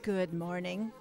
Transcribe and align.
Good 0.00 0.32
morning. 0.32 0.92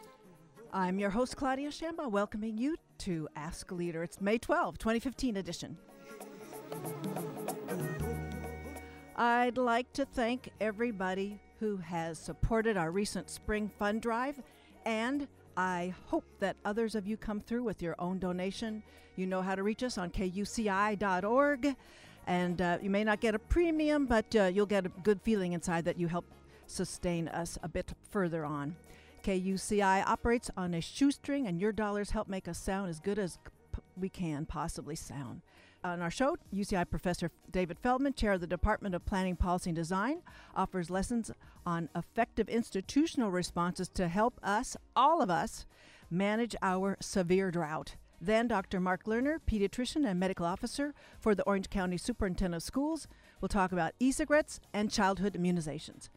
I'm 0.74 1.00
your 1.00 1.10
host, 1.10 1.38
Claudia 1.38 1.70
Shambaugh, 1.70 2.12
welcoming 2.12 2.58
you 2.58 2.76
to 3.00 3.30
Ask 3.38 3.72
a 3.72 3.76
Leader. 3.76 4.04
It's 4.04 4.20
May 4.20 4.38
12, 4.38 4.78
2015 4.78 5.38
edition. 5.38 5.78
I'd 9.16 9.58
like 9.58 9.94
to 9.94 10.04
thank 10.04 10.50
everybody 10.60 11.40
who 11.62 11.78
has 11.78 12.20
supported 12.20 12.76
our 12.76 12.92
recent 12.92 13.30
spring 13.30 13.72
fund 13.80 14.02
drive, 14.02 14.42
and 14.86 15.30
I 15.56 15.94
hope 16.08 16.26
that 16.40 16.56
others 16.66 16.96
of 16.96 17.08
you 17.08 17.18
come 17.18 17.40
through 17.40 17.64
with 17.64 17.82
your 17.82 17.96
own 18.00 18.20
donation. 18.20 18.84
You 19.16 19.28
know 19.28 19.42
how 19.42 19.56
to 19.56 19.64
reach 19.64 19.84
us 19.84 19.98
on 19.98 20.10
kuci.org, 20.10 21.76
and 22.26 22.62
uh, 22.62 22.78
you 22.82 22.90
may 22.90 23.04
not 23.04 23.20
get 23.20 23.36
a 23.36 23.40
premium, 23.40 24.06
but 24.06 24.36
uh, 24.36 24.46
you'll 24.46 24.66
get 24.66 24.86
a 24.86 24.90
good 24.90 25.22
feeling 25.22 25.54
inside 25.54 25.86
that 25.86 26.00
you 26.00 26.08
help 26.08 26.26
sustain 26.66 27.28
us 27.28 27.58
a 27.62 27.70
bit 27.70 27.94
further 28.10 28.46
on. 28.46 28.76
KUCI 29.24 30.06
operates 30.06 30.50
on 30.58 30.74
a 30.74 30.82
shoestring, 30.82 31.48
and 31.48 31.62
your 31.62 31.72
dollars 31.72 32.12
help 32.12 32.28
make 32.28 32.48
us 32.48 32.58
sound 32.58 32.90
as 32.90 33.00
good 33.00 33.20
as 33.20 33.38
we 33.96 34.10
can 34.10 34.46
possibly 34.46 34.96
sound. 34.96 35.42
On 35.84 36.02
our 36.02 36.12
show, 36.12 36.38
UCI 36.54 36.90
Professor 36.90 37.30
David 37.52 37.78
Feldman, 37.78 38.14
Chair 38.14 38.32
of 38.34 38.42
the 38.42 38.48
Department 38.48 38.96
of 38.96 39.06
Planning, 39.06 39.36
Policy, 39.36 39.72
and 39.72 39.76
Design, 39.76 40.22
offers 40.56 40.90
lessons 40.90 41.30
on 41.66 41.90
effective 41.94 42.48
institutional 42.48 43.32
responses 43.32 43.90
to 43.90 44.08
help 44.08 44.40
us, 44.42 44.78
all 44.96 45.22
of 45.22 45.30
us, 45.30 45.66
manage 46.10 46.56
our 46.62 46.96
severe 47.02 47.52
drought. 47.52 47.98
Then 48.22 48.48
Dr. 48.48 48.80
Marc 48.80 49.04
Lerner, 49.04 49.40
pediatrician 49.46 50.08
and 50.10 50.18
medical 50.18 50.46
officer 50.46 50.94
for 51.20 51.36
the 51.36 51.44
Orange 51.44 51.70
County 51.70 51.98
Superintendent 51.98 52.62
of 52.62 52.64
Schools, 52.64 53.10
will 53.42 53.50
talk 53.50 53.74
about 53.74 53.92
e 54.00 54.14
cigarettes 54.14 54.62
and 54.74 54.90
childhood 54.90 55.34
immunizations, 55.34 56.08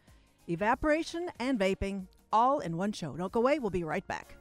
evaporation 0.47 1.29
and 1.37 1.59
vaping, 1.59 2.07
all 2.31 2.59
in 2.59 2.77
one 2.77 2.93
show. 2.93 3.17
Don't 3.17 3.33
go 3.33 3.41
away, 3.41 3.59
we'll 3.59 3.69
be 3.69 3.83
right 3.83 4.07
back. 4.07 4.37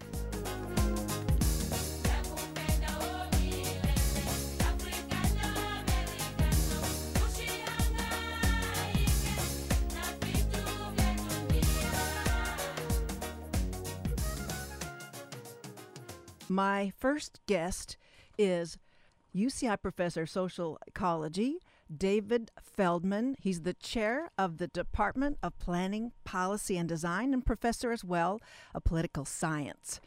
My 16.49 16.93
first 16.97 17.41
guest 17.47 17.97
is 18.39 18.79
UCI 19.35 19.81
professor 19.83 20.23
of 20.23 20.31
social 20.31 20.79
ecology 20.87 21.59
David 21.95 22.51
Feldman. 22.61 23.37
He's 23.41 23.63
the 23.63 23.75
chair 23.75 24.31
of 24.39 24.59
the 24.59 24.69
Department 24.69 25.39
of 25.43 25.59
Planning, 25.59 26.13
Policy, 26.25 26.77
and 26.77 26.89
Design 26.89 27.33
and 27.33 27.45
professor 27.45 27.93
as 27.93 28.05
well 28.05 28.41
of 28.75 28.85
political 28.85 29.25
science. 29.25 30.01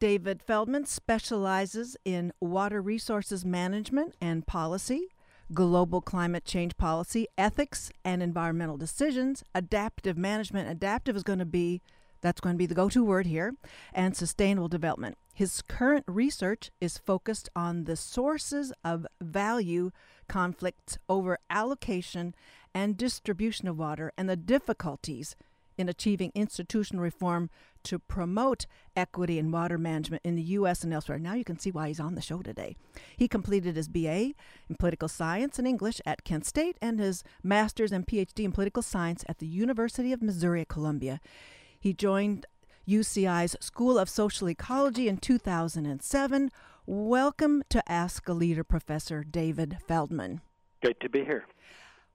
David 0.00 0.42
Feldman 0.42 0.86
specializes 0.86 1.96
in 2.04 2.32
water 2.40 2.82
resources 2.82 3.44
management 3.44 4.14
and 4.20 4.46
policy, 4.46 5.08
global 5.52 6.00
climate 6.00 6.44
change 6.44 6.76
policy, 6.76 7.26
ethics 7.38 7.90
and 8.04 8.22
environmental 8.22 8.76
decisions, 8.76 9.44
adaptive 9.54 10.18
management. 10.18 10.68
Adaptive 10.68 11.16
is 11.16 11.22
going 11.22 11.38
to 11.38 11.46
be 11.46 11.80
that's 12.20 12.40
going 12.40 12.54
to 12.54 12.58
be 12.58 12.66
the 12.66 12.74
go 12.74 12.88
to 12.88 13.04
word 13.04 13.26
here, 13.26 13.54
and 13.92 14.16
sustainable 14.16 14.68
development. 14.68 15.18
His 15.34 15.62
current 15.62 16.04
research 16.06 16.70
is 16.80 16.96
focused 16.96 17.48
on 17.56 17.84
the 17.84 17.96
sources 17.96 18.72
of 18.84 19.04
value 19.20 19.90
conflicts 20.28 20.96
over 21.08 21.38
allocation 21.50 22.36
and 22.72 22.96
distribution 22.96 23.66
of 23.66 23.76
water 23.76 24.12
and 24.16 24.28
the 24.28 24.36
difficulties 24.36 25.34
in 25.76 25.88
achieving 25.88 26.30
institutional 26.36 27.02
reform 27.02 27.50
to 27.82 27.98
promote 27.98 28.66
equity 28.96 29.40
in 29.40 29.50
water 29.50 29.76
management 29.76 30.22
in 30.24 30.36
the 30.36 30.42
U.S. 30.42 30.84
and 30.84 30.94
elsewhere. 30.94 31.18
Now 31.18 31.34
you 31.34 31.42
can 31.42 31.58
see 31.58 31.72
why 31.72 31.88
he's 31.88 31.98
on 31.98 32.14
the 32.14 32.20
show 32.20 32.40
today. 32.40 32.76
He 33.16 33.26
completed 33.26 33.74
his 33.74 33.88
BA 33.88 34.34
in 34.68 34.76
political 34.78 35.08
science 35.08 35.58
and 35.58 35.66
English 35.66 36.00
at 36.06 36.22
Kent 36.22 36.46
State 36.46 36.78
and 36.80 37.00
his 37.00 37.24
master's 37.42 37.90
and 37.90 38.06
PhD 38.06 38.44
in 38.44 38.52
political 38.52 38.82
science 38.84 39.24
at 39.28 39.38
the 39.38 39.48
University 39.48 40.12
of 40.12 40.22
Missouri 40.22 40.60
at 40.60 40.68
Columbia. 40.68 41.20
He 41.80 41.92
joined 41.92 42.46
UCI's 42.88 43.56
School 43.60 43.98
of 43.98 44.10
Social 44.10 44.48
Ecology 44.50 45.08
in 45.08 45.16
2007, 45.16 46.50
Welcome 46.86 47.62
to 47.70 47.82
Ask 47.90 48.28
a 48.28 48.34
Leader, 48.34 48.62
Professor 48.62 49.24
David 49.24 49.78
Feldman. 49.88 50.42
Great 50.82 51.00
to 51.00 51.08
be 51.08 51.24
here. 51.24 51.46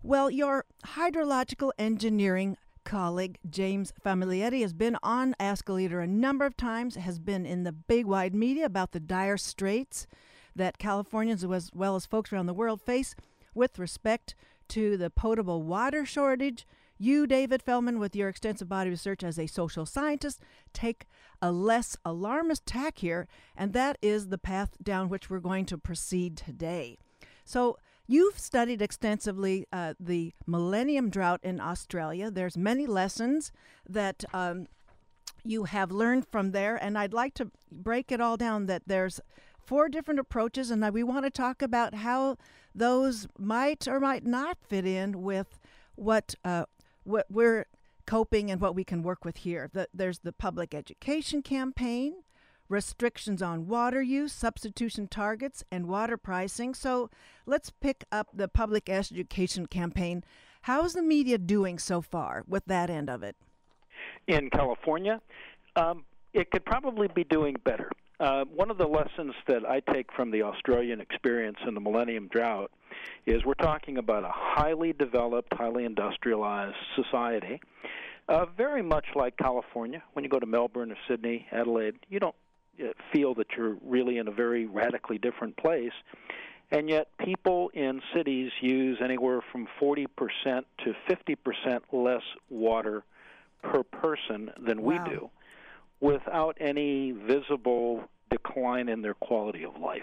Well, 0.03 0.29
your 0.29 0.65
hydrological 0.85 1.71
engineering 1.79 2.55
colleague 2.85 3.39
James 3.49 3.91
Famiglietti 4.05 4.61
has 4.61 4.73
been 4.73 4.95
on 5.01 5.33
Ask 5.39 5.67
a 5.69 5.73
Leader 5.73 6.01
a 6.01 6.07
number 6.07 6.45
of 6.45 6.55
times, 6.55 6.95
has 6.95 7.17
been 7.17 7.47
in 7.47 7.63
the 7.63 7.71
big 7.71 8.05
wide 8.05 8.35
media 8.35 8.65
about 8.65 8.91
the 8.91 8.99
dire 8.99 9.37
straits 9.37 10.05
that 10.55 10.77
Californians 10.77 11.43
as 11.43 11.71
well 11.73 11.95
as 11.95 12.05
folks 12.05 12.31
around 12.31 12.45
the 12.45 12.53
world 12.53 12.79
face 12.79 13.15
with 13.55 13.79
respect 13.79 14.35
to 14.67 14.97
the 14.97 15.09
potable 15.09 15.63
water 15.63 16.05
shortage 16.05 16.67
you, 16.99 17.25
David 17.25 17.63
Feldman, 17.63 17.97
with 17.97 18.15
your 18.15 18.29
extensive 18.29 18.67
body 18.67 18.89
of 18.89 18.93
research 18.93 19.23
as 19.23 19.39
a 19.39 19.47
social 19.47 19.85
scientist, 19.85 20.41
take 20.73 21.07
a 21.41 21.51
less 21.51 21.95
alarmist 22.03 22.65
tack 22.65 22.99
here, 22.99 23.27
and 23.55 23.73
that 23.73 23.97
is 24.01 24.27
the 24.27 24.37
path 24.37 24.77
down 24.83 25.09
which 25.09 25.29
we're 25.29 25.39
going 25.39 25.65
to 25.65 25.77
proceed 25.77 26.35
today. 26.35 26.97
So, 27.45 27.77
you've 28.05 28.37
studied 28.37 28.81
extensively 28.81 29.65
uh, 29.71 29.93
the 29.99 30.33
millennium 30.45 31.09
drought 31.09 31.39
in 31.43 31.61
Australia. 31.61 32.29
There's 32.29 32.57
many 32.57 32.85
lessons 32.85 33.51
that 33.87 34.25
um, 34.33 34.67
you 35.43 35.63
have 35.65 35.91
learned 35.91 36.27
from 36.27 36.51
there, 36.51 36.75
and 36.75 36.97
I'd 36.97 37.13
like 37.13 37.33
to 37.35 37.51
break 37.71 38.11
it 38.11 38.19
all 38.19 38.35
down 38.35 38.65
that 38.65 38.83
there's 38.87 39.21
four 39.63 39.87
different 39.87 40.19
approaches, 40.19 40.71
and 40.71 40.87
we 40.93 41.03
want 41.03 41.25
to 41.25 41.29
talk 41.29 41.61
about 41.61 41.93
how 41.93 42.37
those 42.73 43.27
might 43.37 43.87
or 43.87 43.99
might 43.99 44.25
not 44.25 44.57
fit 44.67 44.85
in 44.85 45.21
with 45.21 45.59
what 45.95 46.33
uh, 46.43 46.65
what 47.09 47.25
we're 47.29 47.65
coping 48.05 48.49
and 48.49 48.61
what 48.61 48.75
we 48.75 48.83
can 48.83 49.03
work 49.03 49.25
with 49.25 49.37
here. 49.37 49.69
The, 49.71 49.87
there's 49.93 50.19
the 50.19 50.31
public 50.31 50.73
education 50.73 51.41
campaign, 51.41 52.23
restrictions 52.69 53.41
on 53.41 53.67
water 53.67 54.01
use, 54.01 54.31
substitution 54.31 55.07
targets, 55.07 55.63
and 55.71 55.87
water 55.87 56.17
pricing. 56.17 56.73
So 56.73 57.09
let's 57.45 57.69
pick 57.69 58.05
up 58.11 58.27
the 58.33 58.47
public 58.47 58.89
education 58.89 59.65
campaign. 59.65 60.23
How 60.63 60.83
is 60.85 60.93
the 60.93 61.01
media 61.01 61.37
doing 61.37 61.79
so 61.79 62.01
far 62.01 62.43
with 62.47 62.65
that 62.65 62.89
end 62.89 63.09
of 63.09 63.23
it? 63.23 63.35
In 64.27 64.49
California, 64.49 65.21
um, 65.75 66.03
it 66.33 66.51
could 66.51 66.65
probably 66.65 67.07
be 67.07 67.23
doing 67.23 67.55
better. 67.63 67.89
Uh, 68.19 68.43
one 68.53 68.69
of 68.69 68.77
the 68.77 68.87
lessons 68.87 69.33
that 69.47 69.65
I 69.65 69.79
take 69.93 70.11
from 70.11 70.29
the 70.29 70.43
Australian 70.43 70.99
experience 70.99 71.57
in 71.65 71.73
the 71.73 71.79
Millennium 71.79 72.27
Drought 72.27 72.69
is 73.25 73.45
we're 73.45 73.53
talking 73.53 73.97
about 73.97 74.25
a 74.25 74.31
highly 74.33 74.91
developed, 74.91 75.53
highly 75.53 75.85
industrialized 75.85 76.75
society, 76.95 77.61
uh, 78.27 78.45
very 78.57 78.81
much 78.81 79.05
like 79.15 79.37
California. 79.37 80.03
When 80.13 80.25
you 80.25 80.29
go 80.29 80.39
to 80.39 80.45
Melbourne 80.45 80.91
or 80.91 80.97
Sydney, 81.07 81.47
Adelaide, 81.51 81.95
you 82.09 82.19
don't 82.19 82.35
uh, 82.83 82.87
feel 83.13 83.35
that 83.35 83.47
you're 83.55 83.77
really 83.85 84.17
in 84.17 84.27
a 84.27 84.31
very 84.31 84.65
radically 84.65 85.17
different 85.17 85.55
place. 85.55 85.93
And 86.71 86.89
yet, 86.89 87.07
people 87.23 87.71
in 87.73 88.01
cities 88.13 88.51
use 88.59 88.99
anywhere 89.01 89.39
from 89.51 89.67
40% 89.81 90.07
to 90.83 90.93
50% 91.09 91.79
less 91.93 92.21
water 92.49 93.03
per 93.63 93.83
person 93.83 94.51
than 94.61 94.81
wow. 94.81 95.03
we 95.03 95.09
do 95.09 95.29
without 96.01 96.57
any 96.59 97.11
visible 97.11 98.03
decline 98.29 98.89
in 98.89 99.01
their 99.01 99.13
quality 99.13 99.63
of 99.63 99.77
life. 99.77 100.01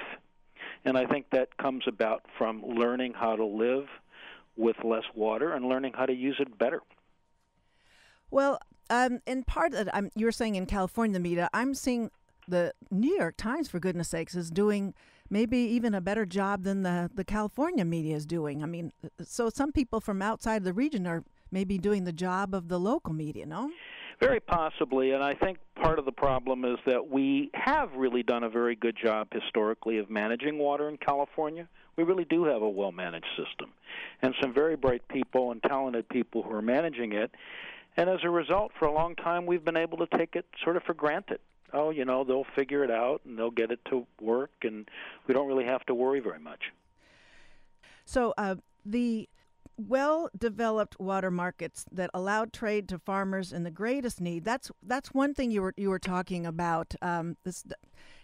And 0.84 0.96
I 0.96 1.06
think 1.06 1.26
that 1.31 1.56
comes 1.56 1.84
about 1.87 2.22
from 2.38 2.62
learning 2.64 3.14
how 3.14 3.37
to 3.37 3.44
live 3.44 3.87
with 4.56 4.76
less 4.84 5.04
water 5.14 5.52
and 5.52 5.66
learning 5.69 5.93
how 5.94 6.06
to 6.06 6.14
use 6.14 6.37
it 6.38 6.58
better. 6.58 6.82
Well, 8.31 8.58
um, 8.90 9.20
in 9.26 9.44
part 9.44 9.75
of 9.75 9.88
I'm, 9.93 10.10
you're 10.14 10.32
saying 10.32 10.54
in 10.54 10.66
California, 10.66 11.14
the 11.14 11.20
media, 11.20 11.48
I'm 11.52 11.75
seeing 11.75 12.10
the 12.48 12.72
New 12.90 13.14
York 13.16 13.37
Times, 13.37 13.69
for 13.69 13.81
goodness 13.81 14.08
sakes, 14.08 14.34
is 14.34 14.50
doing 14.50 14.94
maybe 15.28 15.58
even 15.58 15.94
a 15.94 16.00
better 16.00 16.25
job 16.25 16.62
than 16.62 16.82
the, 16.82 17.10
the 17.12 17.25
California 17.25 17.84
media 17.84 18.14
is 18.14 18.26
doing. 18.26 18.62
I 18.62 18.66
mean, 18.66 18.93
so 19.22 19.50
some 19.50 19.72
people 19.72 20.00
from 20.00 20.22
outside 20.22 20.62
the 20.62 20.72
region 20.72 21.06
are 21.06 21.25
maybe 21.50 21.78
doing 21.78 22.04
the 22.04 22.12
job 22.12 22.54
of 22.54 22.69
the 22.69 22.78
local 22.78 23.12
media, 23.12 23.46
no? 23.46 23.70
Very 24.21 24.41
possibly, 24.41 25.11
and 25.11 25.23
I 25.23 25.35
think 25.35 25.59
part 25.75 25.99
of 25.99 26.07
the 26.07 26.13
problem 26.13 26.65
is 26.65 26.79
that 26.87 27.11
we 27.11 27.51
have 27.53 27.93
really 27.95 28.23
done 28.23 28.45
a 28.45 28.49
very 28.49 28.75
good 28.75 28.97
job 28.97 29.29
historically 29.31 29.99
of 29.99 30.09
managing 30.09 30.59
water 30.59 30.89
in 30.89 30.97
California. 30.97 31.69
We 31.97 32.05
really 32.05 32.25
do 32.25 32.45
have 32.45 32.63
a 32.63 32.69
well 32.69 32.93
managed 32.93 33.27
system, 33.37 33.73
and 34.23 34.35
some 34.41 34.55
very 34.55 34.75
bright 34.77 35.07
people 35.09 35.53
and 35.53 35.63
talented 35.63 36.09
people 36.09 36.43
who 36.43 36.53
are 36.53 36.63
managing 36.63 37.13
it. 37.13 37.31
And 37.99 38.09
as 38.09 38.21
a 38.25 38.31
result, 38.31 38.73
for 38.79 38.87
a 38.87 38.93
long 38.93 39.17
time, 39.17 39.45
we've 39.45 39.65
been 39.65 39.77
able 39.77 39.99
to 39.99 40.07
take 40.19 40.35
it 40.35 40.47
sort 40.63 40.77
of 40.77 40.83
for 40.85 40.95
granted. 40.95 41.41
oh, 41.73 41.91
you 41.91 42.05
know, 42.05 42.25
they'll 42.25 42.47
figure 42.55 42.85
it 42.85 42.91
out 42.91 43.21
and 43.25 43.39
they'll 43.39 43.51
get 43.51 43.71
it 43.71 43.81
to 43.91 44.07
work, 44.21 44.51
and 44.63 44.89
we 45.27 45.35
don't 45.35 45.47
really 45.49 45.65
have 45.65 45.85
to 45.87 45.95
worry 45.95 46.21
very 46.21 46.39
much. 46.41 46.73
So 48.07 48.33
uh, 48.39 48.57
the 48.85 49.29
well 49.76 50.31
developed 50.37 50.99
water 50.99 51.31
markets 51.31 51.84
that 51.93 52.11
allowed 52.14 52.52
trade 52.52 52.88
to 52.88 52.99
farmers 52.99 53.52
in 53.52 53.62
the 53.62 53.70
greatest 53.70 54.20
need. 54.20 54.44
That's 54.44 54.70
that's 54.82 55.12
one 55.12 55.34
thing 55.34 55.50
you 55.50 55.62
were 55.62 55.75
you 55.76 55.90
were 55.90 55.99
talking 55.99 56.46
about 56.46 56.94
um, 57.02 57.37
this 57.44 57.64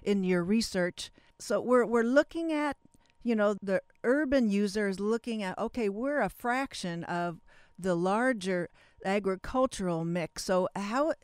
in 0.03 0.25
your 0.25 0.43
research. 0.43 1.11
So 1.39 1.61
we're 1.61 1.87
we're 1.87 2.03
looking 2.03 2.53
at 2.53 2.77
you 3.23 3.35
know 3.35 3.55
the 3.63 3.83
urban 4.05 4.51
user 4.51 4.89
is 4.89 5.01
looking 5.01 5.43
at 5.43 5.59
okay 5.59 5.89
we're 5.89 6.21
a 6.21 6.29
fraction 6.29 7.05
of 7.05 7.41
the 7.79 7.95
larger 7.95 8.71
agricultural 9.05 10.05
mix. 10.05 10.45
So 10.45 10.69
how 10.77 11.15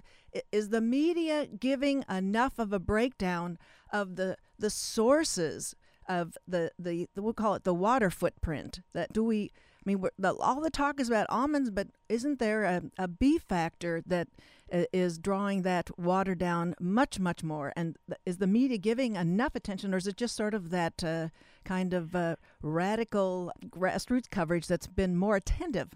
is 0.53 0.69
the 0.69 0.81
media 0.81 1.47
giving 1.47 2.05
enough 2.09 2.59
of 2.59 2.73
a 2.73 2.79
breakdown 2.79 3.59
of 3.93 4.17
the 4.17 4.37
the 4.59 4.71
sources 4.71 5.75
of 6.09 6.37
the 6.47 6.73
the, 6.79 7.09
the 7.15 7.23
we'll 7.23 7.33
call 7.33 7.55
it 7.55 7.65
the 7.65 7.75
water 7.75 8.11
footprint 8.11 8.81
that 8.93 9.13
do 9.13 9.23
we 9.23 9.51
I 9.87 9.91
mean, 9.91 10.05
the, 10.19 10.35
all 10.35 10.61
the 10.61 10.71
talk 10.71 11.01
is 11.01 11.09
about 11.09 11.27
almonds, 11.29 11.71
but 11.71 11.89
isn't 12.09 12.39
there 12.39 12.65
a, 12.65 12.83
a 12.99 13.09
B 13.09 13.39
factor 13.39 14.03
that 14.07 14.29
uh, 14.73 14.85
is 14.93 15.19
drawing 15.19 15.63
that 15.63 15.97
water 15.99 16.35
down 16.35 16.75
much, 16.81 17.19
much 17.19 17.43
more? 17.43 17.73
And 17.77 17.97
is 18.27 18.39
the 18.39 18.47
media 18.47 18.79
giving 18.79 19.17
enough 19.17 19.55
attention, 19.55 19.95
or 19.95 19.99
is 19.99 20.07
it 20.07 20.17
just 20.17 20.37
sort 20.37 20.55
of 20.55 20.71
that 20.71 21.03
uh, 21.05 21.29
kind 21.65 21.95
of 21.95 22.15
uh, 22.15 22.37
radical 22.63 23.53
grassroots 23.67 24.29
coverage 24.31 24.67
that's 24.67 24.87
been 24.87 25.17
more 25.17 25.37
attentive? 25.37 25.91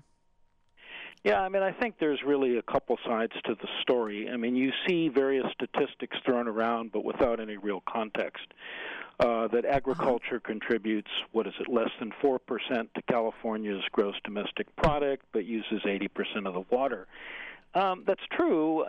Yeah, 1.24 1.40
I 1.40 1.48
mean, 1.48 1.62
I 1.62 1.70
think 1.70 1.96
there's 2.00 2.20
really 2.26 2.56
a 2.56 2.62
couple 2.62 2.98
sides 3.06 3.32
to 3.44 3.54
the 3.54 3.68
story. 3.80 4.28
I 4.28 4.36
mean, 4.36 4.56
you 4.56 4.72
see 4.88 5.08
various 5.08 5.46
statistics 5.52 6.16
thrown 6.24 6.48
around, 6.48 6.90
but 6.90 7.04
without 7.04 7.38
any 7.38 7.56
real 7.56 7.82
context. 7.88 8.46
Uh, 9.22 9.46
that 9.46 9.64
agriculture 9.64 10.36
uh-huh. 10.36 10.52
contributes, 10.52 11.10
what 11.30 11.46
is 11.46 11.52
it, 11.60 11.68
less 11.68 11.90
than 12.00 12.10
4% 12.20 12.38
to 12.68 13.02
California's 13.08 13.84
gross 13.92 14.16
domestic 14.24 14.74
product, 14.74 15.24
but 15.32 15.44
uses 15.44 15.80
80% 15.84 16.08
of 16.44 16.54
the 16.54 16.64
water. 16.70 17.06
Um, 17.74 18.02
that's 18.04 18.22
true 18.32 18.82
uh, 18.82 18.88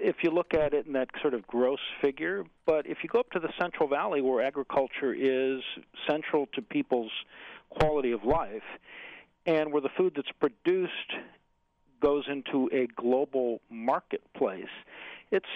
if 0.00 0.16
you 0.22 0.30
look 0.30 0.54
at 0.54 0.74
it 0.74 0.86
in 0.86 0.92
that 0.92 1.08
sort 1.20 1.34
of 1.34 1.44
gross 1.48 1.80
figure, 2.00 2.44
but 2.66 2.86
if 2.86 2.98
you 3.02 3.08
go 3.08 3.18
up 3.18 3.30
to 3.32 3.40
the 3.40 3.52
Central 3.60 3.88
Valley 3.88 4.20
where 4.20 4.46
agriculture 4.46 5.12
is 5.12 5.60
central 6.08 6.46
to 6.54 6.62
people's 6.62 7.10
quality 7.70 8.12
of 8.12 8.24
life, 8.24 8.62
and 9.44 9.72
where 9.72 9.82
the 9.82 9.90
food 9.96 10.12
that's 10.14 10.30
produced 10.38 11.12
goes 12.00 12.24
into 12.28 12.70
a 12.72 12.86
global 12.94 13.60
marketplace, 13.70 14.64
it's 15.34 15.46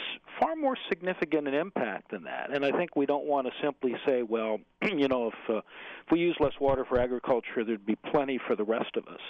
far 0.40 0.56
more 0.56 0.76
significant 0.88 1.46
an 1.46 1.54
impact 1.54 2.10
than 2.10 2.24
that. 2.24 2.50
And 2.52 2.64
I 2.64 2.72
think 2.72 2.96
we 2.96 3.06
don't 3.06 3.24
want 3.24 3.46
to 3.46 3.52
simply 3.62 3.94
say, 4.04 4.22
well, 4.22 4.58
you 4.82 5.08
know, 5.08 5.28
if 5.28 5.34
uh, 5.48 5.58
if 5.58 6.12
we 6.12 6.18
use 6.18 6.36
less 6.40 6.54
water 6.60 6.84
for 6.84 7.00
agriculture, 7.00 7.64
there'd 7.64 7.86
be 7.86 7.96
plenty 7.96 8.38
for 8.44 8.56
the 8.56 8.64
rest 8.64 8.96
of 8.96 9.06
us. 9.06 9.20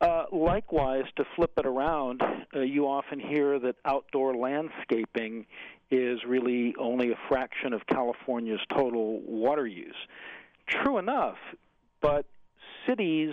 Uh, 0.00 0.24
likewise, 0.32 1.04
to 1.16 1.24
flip 1.36 1.52
it 1.56 1.64
around, 1.64 2.22
uh, 2.54 2.60
you 2.60 2.86
often 2.86 3.20
hear 3.20 3.58
that 3.60 3.76
outdoor 3.84 4.34
landscaping 4.34 5.46
is 5.90 6.18
really 6.26 6.74
only 6.78 7.12
a 7.12 7.18
fraction 7.28 7.72
of 7.72 7.86
California's 7.86 8.60
total 8.74 9.20
water 9.20 9.66
use. 9.66 9.94
True 10.66 10.98
enough, 10.98 11.36
but 12.00 12.26
cities 12.86 13.32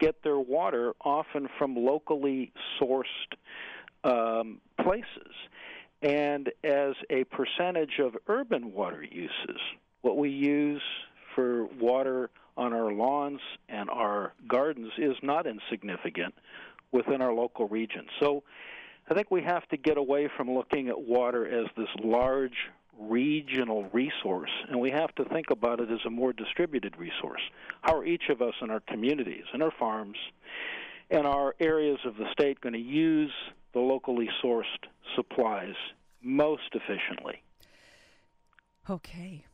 get 0.00 0.22
their 0.22 0.38
water 0.38 0.92
often 1.00 1.48
from 1.56 1.76
locally 1.76 2.52
sourced 2.80 3.04
um, 4.04 4.60
places. 4.80 5.34
And 6.02 6.50
as 6.62 6.94
a 7.10 7.24
percentage 7.24 7.98
of 7.98 8.16
urban 8.28 8.72
water 8.72 9.02
uses, 9.02 9.60
what 10.02 10.16
we 10.16 10.30
use 10.30 10.82
for 11.34 11.66
water 11.80 12.30
on 12.56 12.72
our 12.72 12.92
lawns 12.92 13.40
and 13.68 13.90
our 13.90 14.32
gardens 14.48 14.92
is 14.98 15.16
not 15.22 15.46
insignificant 15.46 16.34
within 16.92 17.20
our 17.20 17.32
local 17.32 17.68
region. 17.68 18.06
So 18.20 18.42
I 19.10 19.14
think 19.14 19.30
we 19.30 19.42
have 19.42 19.66
to 19.68 19.76
get 19.76 19.96
away 19.96 20.28
from 20.36 20.50
looking 20.50 20.88
at 20.88 21.00
water 21.00 21.46
as 21.46 21.66
this 21.76 21.88
large 22.02 22.56
regional 22.98 23.88
resource, 23.92 24.50
and 24.68 24.80
we 24.80 24.90
have 24.90 25.14
to 25.14 25.24
think 25.26 25.50
about 25.50 25.80
it 25.80 25.90
as 25.90 26.00
a 26.04 26.10
more 26.10 26.32
distributed 26.32 26.96
resource. 26.98 27.40
How 27.82 27.96
are 27.96 28.04
each 28.04 28.28
of 28.28 28.42
us 28.42 28.54
in 28.60 28.70
our 28.70 28.80
communities, 28.80 29.44
in 29.54 29.62
our 29.62 29.72
farms, 29.78 30.16
and 31.10 31.26
our 31.26 31.54
areas 31.60 31.98
of 32.04 32.16
the 32.16 32.26
state 32.32 32.60
going 32.60 32.72
to 32.72 32.80
use 32.80 33.32
the 33.72 33.80
locally 33.80 34.28
sourced 34.42 34.64
supplies 35.14 35.74
most 36.22 36.74
efficiently. 36.74 37.42
Okay. 38.88 39.44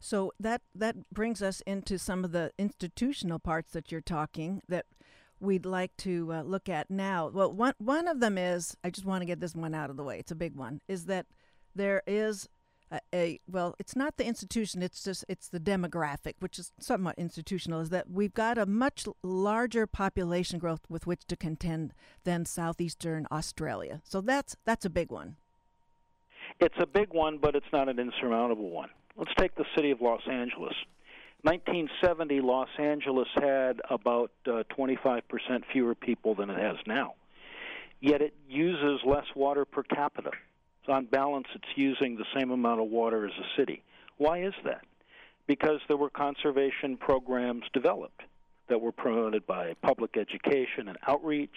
So 0.00 0.32
that 0.38 0.60
that 0.74 0.96
brings 1.10 1.42
us 1.42 1.62
into 1.66 1.98
some 1.98 2.24
of 2.24 2.32
the 2.32 2.52
institutional 2.58 3.38
parts 3.38 3.72
that 3.72 3.90
you're 3.90 4.02
talking 4.02 4.60
that 4.68 4.84
we'd 5.40 5.64
like 5.64 5.96
to 5.98 6.32
uh, 6.32 6.42
look 6.42 6.68
at 6.68 6.90
now. 6.90 7.28
Well, 7.28 7.52
one 7.52 7.74
one 7.78 8.06
of 8.06 8.20
them 8.20 8.36
is 8.36 8.76
I 8.84 8.90
just 8.90 9.06
want 9.06 9.22
to 9.22 9.26
get 9.26 9.40
this 9.40 9.54
one 9.54 9.74
out 9.74 9.90
of 9.90 9.96
the 9.96 10.04
way. 10.04 10.18
It's 10.18 10.30
a 10.30 10.36
big 10.36 10.56
one. 10.56 10.80
Is 10.88 11.06
that 11.06 11.26
there 11.74 12.02
is 12.06 12.48
a, 12.90 13.00
a, 13.14 13.40
well, 13.50 13.74
it's 13.78 13.96
not 13.96 14.16
the 14.16 14.26
institution. 14.26 14.82
It's 14.82 15.02
just 15.02 15.24
it's 15.28 15.48
the 15.48 15.60
demographic, 15.60 16.34
which 16.40 16.58
is 16.58 16.72
somewhat 16.78 17.16
institutional. 17.18 17.80
Is 17.80 17.90
that 17.90 18.10
we've 18.10 18.34
got 18.34 18.58
a 18.58 18.66
much 18.66 19.06
larger 19.22 19.86
population 19.86 20.58
growth 20.58 20.82
with 20.88 21.06
which 21.06 21.26
to 21.28 21.36
contend 21.36 21.94
than 22.24 22.44
southeastern 22.44 23.26
Australia. 23.30 24.00
So 24.04 24.20
that's 24.20 24.56
that's 24.64 24.84
a 24.84 24.90
big 24.90 25.10
one. 25.10 25.36
It's 26.60 26.76
a 26.78 26.86
big 26.86 27.12
one, 27.12 27.38
but 27.38 27.56
it's 27.56 27.66
not 27.72 27.88
an 27.88 27.98
insurmountable 27.98 28.70
one. 28.70 28.90
Let's 29.16 29.32
take 29.38 29.54
the 29.54 29.64
city 29.74 29.90
of 29.90 30.00
Los 30.00 30.22
Angeles. 30.28 30.74
1970, 31.42 32.40
Los 32.40 32.68
Angeles 32.78 33.28
had 33.34 33.80
about 33.90 34.30
uh, 34.46 34.62
25% 34.76 35.22
fewer 35.70 35.94
people 35.94 36.34
than 36.34 36.48
it 36.48 36.58
has 36.58 36.76
now. 36.86 37.14
Yet 38.00 38.22
it 38.22 38.34
uses 38.48 39.00
less 39.04 39.26
water 39.34 39.64
per 39.64 39.82
capita. 39.82 40.30
On 40.88 41.06
balance, 41.06 41.46
it's 41.54 41.64
using 41.76 42.16
the 42.16 42.26
same 42.38 42.50
amount 42.50 42.80
of 42.80 42.88
water 42.88 43.26
as 43.26 43.32
a 43.32 43.60
city. 43.60 43.82
Why 44.18 44.42
is 44.42 44.54
that? 44.64 44.84
Because 45.46 45.80
there 45.88 45.96
were 45.96 46.10
conservation 46.10 46.96
programs 46.96 47.64
developed 47.72 48.22
that 48.68 48.80
were 48.80 48.92
promoted 48.92 49.46
by 49.46 49.74
public 49.82 50.16
education 50.16 50.88
and 50.88 50.96
outreach, 51.06 51.50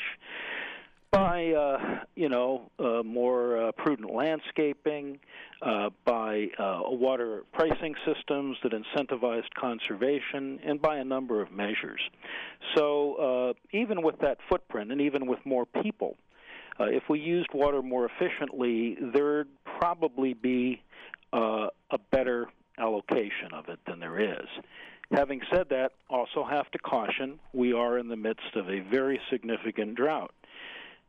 by 1.11 1.51
uh, 1.51 1.99
you 2.15 2.29
know 2.29 2.69
uh, 2.79 3.01
more 3.03 3.67
uh, 3.67 3.71
prudent 3.73 4.13
landscaping, 4.13 5.19
uh, 5.61 5.89
by 6.05 6.47
uh, 6.59 6.81
water 6.85 7.43
pricing 7.53 7.95
systems 8.05 8.57
that 8.63 8.73
incentivized 8.73 9.53
conservation, 9.57 10.59
and 10.65 10.81
by 10.81 10.97
a 10.97 11.03
number 11.03 11.41
of 11.41 11.51
measures. 11.51 12.01
So 12.75 13.15
uh, 13.15 13.77
even 13.77 14.01
with 14.01 14.19
that 14.19 14.37
footprint, 14.49 14.91
and 14.91 15.01
even 15.01 15.27
with 15.27 15.39
more 15.45 15.65
people, 15.65 16.17
Uh, 16.79 16.85
if 16.85 17.03
we 17.09 17.19
used 17.19 17.49
water 17.53 17.81
more 17.81 18.05
efficiently, 18.05 18.97
there'd 19.13 19.47
probably 19.79 20.33
be 20.33 20.81
uh, 21.33 21.67
a 21.91 21.97
better 22.11 22.47
allocation 22.77 23.53
of 23.53 23.67
it 23.69 23.79
than 23.87 23.99
there 23.99 24.19
is. 24.19 24.47
Having 25.11 25.41
said 25.51 25.69
that, 25.69 25.93
also 26.09 26.43
have 26.43 26.69
to 26.71 26.79
caution 26.79 27.39
we 27.53 27.73
are 27.73 27.97
in 27.97 28.09
the 28.09 28.15
midst 28.15 28.55
of 28.55 28.69
a 28.69 28.81
very 28.81 29.19
significant 29.31 29.95
drought. 29.95 30.33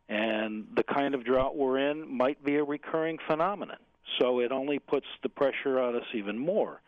And 0.09 0.67
the 0.75 0.85
kind 0.85 1.15
of 1.15 1.25
drought 1.25 1.57
we're 1.57 1.79
in 1.91 2.17
might 2.17 2.43
be 2.43 2.57
a 2.57 2.65
recurring 2.65 3.19
phenomenon. 3.27 3.77
So 4.19 4.41
it 4.41 4.53
only 4.53 4.79
puts 4.79 5.07
the 5.23 5.29
pressure 5.29 5.79
on 5.79 5.97
us 5.97 6.07
even 6.15 6.39
more 6.39 6.81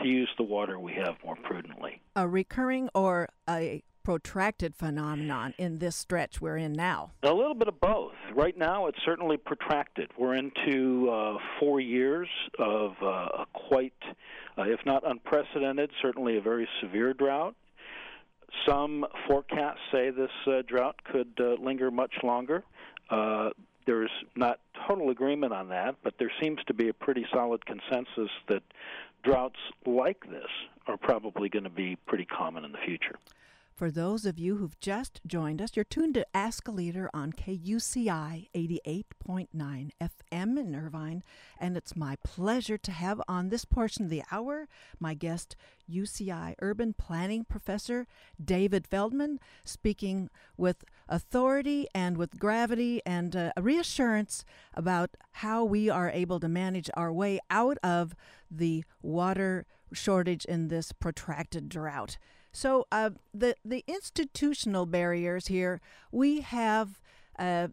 to 0.00 0.08
use 0.08 0.30
the 0.38 0.44
water 0.44 0.78
we 0.78 0.94
have 0.94 1.16
more 1.24 1.36
prudently. 1.36 2.00
A 2.16 2.26
recurring 2.26 2.88
or 2.94 3.28
a 3.48 3.82
protracted 4.02 4.74
phenomenon 4.74 5.54
in 5.58 5.78
this 5.78 5.96
stretch 5.96 6.40
we're 6.40 6.56
in 6.56 6.72
now? 6.72 7.12
A 7.22 7.32
little 7.32 7.54
bit 7.54 7.68
of 7.68 7.80
both. 7.80 8.12
Right 8.34 8.56
now, 8.56 8.86
it's 8.86 8.98
certainly 9.04 9.36
protracted. 9.36 10.10
We're 10.18 10.34
into 10.34 11.10
uh, 11.10 11.38
four 11.60 11.80
years 11.80 12.28
of 12.58 12.92
uh, 13.02 13.06
a 13.06 13.46
quite, 13.52 13.92
uh, 14.58 14.62
if 14.62 14.80
not 14.84 15.08
unprecedented, 15.08 15.90
certainly 16.00 16.36
a 16.36 16.40
very 16.40 16.68
severe 16.80 17.14
drought. 17.14 17.54
Some 18.66 19.06
forecasts 19.26 19.80
say 19.90 20.10
this 20.10 20.30
uh, 20.46 20.62
drought 20.66 20.96
could 21.04 21.32
uh, 21.40 21.62
linger 21.62 21.90
much 21.90 22.14
longer. 22.22 22.64
Uh, 23.08 23.50
there's 23.86 24.10
not 24.36 24.60
total 24.86 25.10
agreement 25.10 25.52
on 25.52 25.68
that, 25.68 25.96
but 26.04 26.14
there 26.18 26.30
seems 26.40 26.58
to 26.66 26.74
be 26.74 26.88
a 26.88 26.94
pretty 26.94 27.26
solid 27.32 27.64
consensus 27.66 28.30
that 28.48 28.62
droughts 29.24 29.58
like 29.86 30.28
this 30.30 30.48
are 30.86 30.96
probably 30.96 31.48
going 31.48 31.64
to 31.64 31.70
be 31.70 31.96
pretty 32.06 32.24
common 32.24 32.64
in 32.64 32.72
the 32.72 32.78
future. 32.84 33.16
For 33.82 33.90
those 33.90 34.24
of 34.26 34.38
you 34.38 34.58
who've 34.58 34.78
just 34.78 35.20
joined 35.26 35.60
us, 35.60 35.74
you're 35.74 35.84
tuned 35.84 36.14
to 36.14 36.24
Ask 36.32 36.68
a 36.68 36.70
Leader 36.70 37.10
on 37.12 37.32
KUCI 37.32 38.48
88.9 38.54 39.48
FM 40.00 40.56
in 40.56 40.76
Irvine, 40.76 41.24
and 41.58 41.76
it's 41.76 41.96
my 41.96 42.14
pleasure 42.22 42.78
to 42.78 42.92
have 42.92 43.20
on 43.26 43.48
this 43.48 43.64
portion 43.64 44.04
of 44.04 44.10
the 44.12 44.22
hour 44.30 44.68
my 45.00 45.14
guest, 45.14 45.56
UCI 45.92 46.54
urban 46.62 46.92
planning 46.92 47.44
professor 47.44 48.06
David 48.40 48.86
Feldman, 48.86 49.40
speaking 49.64 50.30
with 50.56 50.84
authority 51.08 51.88
and 51.92 52.16
with 52.16 52.38
gravity 52.38 53.02
and 53.04 53.34
uh, 53.34 53.50
reassurance 53.60 54.44
about 54.74 55.16
how 55.32 55.64
we 55.64 55.90
are 55.90 56.08
able 56.08 56.38
to 56.38 56.46
manage 56.46 56.88
our 56.94 57.12
way 57.12 57.40
out 57.50 57.78
of 57.82 58.14
the 58.48 58.84
water 59.02 59.66
shortage 59.92 60.44
in 60.44 60.68
this 60.68 60.92
protracted 60.92 61.68
drought. 61.68 62.16
So 62.52 62.86
uh, 62.92 63.10
the 63.32 63.56
the 63.64 63.84
institutional 63.86 64.86
barriers 64.86 65.48
here, 65.48 65.80
we 66.10 66.40
have. 66.40 67.00
Uh, 67.38 67.68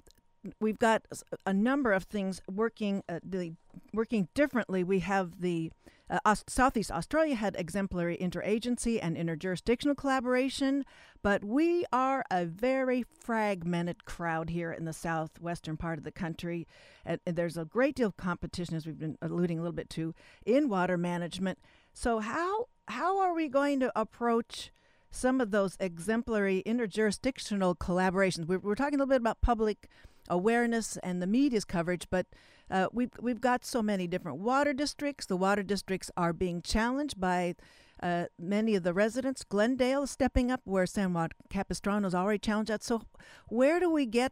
we've 0.62 0.80
got 0.80 1.04
a 1.46 1.54
number 1.54 1.92
of 1.92 2.04
things 2.04 2.42
working 2.50 3.04
uh, 3.10 3.20
the, 3.24 3.54
working 3.94 4.30
differently. 4.34 4.84
We 4.84 5.00
have 5.00 5.42
the 5.42 5.72
uh, 6.10 6.36
Southeast 6.48 6.92
Australia 6.92 7.36
had 7.36 7.56
exemplary 7.56 8.18
interagency 8.18 9.00
and 9.02 9.16
interjurisdictional 9.16 9.96
collaboration, 9.96 10.86
but 11.22 11.44
we 11.44 11.86
are 11.92 12.24
a 12.32 12.46
very 12.46 13.04
fragmented 13.04 14.06
crowd 14.06 14.50
here 14.50 14.72
in 14.72 14.86
the 14.86 14.94
southwestern 14.94 15.78
part 15.78 16.00
of 16.00 16.04
the 16.04 16.12
country. 16.12 16.68
And, 17.06 17.20
and 17.28 17.36
there's 17.36 17.58
a 17.58 17.66
great 17.66 17.96
deal 17.96 18.08
of 18.08 18.18
competition, 18.18 18.76
as 18.76 18.88
we've 18.88 18.98
been 18.98 19.18
alluding 19.22 19.60
a 19.60 19.62
little 19.62 19.74
bit 19.74 19.90
to, 19.92 20.16
in 20.46 20.68
water 20.68 20.98
management. 20.98 21.60
So 22.00 22.20
how 22.20 22.70
how 22.88 23.20
are 23.20 23.34
we 23.34 23.50
going 23.50 23.82
to 23.82 23.92
approach 23.94 24.72
some 25.12 25.42
of 25.42 25.52
those 25.52 25.76
exemplary 25.82 26.64
interjurisdictional 26.66 27.76
collaborations? 27.78 28.48
We're, 28.48 28.60
we're 28.60 28.76
talking 28.76 29.02
a 29.02 29.04
little 29.04 29.10
bit 29.10 29.20
about 29.20 29.42
public 29.42 29.90
awareness 30.30 30.96
and 31.04 31.22
the 31.22 31.28
media's 31.28 31.66
coverage, 31.66 32.08
but 32.10 32.28
uh, 32.72 32.88
we've 32.94 33.12
we've 33.20 33.42
got 33.42 33.66
so 33.66 33.82
many 33.82 34.08
different 34.08 34.38
water 34.38 34.72
districts. 34.72 35.26
The 35.26 35.36
water 35.36 35.62
districts 35.62 36.10
are 36.16 36.32
being 36.32 36.62
challenged 36.62 37.20
by 37.20 37.56
uh, 38.02 38.28
many 38.40 38.76
of 38.76 38.84
the 38.84 38.94
residents. 38.94 39.44
Glendale 39.44 40.04
is 40.04 40.12
stepping 40.12 40.50
up, 40.50 40.62
where 40.64 40.86
San 40.86 41.12
Juan 41.12 41.32
Capistrano 41.50 42.08
is 42.08 42.16
already 42.16 42.40
challenged 42.40 42.72
at. 42.72 42.82
So, 42.82 43.02
where 43.50 43.78
do 43.78 43.92
we 43.92 44.06
get 44.06 44.32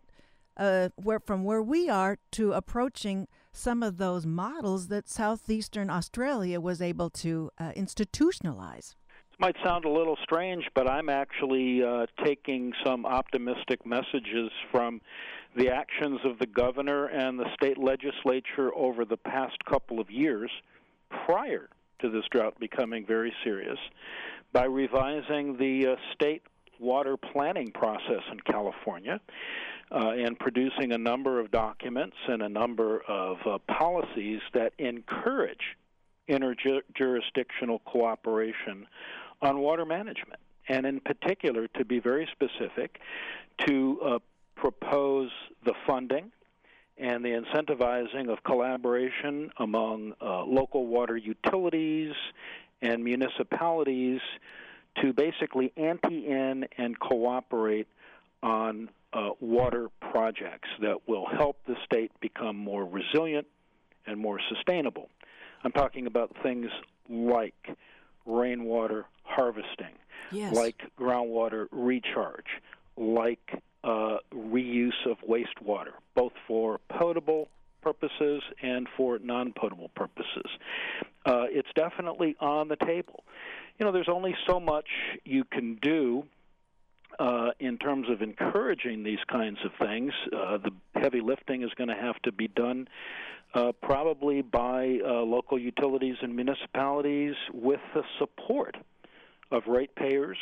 uh, 0.55 0.87
where 0.95 1.19
from 1.19 1.43
where 1.43 1.61
we 1.61 1.89
are 1.89 2.17
to 2.31 2.53
approaching 2.53 3.27
some 3.57 3.81
of 3.81 3.97
those 3.97 4.25
models 4.25 4.87
that 4.87 5.09
southeastern 5.09 5.89
Australia 5.89 6.61
was 6.61 6.81
able 6.81 7.09
to 7.09 7.49
uh, 7.57 7.71
institutionalize. 7.75 8.95
This 9.31 9.39
might 9.39 9.55
sound 9.63 9.85
a 9.85 9.89
little 9.89 10.17
strange, 10.23 10.65
but 10.75 10.89
I'm 10.89 11.09
actually 11.09 11.83
uh, 11.83 12.05
taking 12.23 12.71
some 12.85 13.05
optimistic 13.05 13.85
messages 13.85 14.51
from 14.71 15.01
the 15.55 15.69
actions 15.69 16.19
of 16.23 16.37
the 16.39 16.45
governor 16.45 17.07
and 17.07 17.39
the 17.39 17.45
state 17.55 17.77
legislature 17.77 18.71
over 18.75 19.05
the 19.05 19.17
past 19.17 19.57
couple 19.65 19.99
of 19.99 20.11
years 20.11 20.51
prior 21.25 21.69
to 21.99 22.09
this 22.09 22.23
drought 22.31 22.59
becoming 22.59 23.05
very 23.05 23.33
serious 23.43 23.79
by 24.53 24.65
revising 24.65 25.57
the 25.57 25.93
uh, 25.93 25.95
state 26.13 26.43
water 26.79 27.17
planning 27.17 27.71
process 27.71 28.21
in 28.31 28.39
California 28.41 29.19
uh, 29.91 30.11
and 30.11 30.37
producing 30.37 30.91
a 30.91 30.97
number 30.97 31.39
of 31.39 31.51
documents 31.51 32.17
and 32.27 32.41
a 32.41 32.49
number 32.49 33.01
of 33.07 33.37
uh, 33.45 33.57
policies 33.67 34.41
that 34.53 34.73
encourage 34.77 35.77
interjurisdictional 36.29 37.79
cooperation 37.85 38.85
on 39.41 39.59
water 39.59 39.85
management. 39.85 40.39
And 40.67 40.85
in 40.85 40.99
particular, 40.99 41.67
to 41.77 41.85
be 41.85 41.99
very 41.99 42.27
specific, 42.33 42.99
to 43.65 43.99
uh, 44.03 44.19
propose 44.55 45.29
the 45.63 45.73
funding 45.85 46.31
and 46.97 47.23
the 47.23 47.29
incentivizing 47.29 48.29
of 48.29 48.43
collaboration 48.43 49.51
among 49.57 50.13
uh, 50.21 50.43
local 50.43 50.87
water 50.87 51.15
utilities 51.15 52.13
and 52.81 53.03
municipalities 53.03 54.19
to 55.01 55.13
basically 55.13 55.71
ante 55.77 56.27
in 56.27 56.67
and 56.77 56.99
cooperate 56.99 57.87
on 58.41 58.89
uh, 59.13 59.29
water 59.39 59.89
projects 60.11 60.69
that 60.81 61.07
will 61.07 61.25
help 61.25 61.57
the 61.67 61.75
state 61.85 62.11
become 62.19 62.55
more 62.55 62.85
resilient 62.85 63.47
and 64.05 64.19
more 64.19 64.39
sustainable. 64.49 65.09
I'm 65.63 65.71
talking 65.71 66.07
about 66.07 66.35
things 66.43 66.67
like 67.09 67.75
rainwater 68.25 69.05
harvesting, 69.23 69.95
yes. 70.31 70.53
like 70.53 70.81
groundwater 70.99 71.67
recharge, 71.71 72.45
like 72.95 73.61
uh, 73.83 74.17
reuse 74.33 75.05
of 75.05 75.17
wastewater, 75.27 75.93
both 76.15 76.33
for 76.47 76.79
potable 76.89 77.47
purposes 77.81 78.43
and 78.61 78.87
for 78.97 79.19
non 79.19 79.53
potable 79.53 79.89
purposes. 79.95 80.49
Uh, 81.25 81.45
it's 81.49 81.69
definitely 81.75 82.35
on 82.39 82.67
the 82.67 82.75
table. 82.75 83.23
You 83.79 83.85
know, 83.85 83.91
there's 83.91 84.09
only 84.09 84.35
so 84.47 84.59
much 84.59 84.87
you 85.23 85.43
can 85.43 85.77
do 85.81 86.23
uh, 87.19 87.49
in 87.59 87.77
terms 87.77 88.07
of 88.09 88.21
encouraging 88.21 89.03
these 89.03 89.19
kinds 89.29 89.57
of 89.65 89.71
things. 89.79 90.11
Uh, 90.33 90.57
the 90.57 90.71
heavy 90.99 91.21
lifting 91.21 91.63
is 91.63 91.69
going 91.75 91.89
to 91.89 91.95
have 91.95 92.21
to 92.23 92.31
be 92.31 92.47
done 92.47 92.87
uh, 93.53 93.71
probably 93.81 94.41
by 94.41 94.99
uh, 95.05 95.13
local 95.21 95.57
utilities 95.57 96.15
and 96.21 96.35
municipalities 96.35 97.35
with 97.53 97.79
the 97.93 98.03
support 98.19 98.75
of 99.51 99.63
ratepayers 99.67 100.37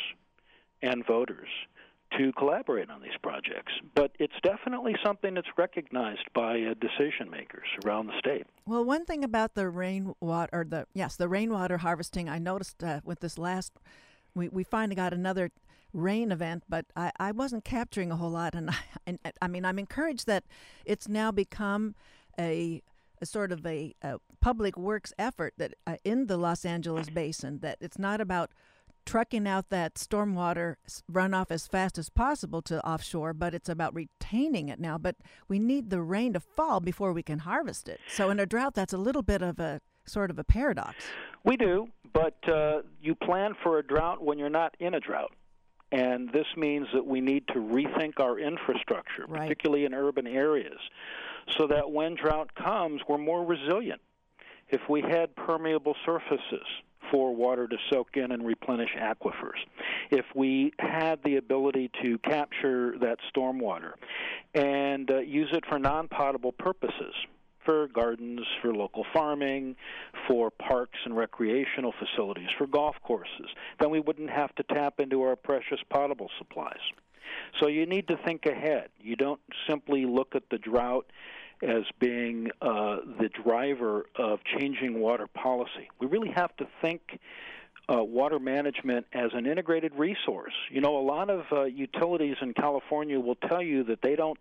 and 0.82 1.06
voters 1.06 1.48
to 2.16 2.32
collaborate 2.32 2.90
on 2.90 3.02
these 3.02 3.16
projects. 3.22 3.72
But 3.94 4.12
it's 4.18 4.34
definitely 4.42 4.94
something 5.04 5.34
that's 5.34 5.48
recognized 5.56 6.24
by 6.34 6.60
uh, 6.62 6.74
decision 6.74 7.30
makers 7.30 7.66
around 7.84 8.06
the 8.06 8.18
state. 8.18 8.46
Well, 8.66 8.84
one 8.84 9.04
thing 9.04 9.24
about 9.24 9.54
the 9.54 9.68
rainwater, 9.68 10.50
or 10.52 10.64
the 10.64 10.86
yes, 10.94 11.16
the 11.16 11.28
rainwater 11.28 11.78
harvesting, 11.78 12.28
I 12.28 12.38
noticed 12.38 12.82
uh, 12.82 13.00
with 13.04 13.20
this 13.20 13.38
last, 13.38 13.72
we 14.34 14.48
we 14.48 14.62
finally 14.62 14.94
got 14.94 15.12
another 15.12 15.50
rain 15.92 16.30
event, 16.32 16.64
but 16.68 16.86
I, 16.94 17.12
I 17.18 17.32
wasn't 17.32 17.64
capturing 17.64 18.10
a 18.10 18.16
whole 18.16 18.30
lot, 18.30 18.54
and 18.54 18.70
I, 18.70 18.76
and 19.06 19.18
I 19.40 19.48
mean 19.48 19.64
I'm 19.64 19.78
encouraged 19.78 20.26
that 20.26 20.44
it's 20.84 21.08
now 21.08 21.30
become 21.30 21.94
a 22.38 22.82
a 23.20 23.26
sort 23.26 23.50
of 23.50 23.64
a, 23.64 23.94
a 24.02 24.18
public 24.40 24.76
works 24.76 25.14
effort 25.18 25.54
that 25.56 25.72
uh, 25.86 25.96
in 26.04 26.26
the 26.26 26.36
Los 26.36 26.64
Angeles 26.64 27.08
basin 27.08 27.60
that 27.60 27.78
it's 27.80 27.98
not 27.98 28.20
about 28.20 28.50
trucking 29.06 29.46
out 29.46 29.70
that 29.70 29.94
stormwater 29.94 30.74
runoff 31.10 31.50
as 31.50 31.66
fast 31.66 31.96
as 31.96 32.10
possible 32.10 32.60
to 32.60 32.84
offshore, 32.86 33.32
but 33.32 33.54
it's 33.54 33.68
about 33.68 33.94
retaining 33.94 34.68
it 34.68 34.80
now. 34.80 34.98
But 34.98 35.16
we 35.48 35.58
need 35.58 35.90
the 35.90 36.02
rain 36.02 36.32
to 36.34 36.40
fall 36.40 36.80
before 36.80 37.12
we 37.12 37.22
can 37.22 37.40
harvest 37.40 37.88
it. 37.88 38.00
So 38.08 38.28
in 38.30 38.40
a 38.40 38.46
drought, 38.46 38.74
that's 38.74 38.92
a 38.92 38.98
little 38.98 39.22
bit 39.22 39.40
of 39.42 39.58
a 39.58 39.80
sort 40.04 40.30
of 40.30 40.38
a 40.38 40.44
paradox. 40.44 41.04
We 41.44 41.56
do, 41.56 41.88
but 42.12 42.36
uh, 42.48 42.82
you 43.00 43.14
plan 43.14 43.54
for 43.62 43.78
a 43.78 43.86
drought 43.86 44.22
when 44.22 44.38
you're 44.38 44.50
not 44.50 44.76
in 44.80 44.94
a 44.94 45.00
drought. 45.00 45.32
And 45.92 46.32
this 46.32 46.46
means 46.56 46.88
that 46.92 47.06
we 47.06 47.20
need 47.20 47.46
to 47.48 47.54
rethink 47.54 48.18
our 48.18 48.38
infrastructure, 48.38 49.24
right. 49.28 49.42
particularly 49.42 49.84
in 49.84 49.94
urban 49.94 50.26
areas, 50.26 50.78
so 51.56 51.66
that 51.68 51.90
when 51.90 52.16
drought 52.16 52.54
comes, 52.54 53.02
we're 53.08 53.18
more 53.18 53.44
resilient. 53.44 54.00
If 54.68 54.80
we 54.88 55.00
had 55.00 55.34
permeable 55.36 55.94
surfaces, 56.04 56.66
for 57.10 57.34
water 57.34 57.66
to 57.66 57.76
soak 57.90 58.16
in 58.16 58.32
and 58.32 58.44
replenish 58.44 58.90
aquifers. 58.98 59.58
If 60.10 60.24
we 60.34 60.72
had 60.78 61.22
the 61.24 61.36
ability 61.36 61.90
to 62.02 62.18
capture 62.18 62.96
that 62.98 63.18
stormwater 63.34 63.92
and 64.54 65.10
uh, 65.10 65.18
use 65.18 65.50
it 65.52 65.64
for 65.68 65.78
non 65.78 66.08
potable 66.08 66.52
purposes, 66.52 67.14
for 67.66 67.88
gardens, 67.88 68.40
for 68.62 68.72
local 68.72 69.04
farming, 69.12 69.76
for 70.26 70.50
parks 70.50 70.98
and 71.04 71.14
recreational 71.14 71.92
facilities, 71.98 72.48
for 72.56 72.66
golf 72.66 72.96
courses, 73.02 73.50
then 73.80 73.90
we 73.90 74.00
wouldn't 74.00 74.30
have 74.30 74.54
to 74.54 74.62
tap 74.62 75.00
into 75.00 75.20
our 75.20 75.36
precious 75.36 75.80
potable 75.90 76.30
supplies. 76.38 76.80
So 77.60 77.68
you 77.68 77.84
need 77.84 78.08
to 78.08 78.16
think 78.24 78.46
ahead. 78.46 78.88
You 79.00 79.16
don't 79.16 79.40
simply 79.68 80.06
look 80.06 80.34
at 80.34 80.44
the 80.50 80.58
drought 80.58 81.06
as 81.62 81.82
being 81.98 82.48
uh, 82.60 82.96
the 83.18 83.28
driver 83.44 84.06
of 84.16 84.40
changing 84.58 85.00
water 85.00 85.26
policy. 85.26 85.88
We 86.00 86.06
really 86.06 86.30
have 86.30 86.54
to 86.56 86.66
think 86.80 87.18
uh, 87.88 88.02
water 88.02 88.38
management 88.38 89.06
as 89.12 89.30
an 89.32 89.46
integrated 89.46 89.92
resource. 89.94 90.52
You 90.70 90.80
know, 90.80 90.98
a 90.98 91.04
lot 91.04 91.30
of 91.30 91.44
uh, 91.52 91.64
utilities 91.64 92.36
in 92.40 92.52
California 92.54 93.18
will 93.20 93.36
tell 93.36 93.62
you 93.62 93.84
that 93.84 94.02
they 94.02 94.16
don't 94.16 94.38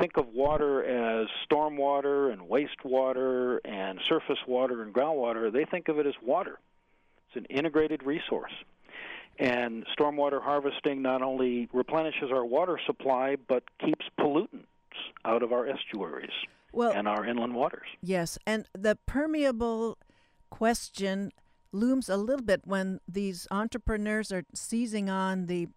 think 0.00 0.16
of 0.16 0.28
water 0.28 0.82
as 0.82 1.28
stormwater 1.48 2.32
and 2.32 2.42
wastewater 2.42 3.58
and 3.64 4.00
surface 4.08 4.38
water 4.48 4.82
and 4.82 4.92
groundwater. 4.92 5.52
They 5.52 5.64
think 5.64 5.88
of 5.88 5.98
it 5.98 6.06
as 6.06 6.14
water. 6.22 6.58
It's 7.28 7.36
an 7.36 7.56
integrated 7.56 8.02
resource. 8.02 8.52
And 9.38 9.86
stormwater 9.98 10.42
harvesting 10.42 11.02
not 11.02 11.22
only 11.22 11.68
replenishes 11.72 12.30
our 12.32 12.44
water 12.44 12.78
supply, 12.86 13.36
but 13.48 13.62
keeps 13.84 14.04
pollutants 14.20 14.66
out 15.24 15.42
of 15.42 15.52
our 15.52 15.66
estuaries 15.66 16.30
well, 16.72 16.92
and 16.92 17.08
our 17.08 17.24
inland 17.24 17.54
waters. 17.54 17.86
Yes, 18.02 18.38
and 18.46 18.66
the 18.76 18.98
permeable 19.06 19.98
question 20.50 21.32
looms 21.72 22.08
a 22.08 22.16
little 22.16 22.44
bit 22.44 22.62
when 22.64 23.00
these 23.08 23.46
entrepreneurs 23.50 24.30
are 24.30 24.44
seizing 24.54 25.08
on 25.10 25.46
the 25.46 25.68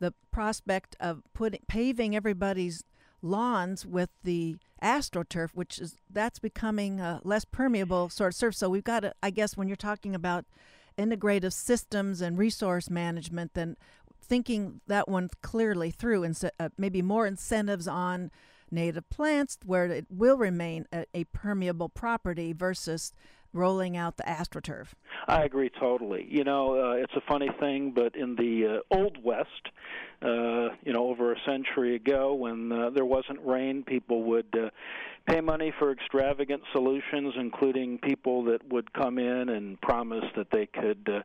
the 0.00 0.12
prospect 0.32 0.96
of 1.00 1.22
putting 1.32 1.60
paving 1.68 2.16
everybody's 2.16 2.84
lawns 3.22 3.86
with 3.86 4.10
the 4.22 4.56
astroturf, 4.82 5.50
which 5.54 5.78
is 5.78 5.96
that's 6.10 6.38
becoming 6.38 7.00
a 7.00 7.20
less 7.24 7.44
permeable 7.44 8.08
sort 8.10 8.32
of 8.32 8.36
surface. 8.36 8.58
So 8.58 8.68
we've 8.68 8.84
got 8.84 9.00
to, 9.00 9.14
I 9.22 9.30
guess, 9.30 9.56
when 9.56 9.68
you're 9.68 9.76
talking 9.76 10.14
about 10.14 10.44
integrative 10.98 11.52
systems 11.52 12.20
and 12.20 12.36
resource 12.36 12.90
management, 12.90 13.54
then 13.54 13.76
thinking 14.22 14.80
that 14.86 15.08
one 15.08 15.30
clearly 15.42 15.90
through 15.90 16.24
and 16.24 16.38
uh, 16.58 16.68
maybe 16.76 17.02
more 17.02 17.26
incentives 17.26 17.88
on 17.88 18.30
native 18.70 19.08
plants 19.10 19.58
where 19.64 19.86
it 19.86 20.06
will 20.10 20.36
remain 20.36 20.86
a, 20.92 21.04
a 21.14 21.24
permeable 21.24 21.88
property 21.88 22.52
versus 22.52 23.12
rolling 23.54 23.96
out 23.96 24.16
the 24.16 24.24
astroturf. 24.24 24.88
I 25.26 25.44
agree 25.44 25.70
totally. 25.80 26.26
You 26.28 26.44
know, 26.44 26.74
uh, 26.74 26.92
it's 26.96 27.14
a 27.16 27.22
funny 27.28 27.48
thing, 27.60 27.92
but 27.94 28.14
in 28.16 28.36
the 28.36 28.82
uh, 28.92 28.96
old 28.96 29.22
west, 29.22 29.48
uh, 30.22 30.74
you 30.84 30.92
know, 30.92 31.08
over 31.08 31.32
a 31.32 31.36
century 31.46 31.94
ago, 31.94 32.34
when 32.34 32.70
uh, 32.72 32.90
there 32.90 33.04
wasn't 33.04 33.40
rain, 33.44 33.84
people 33.84 34.24
would 34.24 34.54
uh, 34.54 34.70
pay 35.26 35.40
money 35.40 35.72
for 35.78 35.92
extravagant 35.92 36.62
solutions, 36.72 37.34
including 37.38 37.98
people 37.98 38.44
that 38.44 38.66
would 38.68 38.92
come 38.92 39.18
in 39.18 39.48
and 39.48 39.80
promise 39.80 40.24
that 40.36 40.48
they 40.50 40.66
could. 40.66 41.08
Uh, 41.08 41.22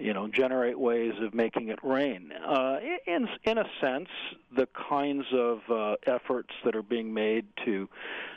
you 0.00 0.14
know, 0.14 0.28
generate 0.28 0.78
ways 0.78 1.12
of 1.20 1.34
making 1.34 1.68
it 1.68 1.78
rain. 1.82 2.32
Uh, 2.32 2.78
in 3.06 3.28
in 3.44 3.58
a 3.58 3.64
sense, 3.80 4.08
the 4.56 4.66
kinds 4.88 5.26
of 5.32 5.60
uh, 5.70 5.96
efforts 6.06 6.50
that 6.64 6.74
are 6.74 6.82
being 6.82 7.12
made 7.12 7.46
to 7.64 7.88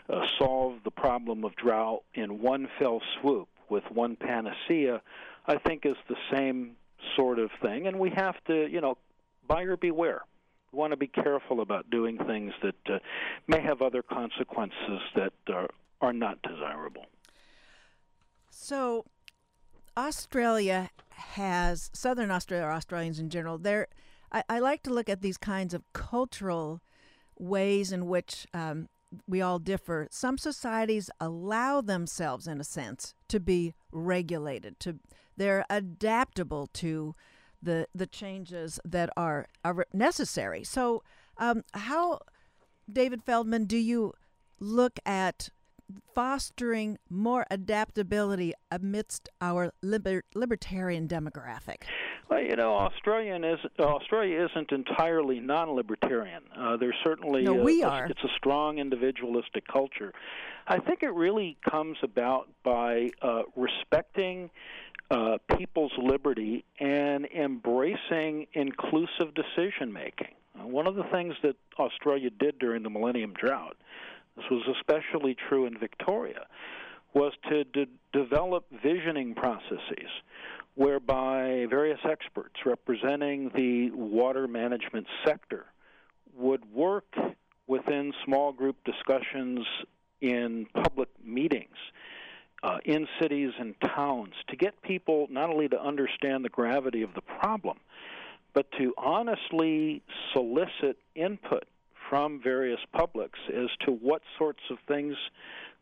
uh, 0.10 0.22
solve 0.38 0.76
the 0.84 0.92
problem 0.92 1.44
of 1.44 1.56
drought 1.56 2.04
in 2.14 2.42
one 2.42 2.68
fell 2.80 3.02
swoop 3.20 3.48
with 3.70 3.84
one 3.92 4.16
panacea, 4.16 5.02
I 5.48 5.58
think 5.58 5.86
is 5.86 5.96
the 6.08 6.18
same 6.32 6.76
sort 7.16 7.40
of 7.40 7.50
thing. 7.62 7.88
And 7.88 8.00
we 8.00 8.10
have 8.12 8.36
to, 8.46 8.68
you 8.70 8.82
know, 8.82 8.98
buyer 9.48 9.78
beware. 9.78 10.22
We 10.72 10.80
want 10.80 10.92
to 10.92 10.98
be 10.98 11.08
careful 11.08 11.62
about 11.62 11.90
doing 11.90 12.18
things 12.18 12.54
that 12.62 12.76
uh, 12.90 13.00
may 13.48 13.62
have 13.62 13.82
other 13.82 14.02
consequences 14.02 15.00
that 15.16 15.34
are, 15.50 15.70
are 16.02 16.14
not 16.14 16.42
desirable. 16.42 17.06
So, 18.50 19.06
Australia 19.98 20.90
has 21.10 21.90
Southern 21.94 22.32
Australia, 22.32 22.66
or 22.66 22.72
Australians 22.72 23.20
in 23.20 23.30
general. 23.30 23.58
There, 23.58 23.88
I, 24.32 24.44
I, 24.50 24.60
like 24.60 24.84
to 24.84 24.94
look 24.94 25.10
at 25.10 25.22
these 25.22 25.38
kinds 25.38 25.74
of 25.74 25.84
cultural 25.94 26.82
ways 27.38 27.92
in 27.92 28.08
which 28.08 28.48
um, 28.54 28.90
we 29.28 29.42
all 29.42 29.60
differ. 29.60 30.08
Some 30.12 30.38
societies 30.38 31.10
allow 31.20 31.82
themselves, 31.82 32.48
in 32.48 32.60
a 32.60 32.64
sense, 32.64 33.14
to 33.28 33.40
be 33.40 33.74
regulated. 33.92 34.80
To 34.82 35.00
they're 35.38 35.66
adaptable 35.70 36.68
to 36.74 37.16
the 37.62 37.88
the 37.94 38.08
changes 38.08 38.80
that 38.84 39.10
are 39.16 39.48
are 39.64 39.86
necessary. 39.94 40.64
So, 40.64 41.04
um, 41.38 41.64
how, 41.74 42.20
David 42.92 43.24
Feldman, 43.24 43.66
do 43.66 43.78
you 43.78 44.14
look 44.60 45.00
at 45.06 45.50
fostering 46.14 46.98
more 47.10 47.46
adaptability 47.50 48.54
amidst 48.72 49.30
our 49.42 49.72
liber- 49.82 50.24
libertarian 50.36 51.08
demographic? 51.08 51.84
Well, 52.30 52.42
you 52.42 52.56
know, 52.56 52.76
Australian 52.76 53.44
is 53.44 53.60
Australia 53.80 54.48
isn't 54.50 54.72
entirely 54.72 55.40
non-libertarian. 55.40 56.44
Uh, 56.58 56.78
there's 56.78 56.96
certainly 57.04 57.44
no, 57.44 57.54
we 57.54 57.84
a, 57.84 57.88
are. 57.88 58.06
it's 58.06 58.24
a 58.24 58.34
strong 58.38 58.80
individualistic 58.80 59.68
culture. 59.68 60.14
I 60.68 60.80
think 60.80 61.04
it 61.04 61.14
really 61.14 61.58
comes 61.70 61.98
about 62.02 62.48
by 62.64 63.10
uh, 63.22 63.44
respecting 63.56 64.50
uh, 65.12 65.38
people's 65.58 65.92
liberty 66.02 66.64
and 66.80 67.26
embracing 67.26 68.48
inclusive 68.54 69.34
decision 69.36 69.92
making. 69.92 70.34
Uh, 70.58 70.68
one 70.68 70.88
of 70.88 70.96
the 70.96 71.04
things 71.12 71.36
that 71.44 71.56
Australia 71.78 72.30
did 72.30 72.58
during 72.60 72.84
the 72.84 72.90
Millennium 72.90 73.34
Drought 73.34 73.76
this 74.36 74.46
was 74.50 74.64
especially 74.78 75.36
true 75.50 75.66
in 75.66 75.78
Victoria, 75.78 76.46
was 77.14 77.34
to 77.50 77.64
de- 77.66 77.88
develop 78.12 78.66
visioning 78.84 79.36
processes 79.36 80.10
whereby 80.76 81.68
various 81.70 82.00
experts 82.10 82.56
representing 82.66 83.52
the 83.56 83.92
water 83.92 84.48
management 84.48 85.06
sector 85.26 85.66
would 86.36 86.66
work 86.74 87.14
within 87.68 88.12
small 88.26 88.52
group 88.52 88.76
discussions 88.84 89.66
in 90.22 90.66
public 90.74 91.10
meetings 91.24 91.78
uh, 92.64 92.78
in 92.86 93.08
cities 93.22 93.52
and 93.60 93.76
towns 93.96 94.34
to 94.48 94.56
get 94.56 94.82
people 94.82 95.28
not 95.30 95.50
only 95.50 95.68
to 95.68 95.80
understand 95.80 96.44
the 96.44 96.50
gravity 96.50 97.02
of 97.04 97.14
the 97.14 97.22
problem, 97.22 97.78
but 98.54 98.72
to 98.80 98.94
honestly 98.98 100.02
solicit 100.34 100.98
input 101.16 101.66
from 102.10 102.42
various 102.42 102.80
publics 102.92 103.40
as 103.50 103.70
to 103.86 103.92
what 103.92 104.22
sorts 104.38 104.62
of 104.70 104.78
things 104.88 105.16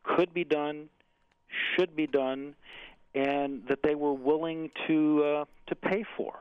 could 0.03 0.33
be 0.33 0.43
done, 0.43 0.89
should 1.75 1.95
be 1.95 2.07
done, 2.07 2.55
and 3.13 3.63
that 3.67 3.79
they 3.83 3.95
were 3.95 4.13
willing 4.13 4.71
to 4.87 5.23
uh, 5.23 5.45
to 5.67 5.75
pay 5.75 6.03
for. 6.15 6.39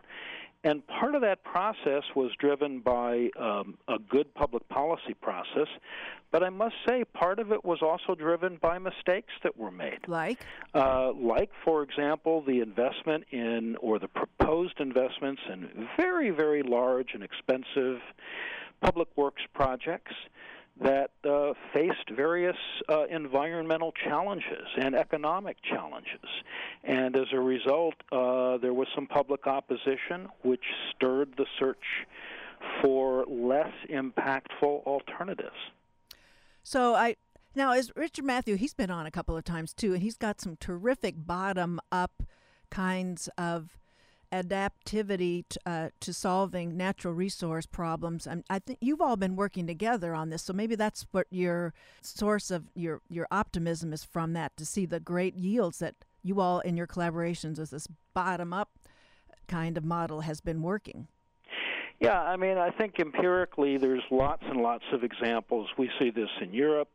And 0.62 0.86
part 0.86 1.14
of 1.14 1.22
that 1.22 1.42
process 1.42 2.02
was 2.14 2.32
driven 2.38 2.80
by 2.80 3.30
um, 3.38 3.78
a 3.88 3.98
good 3.98 4.34
public 4.34 4.68
policy 4.68 5.14
process, 5.14 5.68
but 6.30 6.42
I 6.42 6.50
must 6.50 6.74
say 6.86 7.02
part 7.04 7.38
of 7.38 7.50
it 7.50 7.64
was 7.64 7.78
also 7.80 8.14
driven 8.14 8.58
by 8.60 8.78
mistakes 8.78 9.32
that 9.42 9.56
were 9.56 9.70
made. 9.70 10.00
Like, 10.06 10.38
uh, 10.74 11.12
like 11.14 11.50
for 11.64 11.82
example, 11.82 12.42
the 12.42 12.60
investment 12.60 13.24
in 13.30 13.76
or 13.80 13.98
the 13.98 14.08
proposed 14.08 14.80
investments 14.80 15.40
in 15.50 15.88
very 15.96 16.28
very 16.28 16.62
large 16.62 17.14
and 17.14 17.22
expensive 17.22 18.00
public 18.80 19.08
works 19.16 19.42
projects 19.54 20.12
that 20.80 21.10
uh, 21.28 21.52
faced 21.74 22.08
various 22.14 22.56
uh, 22.88 23.04
environmental 23.04 23.92
challenges 24.04 24.66
and 24.78 24.94
economic 24.94 25.56
challenges. 25.62 26.24
And 26.84 27.16
as 27.16 27.26
a 27.32 27.40
result, 27.40 27.94
uh, 28.10 28.56
there 28.58 28.72
was 28.72 28.88
some 28.94 29.06
public 29.06 29.46
opposition, 29.46 30.28
which 30.42 30.64
stirred 30.94 31.34
the 31.36 31.44
search 31.58 31.84
for 32.82 33.26
less 33.26 33.72
impactful 33.90 34.84
alternatives. 34.86 35.56
So 36.62 36.94
I. 36.94 37.16
Now, 37.52 37.72
as 37.72 37.90
Richard 37.96 38.24
Matthew, 38.24 38.54
he's 38.54 38.74
been 38.74 38.92
on 38.92 39.06
a 39.06 39.10
couple 39.10 39.36
of 39.36 39.42
times 39.42 39.74
too, 39.74 39.92
and 39.92 40.02
he's 40.02 40.16
got 40.16 40.40
some 40.40 40.56
terrific 40.56 41.14
bottom 41.16 41.80
up 41.90 42.22
kinds 42.70 43.28
of 43.36 43.79
adaptivity 44.32 45.44
to, 45.48 45.60
uh, 45.66 45.88
to 46.00 46.12
solving 46.12 46.76
natural 46.76 47.14
resource 47.14 47.66
problems. 47.66 48.26
And 48.26 48.44
I 48.48 48.58
think 48.58 48.78
you've 48.80 49.00
all 49.00 49.16
been 49.16 49.36
working 49.36 49.66
together 49.66 50.14
on 50.14 50.30
this, 50.30 50.42
so 50.42 50.52
maybe 50.52 50.74
that's 50.74 51.06
what 51.10 51.26
your 51.30 51.74
source 52.00 52.50
of 52.50 52.64
your 52.74 53.00
your 53.08 53.26
optimism 53.30 53.92
is 53.92 54.04
from 54.04 54.32
that 54.34 54.56
to 54.56 54.66
see 54.66 54.86
the 54.86 55.00
great 55.00 55.34
yields 55.34 55.78
that 55.78 55.94
you 56.22 56.40
all 56.40 56.60
in 56.60 56.76
your 56.76 56.86
collaborations 56.86 57.58
as 57.58 57.70
this 57.70 57.88
bottom 58.14 58.52
up 58.52 58.70
kind 59.48 59.76
of 59.76 59.84
model 59.84 60.20
has 60.20 60.40
been 60.40 60.62
working. 60.62 61.08
Yeah, 61.98 62.22
I 62.22 62.36
mean, 62.36 62.56
I 62.56 62.70
think 62.70 62.98
empirically 62.98 63.76
there's 63.76 64.02
lots 64.10 64.42
and 64.46 64.62
lots 64.62 64.84
of 64.92 65.04
examples. 65.04 65.68
We 65.76 65.90
see 65.98 66.10
this 66.10 66.30
in 66.40 66.54
Europe. 66.54 66.88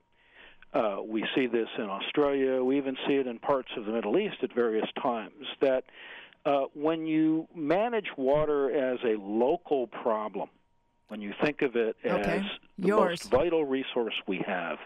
Uh, 0.74 0.98
we 1.06 1.24
see 1.36 1.48
this 1.48 1.70
in 1.78 1.86
Australia. 1.86 2.64
We 2.64 2.78
even 2.78 2.98
see 3.08 3.16
it 3.16 3.28
in 3.28 3.40
parts 3.40 3.70
of 3.78 3.86
the 3.86 3.92
Middle 3.92 4.18
East 4.18 4.38
at 4.42 4.54
various 4.54 4.90
times. 5.02 5.46
That 5.62 5.86
uh, 6.46 6.66
when 6.74 7.08
you 7.08 7.48
manage 7.56 8.08
water 8.18 8.72
as 8.72 9.00
a 9.04 9.20
local 9.20 9.88
problem, 9.88 10.50
when 11.08 11.22
you 11.22 11.34
think 11.42 11.62
of 11.62 11.76
it 11.76 11.96
as 12.04 12.12
okay. 12.12 12.44
the 12.78 12.88
Yours. 12.88 13.24
most 13.24 13.32
vital 13.32 13.66
resource 13.66 14.14
we 14.28 14.44
have, 14.46 14.78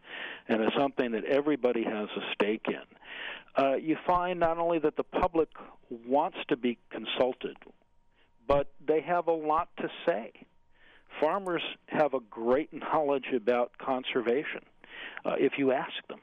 and 0.47 0.61
as 0.61 0.69
something 0.77 1.11
that 1.11 1.25
everybody 1.25 1.83
has 1.83 2.07
a 2.15 2.21
stake 2.33 2.65
in, 2.67 3.63
uh, 3.63 3.75
you 3.75 3.97
find 4.07 4.39
not 4.39 4.57
only 4.57 4.79
that 4.79 4.95
the 4.95 5.03
public 5.03 5.49
wants 5.89 6.37
to 6.47 6.55
be 6.55 6.77
consulted, 6.91 7.57
but 8.47 8.67
they 8.85 9.01
have 9.01 9.27
a 9.27 9.33
lot 9.33 9.69
to 9.77 9.89
say. 10.05 10.31
Farmers 11.19 11.63
have 11.87 12.13
a 12.13 12.19
great 12.29 12.69
knowledge 12.73 13.27
about 13.35 13.77
conservation 13.77 14.61
uh, 15.25 15.35
if 15.37 15.53
you 15.57 15.71
ask 15.71 15.91
them 16.07 16.19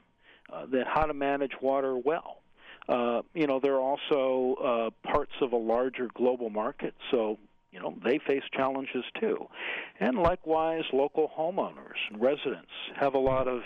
uh, 0.51 0.65
that 0.67 0.87
how 0.87 1.05
to 1.05 1.13
manage 1.13 1.51
water 1.61 1.95
well. 1.95 2.41
Uh, 2.87 3.21
you 3.33 3.47
know, 3.47 3.59
they're 3.59 3.79
also 3.79 4.55
uh, 4.63 5.09
parts 5.09 5.33
of 5.41 5.51
a 5.51 5.57
larger 5.57 6.07
global 6.13 6.49
market, 6.49 6.93
so 7.11 7.37
you 7.71 7.79
know 7.79 7.93
they 8.03 8.19
face 8.19 8.43
challenges 8.53 9.03
too. 9.19 9.47
And 9.99 10.17
likewise, 10.17 10.83
local 10.93 11.29
homeowners 11.37 11.97
and 12.09 12.21
residents 12.21 12.71
have 12.95 13.13
a 13.13 13.19
lot 13.19 13.47
of 13.47 13.61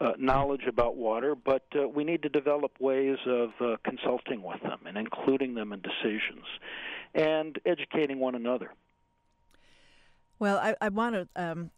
uh, 0.00 0.12
knowledge 0.18 0.64
about 0.66 0.96
water, 0.96 1.34
but 1.34 1.64
uh, 1.76 1.86
we 1.86 2.04
need 2.04 2.22
to 2.22 2.28
develop 2.28 2.72
ways 2.80 3.18
of 3.26 3.50
uh, 3.60 3.76
consulting 3.84 4.42
with 4.42 4.60
them 4.62 4.80
and 4.86 4.96
including 4.96 5.54
them 5.54 5.72
in 5.72 5.80
decisions 5.82 6.44
and 7.14 7.58
educating 7.64 8.18
one 8.18 8.34
another. 8.34 8.70
Well, 10.44 10.58
I, 10.58 10.74
I 10.78 10.90
want 10.90 11.14
to. 11.14 11.26
Um, 11.36 11.70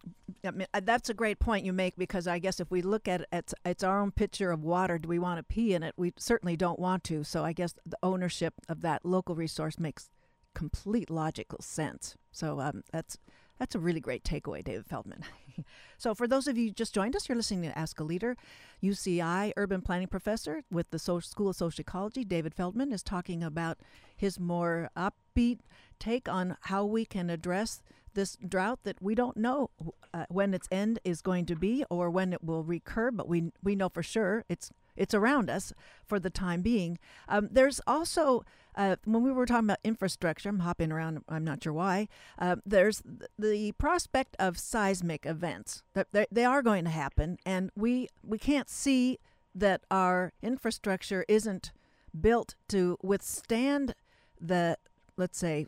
I 0.43 0.51
mean, 0.51 0.67
uh, 0.73 0.81
that's 0.83 1.09
a 1.09 1.13
great 1.13 1.39
point 1.39 1.63
you 1.63 1.71
make 1.71 1.95
because 1.95 2.27
I 2.27 2.37
guess 2.37 2.59
if 2.59 2.69
we 2.69 2.81
look 2.81 3.07
at 3.07 3.21
it, 3.31 3.53
it's, 3.63 3.81
our 3.81 4.01
own 4.01 4.11
pitcher 4.11 4.51
of 4.51 4.61
water. 4.61 4.97
Do 4.97 5.07
we 5.07 5.19
want 5.19 5.39
to 5.39 5.43
pee 5.43 5.73
in 5.73 5.83
it? 5.83 5.93
We 5.95 6.11
certainly 6.17 6.57
don't 6.57 6.77
want 6.77 7.05
to. 7.05 7.23
So 7.23 7.45
I 7.45 7.53
guess 7.53 7.75
the 7.85 7.97
ownership 8.03 8.55
of 8.67 8.81
that 8.81 9.05
local 9.05 9.35
resource 9.35 9.79
makes 9.79 10.09
complete 10.53 11.09
logical 11.09 11.59
sense. 11.61 12.17
So 12.33 12.59
um, 12.59 12.83
that's 12.91 13.17
That's 13.59 13.75
a 13.75 13.79
really 13.79 13.99
great 13.99 14.23
takeaway, 14.23 14.63
David 14.63 14.85
Feldman. 14.85 15.23
so, 15.97 16.13
for 16.13 16.27
those 16.27 16.47
of 16.47 16.57
you 16.57 16.71
just 16.71 16.93
joined 16.93 17.15
us, 17.15 17.27
you're 17.27 17.35
listening 17.35 17.63
to 17.63 17.77
Ask 17.77 17.99
a 17.99 18.03
Leader. 18.03 18.35
UCI 18.83 19.51
urban 19.57 19.81
planning 19.81 20.07
professor 20.07 20.61
with 20.69 20.91
the 20.91 20.99
School 20.99 21.49
of 21.49 21.55
Social 21.55 21.81
Ecology, 21.81 22.23
David 22.23 22.53
Feldman, 22.53 22.91
is 22.91 23.01
talking 23.01 23.43
about 23.43 23.79
his 24.15 24.39
more 24.39 24.89
upbeat 24.95 25.59
take 25.99 26.29
on 26.29 26.57
how 26.61 26.85
we 26.85 27.05
can 27.05 27.29
address 27.29 27.81
this 28.17 28.35
drought 28.35 28.79
that 28.83 28.97
we 28.99 29.13
don't 29.13 29.37
know 29.37 29.69
uh, 30.11 30.25
when 30.27 30.53
its 30.55 30.67
end 30.71 30.99
is 31.05 31.21
going 31.21 31.45
to 31.45 31.55
be 31.55 31.85
or 31.89 32.09
when 32.09 32.33
it 32.33 32.43
will 32.43 32.63
recur, 32.63 33.11
but 33.11 33.29
we 33.29 33.51
we 33.63 33.75
know 33.75 33.89
for 33.89 34.03
sure 34.03 34.43
it's 34.49 34.71
it's 34.95 35.13
around 35.13 35.49
us 35.49 35.71
for 36.03 36.19
the 36.19 36.31
time 36.31 36.61
being. 36.63 36.97
Um, 37.29 37.47
there's 37.51 37.79
also 37.85 38.43
uh, 38.75 38.95
when 39.05 39.23
we 39.23 39.31
were 39.31 39.45
talking 39.45 39.67
about 39.67 39.77
infrastructure, 39.83 40.49
I'm 40.49 40.59
hopping 40.59 40.91
around. 40.91 41.23
I'm 41.29 41.43
not 41.43 41.63
sure 41.63 41.73
why. 41.73 42.07
Uh, 42.39 42.55
there's 42.65 43.03
the 43.37 43.71
prospect 43.73 44.35
of 44.39 44.57
seismic 44.57 45.25
events 45.27 45.83
that 45.93 46.07
they 46.31 46.43
are 46.43 46.63
going 46.63 46.85
to 46.85 46.89
happen, 46.89 47.37
and 47.45 47.69
we 47.75 48.09
we 48.23 48.39
can't 48.39 48.69
see 48.69 49.19
that 49.53 49.81
our 49.91 50.33
infrastructure 50.41 51.23
isn't 51.27 51.71
built 52.19 52.55
to 52.69 52.97
withstand 53.03 53.93
the 54.41 54.77
let's 55.17 55.37
say 55.37 55.67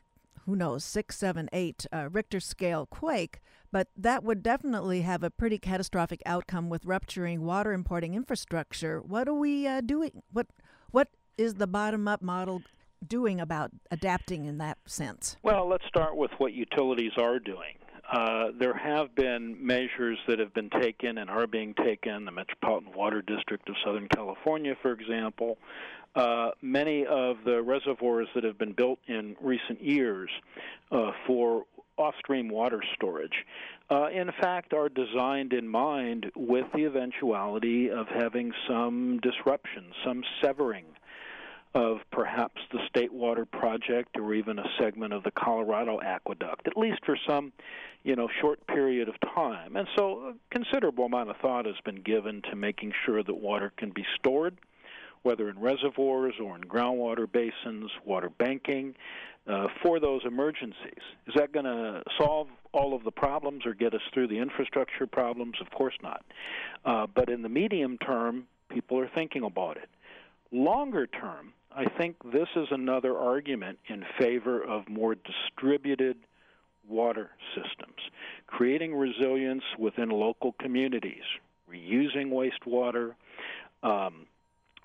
who 0.50 0.56
knows 0.56 0.84
six 0.84 1.18
seven 1.18 1.48
eight 1.54 1.86
uh, 1.94 2.10
richter 2.12 2.40
scale 2.40 2.86
quake 2.86 3.40
but 3.72 3.88
that 3.96 4.24
would 4.24 4.42
definitely 4.42 5.02
have 5.02 5.24
a 5.24 5.30
pretty 5.30 5.60
catastrophic 5.60 6.22
outcome 6.26 6.70
with 6.70 6.86
rupturing 6.86 7.46
water 7.46 7.72
importing 7.72 8.16
infrastructure 8.16 9.00
what 9.00 9.28
are 9.28 9.34
we 9.34 9.68
uh, 9.68 9.80
doing 9.80 10.24
what 10.32 10.48
what 10.92 11.10
is 11.38 11.56
the 11.56 11.68
bottom 11.68 12.08
up 12.08 12.22
model 12.22 12.62
doing 13.08 13.40
about 13.40 13.72
adapting 13.92 14.46
in 14.46 14.58
that 14.58 14.78
sense? 14.86 15.38
Well, 15.44 15.68
let's 15.68 15.86
start 15.88 16.16
with 16.16 16.32
what 16.38 16.54
utilities 16.54 17.14
are 17.18 17.40
doing. 17.40 17.76
Uh, 18.12 18.48
there 18.58 18.74
have 18.74 19.14
been 19.14 19.56
measures 19.66 20.18
that 20.28 20.40
have 20.40 20.54
been 20.54 20.70
taken 20.82 21.20
and 21.20 21.30
are 21.30 21.46
being 21.46 21.76
taken. 21.76 22.26
The 22.26 22.32
Metropolitan 22.32 22.92
Water 22.94 23.22
District 23.22 23.68
of 23.70 23.76
Southern 23.86 24.08
California, 24.08 24.76
for 24.82 24.92
example, 24.94 25.60
uh, 26.16 26.50
many 26.62 27.06
of 27.06 27.38
the 27.46 27.62
reservoirs 27.62 28.28
that 28.34 28.44
have 28.44 28.58
been 28.58 28.74
built 28.74 28.98
in 29.08 29.36
recent 29.40 29.82
years 29.84 30.30
uh, 30.92 31.12
for 31.28 31.66
off-stream 31.98 32.50
water 32.50 32.82
storage, 32.96 33.46
uh, 33.92 34.08
in 34.08 34.32
fact, 34.42 34.74
are 34.74 34.90
designed 34.90 35.54
in 35.54 35.68
mind 35.68 36.32
with 36.36 36.66
the 36.74 36.86
eventuality 36.86 37.92
of 37.92 38.08
having 38.08 38.52
some 38.68 39.20
disruption, 39.22 39.92
some 40.04 40.24
severing 40.42 40.86
of 41.76 41.98
perhaps 42.12 42.62
the 42.72 42.80
State 42.88 43.14
Water 43.14 43.46
Project 43.46 44.18
or 44.18 44.34
even 44.34 44.58
a 44.58 44.66
segment 44.80 45.14
of 45.14 45.24
the 45.24 45.32
Colorado 45.32 46.00
Aqueduct, 46.02 46.68
at 46.68 46.76
least 46.76 47.00
for 47.06 47.18
some, 47.28 47.52
you 48.04 48.16
know, 48.16 48.28
short 48.42 48.66
period 48.68 49.08
of 49.08 49.16
time. 49.36 49.76
And 49.76 49.88
so 49.96 50.34
a 50.34 50.34
considerable 50.52 51.06
amount 51.06 51.30
of 51.30 51.38
thought 51.38 51.66
has 51.66 51.76
been 51.86 52.02
given 52.02 52.42
to 52.50 52.56
making 52.56 52.94
sure 53.06 53.24
that 53.24 53.34
water 53.36 53.72
can 53.78 53.92
be 53.92 54.04
stored, 54.18 54.58
whether 55.22 55.48
in 55.48 55.60
reservoirs 55.60 56.34
or 56.44 56.56
in 56.56 56.64
groundwater 56.64 57.32
basins, 57.32 57.92
water 58.04 58.30
banking, 58.30 58.96
uh, 59.48 59.68
for 59.84 60.00
those 60.00 60.22
emergencies. 60.26 61.04
Is 61.28 61.34
that 61.36 61.52
going 61.52 61.66
to 61.66 62.02
solve 62.20 62.48
all 62.72 62.96
of 62.96 63.04
the 63.04 63.12
problems 63.12 63.66
or 63.66 63.74
get 63.74 63.94
us 63.94 64.02
through 64.14 64.28
the 64.28 64.38
infrastructure 64.38 65.06
problems? 65.06 65.56
Of 65.62 65.70
course 65.72 65.96
not. 66.02 66.26
Uh, 66.84 67.06
but 67.14 67.30
in 67.30 67.42
the 67.42 67.50
medium 67.50 67.98
term, 68.00 68.48
people 68.70 69.00
are 69.00 69.10
thinking 69.14 69.44
about 69.44 69.78
it. 69.78 69.90
Longer 70.52 71.06
term, 71.08 71.54
I 71.80 71.86
think 71.98 72.18
this 72.34 72.50
is 72.58 72.68
another 72.72 73.18
argument 73.18 73.80
in 73.88 74.04
favor 74.20 74.62
of 74.62 74.90
more 74.90 75.16
distributed 75.16 76.18
water 76.90 77.30
systems, 77.56 77.96
creating 78.48 78.94
resilience 78.94 79.64
within 79.78 80.10
local 80.10 80.56
communities, 80.60 81.24
reusing 81.72 82.34
wastewater, 82.34 83.14
um, 83.82 84.26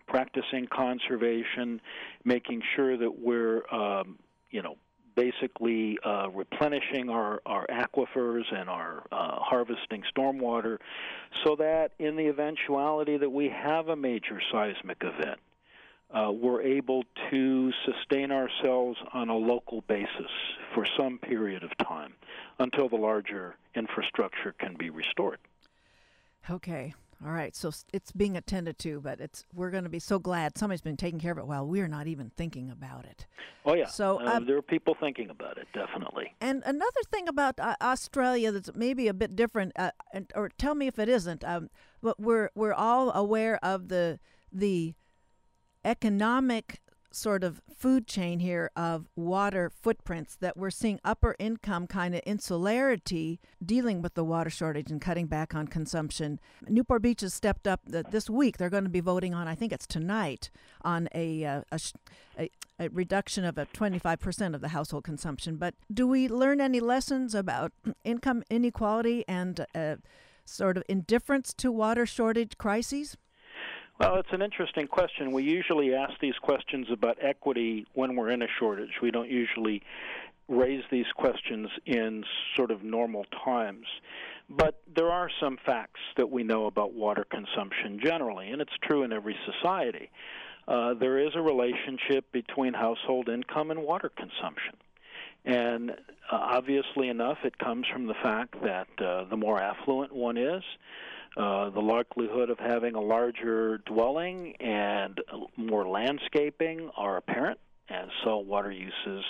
practicing 0.06 0.68
conservation, 0.68 1.80
making 2.24 2.62
sure 2.76 2.96
that 2.96 3.18
we're, 3.18 3.68
um, 3.74 4.16
you 4.52 4.62
know, 4.62 4.76
basically 5.16 5.98
uh, 6.04 6.28
replenishing 6.30 7.10
our, 7.10 7.42
our 7.44 7.66
aquifers 7.66 8.44
and 8.54 8.70
our 8.70 9.02
uh, 9.10 9.40
harvesting 9.40 10.04
stormwater 10.16 10.78
so 11.44 11.56
that 11.56 11.90
in 11.98 12.14
the 12.14 12.28
eventuality 12.28 13.16
that 13.16 13.30
we 13.30 13.48
have 13.48 13.88
a 13.88 13.96
major 13.96 14.40
seismic 14.52 15.02
event, 15.02 15.40
uh, 16.14 16.30
we're 16.30 16.62
able 16.62 17.02
to 17.30 17.72
sustain 17.84 18.30
ourselves 18.30 18.98
on 19.12 19.28
a 19.28 19.36
local 19.36 19.82
basis 19.82 20.30
for 20.74 20.86
some 20.96 21.18
period 21.18 21.62
of 21.64 21.70
time 21.78 22.14
until 22.58 22.88
the 22.88 22.96
larger 22.96 23.56
infrastructure 23.74 24.54
can 24.58 24.76
be 24.78 24.90
restored. 24.90 25.38
Okay. 26.48 26.94
All 27.24 27.32
right. 27.32 27.56
So 27.56 27.70
it's 27.92 28.12
being 28.12 28.36
attended 28.36 28.78
to, 28.80 29.00
but 29.00 29.20
it's 29.20 29.44
we're 29.54 29.70
going 29.70 29.84
to 29.84 29.90
be 29.90 29.98
so 29.98 30.18
glad 30.18 30.58
somebody's 30.58 30.82
been 30.82 30.96
taking 30.96 31.18
care 31.18 31.32
of 31.32 31.38
it 31.38 31.46
while 31.46 31.66
we're 31.66 31.88
not 31.88 32.06
even 32.06 32.30
thinking 32.36 32.70
about 32.70 33.06
it. 33.06 33.26
Oh 33.64 33.74
yeah. 33.74 33.86
So 33.86 34.20
uh, 34.20 34.34
um, 34.34 34.46
there 34.46 34.56
are 34.56 34.62
people 34.62 34.94
thinking 35.00 35.30
about 35.30 35.56
it, 35.56 35.66
definitely. 35.72 36.34
And 36.40 36.62
another 36.66 37.00
thing 37.10 37.28
about 37.28 37.58
uh, 37.58 37.76
Australia 37.80 38.52
that's 38.52 38.70
maybe 38.74 39.08
a 39.08 39.14
bit 39.14 39.34
different, 39.34 39.72
uh, 39.76 39.92
and, 40.12 40.30
or 40.34 40.50
tell 40.58 40.74
me 40.74 40.86
if 40.86 40.98
it 40.98 41.08
isn't. 41.08 41.44
Um, 41.44 41.70
but 42.02 42.20
we're 42.20 42.50
we're 42.54 42.74
all 42.74 43.10
aware 43.12 43.58
of 43.64 43.88
the 43.88 44.18
the 44.52 44.94
economic 45.84 46.80
sort 47.14 47.44
of 47.44 47.60
food 47.76 48.06
chain 48.06 48.40
here 48.40 48.70
of 48.74 49.08
water 49.14 49.70
footprints 49.70 50.36
that 50.36 50.56
we're 50.56 50.70
seeing 50.70 50.98
upper 51.04 51.36
income 51.38 51.86
kind 51.86 52.14
of 52.14 52.20
insularity 52.26 53.40
dealing 53.64 54.02
with 54.02 54.14
the 54.14 54.24
water 54.24 54.50
shortage 54.50 54.90
and 54.90 55.00
cutting 55.00 55.26
back 55.26 55.54
on 55.54 55.68
consumption. 55.68 56.40
Newport 56.68 57.02
Beach 57.02 57.20
has 57.20 57.32
stepped 57.32 57.66
up 57.66 57.80
this 57.84 58.28
week. 58.28 58.58
They're 58.58 58.70
going 58.70 58.84
to 58.84 58.90
be 58.90 59.00
voting 59.00 59.34
on, 59.34 59.46
I 59.46 59.54
think 59.54 59.72
it's 59.72 59.86
tonight, 59.86 60.50
on 60.82 61.08
a, 61.14 61.44
uh, 61.44 61.62
a, 61.70 61.80
a, 62.38 62.50
a 62.78 62.88
reduction 62.90 63.44
of 63.44 63.58
a 63.58 63.66
25% 63.66 64.54
of 64.54 64.60
the 64.60 64.68
household 64.68 65.04
consumption. 65.04 65.56
But 65.56 65.74
do 65.92 66.06
we 66.06 66.28
learn 66.28 66.60
any 66.60 66.80
lessons 66.80 67.34
about 67.34 67.72
income 68.04 68.42
inequality 68.50 69.24
and 69.28 69.66
uh, 69.74 69.96
sort 70.44 70.76
of 70.76 70.82
indifference 70.88 71.54
to 71.54 71.70
water 71.70 72.06
shortage 72.06 72.58
crises? 72.58 73.16
Well, 74.00 74.16
it's 74.16 74.32
an 74.32 74.42
interesting 74.42 74.88
question. 74.88 75.30
We 75.30 75.44
usually 75.44 75.94
ask 75.94 76.14
these 76.20 76.34
questions 76.42 76.88
about 76.90 77.16
equity 77.20 77.86
when 77.94 78.16
we're 78.16 78.30
in 78.30 78.42
a 78.42 78.48
shortage. 78.58 78.90
We 79.00 79.12
don't 79.12 79.30
usually 79.30 79.82
raise 80.48 80.82
these 80.90 81.06
questions 81.14 81.68
in 81.86 82.24
sort 82.56 82.72
of 82.72 82.82
normal 82.82 83.24
times. 83.44 83.86
But 84.50 84.80
there 84.94 85.10
are 85.10 85.30
some 85.40 85.58
facts 85.64 86.00
that 86.16 86.28
we 86.28 86.42
know 86.42 86.66
about 86.66 86.92
water 86.92 87.24
consumption 87.30 88.00
generally, 88.02 88.50
and 88.50 88.60
it's 88.60 88.72
true 88.82 89.04
in 89.04 89.12
every 89.12 89.36
society. 89.46 90.10
Uh, 90.66 90.94
there 90.94 91.18
is 91.18 91.30
a 91.36 91.40
relationship 91.40 92.24
between 92.32 92.74
household 92.74 93.28
income 93.28 93.70
and 93.70 93.80
water 93.80 94.10
consumption. 94.16 94.74
And 95.44 95.90
uh, 95.90 95.94
obviously 96.32 97.08
enough, 97.08 97.38
it 97.44 97.58
comes 97.58 97.86
from 97.92 98.06
the 98.06 98.14
fact 98.14 98.54
that 98.62 98.88
uh, 98.98 99.24
the 99.30 99.36
more 99.36 99.60
affluent 99.60 100.12
one 100.12 100.36
is, 100.36 100.62
uh, 101.36 101.70
the 101.70 101.80
likelihood 101.80 102.50
of 102.50 102.58
having 102.58 102.94
a 102.94 103.00
larger 103.00 103.78
dwelling 103.78 104.54
and 104.60 105.20
more 105.56 105.86
landscaping 105.86 106.90
are 106.96 107.16
apparent, 107.16 107.58
and 107.88 108.10
so 108.22 108.38
water 108.38 108.70
uses 108.70 109.24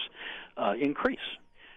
uh, 0.57 0.75
increase. 0.79 1.19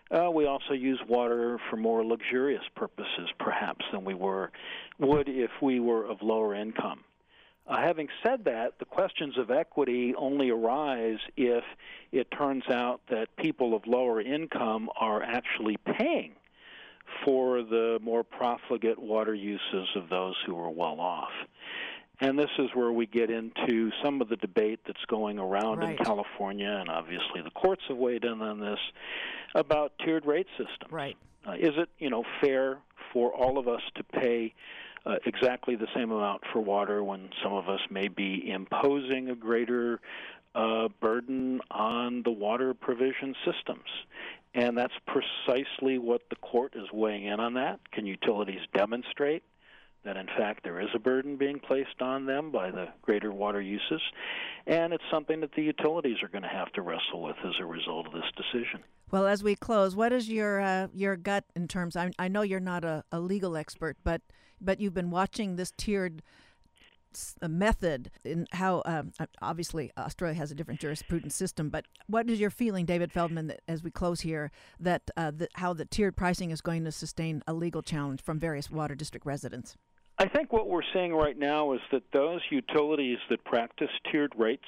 Uh, 0.09 0.29
we 0.31 0.45
also 0.45 0.73
use 0.73 0.99
water 1.07 1.59
for 1.69 1.77
more 1.77 2.03
luxurious 2.03 2.63
purposes, 2.75 3.29
perhaps, 3.39 3.85
than 3.91 4.03
we 4.05 4.13
were 4.13 4.51
would 4.99 5.27
if 5.27 5.51
we 5.61 5.79
were 5.79 6.05
of 6.05 6.21
lower 6.21 6.55
income. 6.55 7.03
Uh, 7.67 7.81
having 7.81 8.07
said 8.25 8.45
that, 8.45 8.79
the 8.79 8.85
questions 8.85 9.37
of 9.37 9.51
equity 9.51 10.13
only 10.17 10.49
arise 10.49 11.19
if 11.35 11.63
it 12.13 12.27
turns 12.31 12.63
out 12.69 13.01
that 13.09 13.27
people 13.37 13.75
of 13.75 13.85
lower 13.85 14.21
income 14.21 14.89
are 14.99 15.21
actually 15.21 15.75
paying 15.97 16.33
for 17.25 17.63
the 17.63 17.99
more 18.01 18.23
profligate 18.23 18.99
water 18.99 19.33
uses 19.33 19.87
of 19.95 20.09
those 20.09 20.35
who 20.45 20.57
are 20.59 20.69
well 20.69 20.99
off. 20.99 21.31
And 22.19 22.37
this 22.37 22.49
is 22.57 22.69
where 22.73 22.91
we 22.91 23.05
get 23.05 23.29
into 23.29 23.91
some 24.03 24.21
of 24.21 24.29
the 24.29 24.37
debate 24.37 24.79
that's 24.87 25.05
going 25.07 25.37
around 25.37 25.79
right. 25.79 25.97
in 25.97 26.03
California, 26.03 26.69
and 26.69 26.89
obviously 26.89 27.41
the 27.43 27.51
courts 27.51 27.83
have 27.89 27.97
weighed 27.97 28.23
in 28.23 28.41
on 28.41 28.59
this 28.59 28.79
about 29.53 29.93
tiered 30.03 30.25
rate 30.25 30.47
systems. 30.57 30.91
Right. 30.91 31.15
Uh, 31.45 31.53
is 31.53 31.73
it, 31.77 31.89
you 31.99 32.09
know, 32.09 32.23
fair 32.41 32.79
for 33.13 33.31
all 33.33 33.57
of 33.59 33.67
us 33.67 33.81
to 33.95 34.03
pay 34.03 34.53
uh, 35.05 35.15
exactly 35.25 35.75
the 35.75 35.87
same 35.95 36.11
amount 36.11 36.41
for 36.51 36.59
water 36.59 37.03
when 37.03 37.29
some 37.43 37.53
of 37.53 37.69
us 37.69 37.79
may 37.89 38.07
be 38.07 38.49
imposing 38.49 39.29
a 39.29 39.35
greater 39.35 39.99
uh, 40.55 40.87
burden 40.99 41.61
on 41.69 42.23
the 42.23 42.31
water 42.31 42.73
provision 42.73 43.35
systems? 43.45 43.87
And 44.57 44.75
that's 44.75 44.93
precisely 45.05 45.99
what 45.99 46.23
the 46.31 46.35
court 46.37 46.73
is 46.75 46.91
weighing 46.91 47.25
in 47.25 47.39
on 47.39 47.53
that. 47.53 47.79
Can 47.91 48.07
utilities 48.07 48.61
demonstrate 48.73 49.43
that 50.03 50.17
in 50.17 50.25
fact 50.25 50.63
there 50.63 50.79
is 50.81 50.87
a 50.95 50.99
burden 50.99 51.37
being 51.37 51.59
placed 51.59 52.01
on 52.01 52.25
them 52.25 52.49
by 52.51 52.71
the 52.71 52.87
greater 53.03 53.31
water 53.31 53.61
uses, 53.61 54.01
and 54.65 54.93
it's 54.93 55.03
something 55.11 55.41
that 55.41 55.53
the 55.53 55.61
utilities 55.61 56.23
are 56.23 56.27
going 56.27 56.41
to 56.41 56.49
have 56.49 56.71
to 56.71 56.81
wrestle 56.81 57.21
with 57.21 57.35
as 57.45 57.53
a 57.59 57.65
result 57.65 58.07
of 58.07 58.13
this 58.13 58.31
decision. 58.35 58.79
Well, 59.11 59.27
as 59.27 59.43
we 59.43 59.55
close, 59.55 59.95
what 59.95 60.11
is 60.11 60.27
your 60.27 60.59
uh, 60.59 60.87
your 60.91 61.17
gut 61.17 61.43
in 61.55 61.67
terms? 61.67 61.95
I, 61.95 62.11
I 62.17 62.27
know 62.27 62.41
you're 62.41 62.59
not 62.59 62.83
a, 62.83 63.03
a 63.11 63.19
legal 63.19 63.55
expert, 63.55 63.97
but 64.03 64.21
but 64.59 64.79
you've 64.79 64.95
been 64.95 65.11
watching 65.11 65.55
this 65.55 65.71
tiered 65.77 66.23
method 67.47 68.11
in 68.23 68.47
how 68.51 68.81
um, 68.85 69.11
obviously 69.41 69.91
Australia 69.97 70.37
has 70.37 70.51
a 70.51 70.55
different 70.55 70.79
jurisprudence 70.79 71.35
system, 71.35 71.69
but 71.69 71.85
what 72.07 72.29
is 72.29 72.39
your 72.39 72.49
feeling, 72.49 72.85
David 72.85 73.11
Feldman, 73.11 73.47
that, 73.47 73.61
as 73.67 73.83
we 73.83 73.91
close 73.91 74.21
here, 74.21 74.51
that 74.79 75.09
uh, 75.17 75.31
the, 75.31 75.47
how 75.55 75.73
the 75.73 75.85
tiered 75.85 76.15
pricing 76.15 76.51
is 76.51 76.61
going 76.61 76.83
to 76.85 76.91
sustain 76.91 77.43
a 77.47 77.53
legal 77.53 77.81
challenge 77.81 78.21
from 78.21 78.39
various 78.39 78.69
water 78.69 78.95
district 78.95 79.25
residents? 79.25 79.75
I 80.19 80.27
think 80.27 80.51
what 80.51 80.67
we're 80.67 80.81
seeing 80.93 81.13
right 81.13 81.37
now 81.37 81.73
is 81.73 81.81
that 81.91 82.03
those 82.11 82.41
utilities 82.49 83.19
that 83.29 83.43
practice 83.43 83.91
tiered 84.11 84.33
rates 84.35 84.65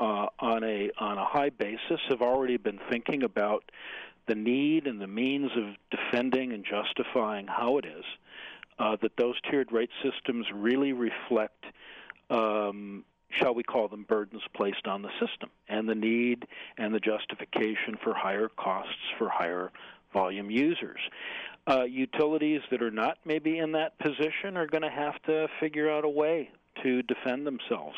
uh, 0.00 0.26
on 0.38 0.64
a 0.64 0.90
on 0.98 1.18
a 1.18 1.24
high 1.24 1.50
basis 1.50 2.00
have 2.08 2.22
already 2.22 2.56
been 2.56 2.78
thinking 2.90 3.22
about 3.22 3.64
the 4.26 4.34
need 4.34 4.86
and 4.86 5.00
the 5.00 5.06
means 5.06 5.50
of 5.56 5.74
defending 5.90 6.52
and 6.52 6.64
justifying 6.64 7.46
how 7.46 7.78
it 7.78 7.84
is 7.84 8.04
uh, 8.78 8.96
that 9.02 9.12
those 9.16 9.34
tiered 9.50 9.72
rate 9.72 9.90
systems 10.02 10.46
really 10.52 10.92
reflect, 10.92 11.64
um, 12.30 13.04
shall 13.30 13.54
we 13.54 13.62
call 13.62 13.88
them, 13.88 14.04
burdens 14.08 14.42
placed 14.54 14.86
on 14.86 15.02
the 15.02 15.10
system 15.20 15.50
and 15.68 15.88
the 15.88 15.94
need 15.94 16.46
and 16.78 16.94
the 16.94 17.00
justification 17.00 17.96
for 18.02 18.14
higher 18.14 18.48
costs 18.48 18.94
for 19.18 19.28
higher 19.28 19.72
volume 20.12 20.50
users. 20.50 21.00
Uh, 21.66 21.82
utilities 21.82 22.60
that 22.70 22.80
are 22.80 22.92
not 22.92 23.18
maybe 23.24 23.58
in 23.58 23.72
that 23.72 23.98
position 23.98 24.56
are 24.56 24.66
going 24.66 24.82
to 24.82 24.90
have 24.90 25.20
to 25.22 25.48
figure 25.58 25.90
out 25.90 26.04
a 26.04 26.08
way 26.08 26.48
to 26.82 27.02
defend 27.02 27.46
themselves 27.46 27.96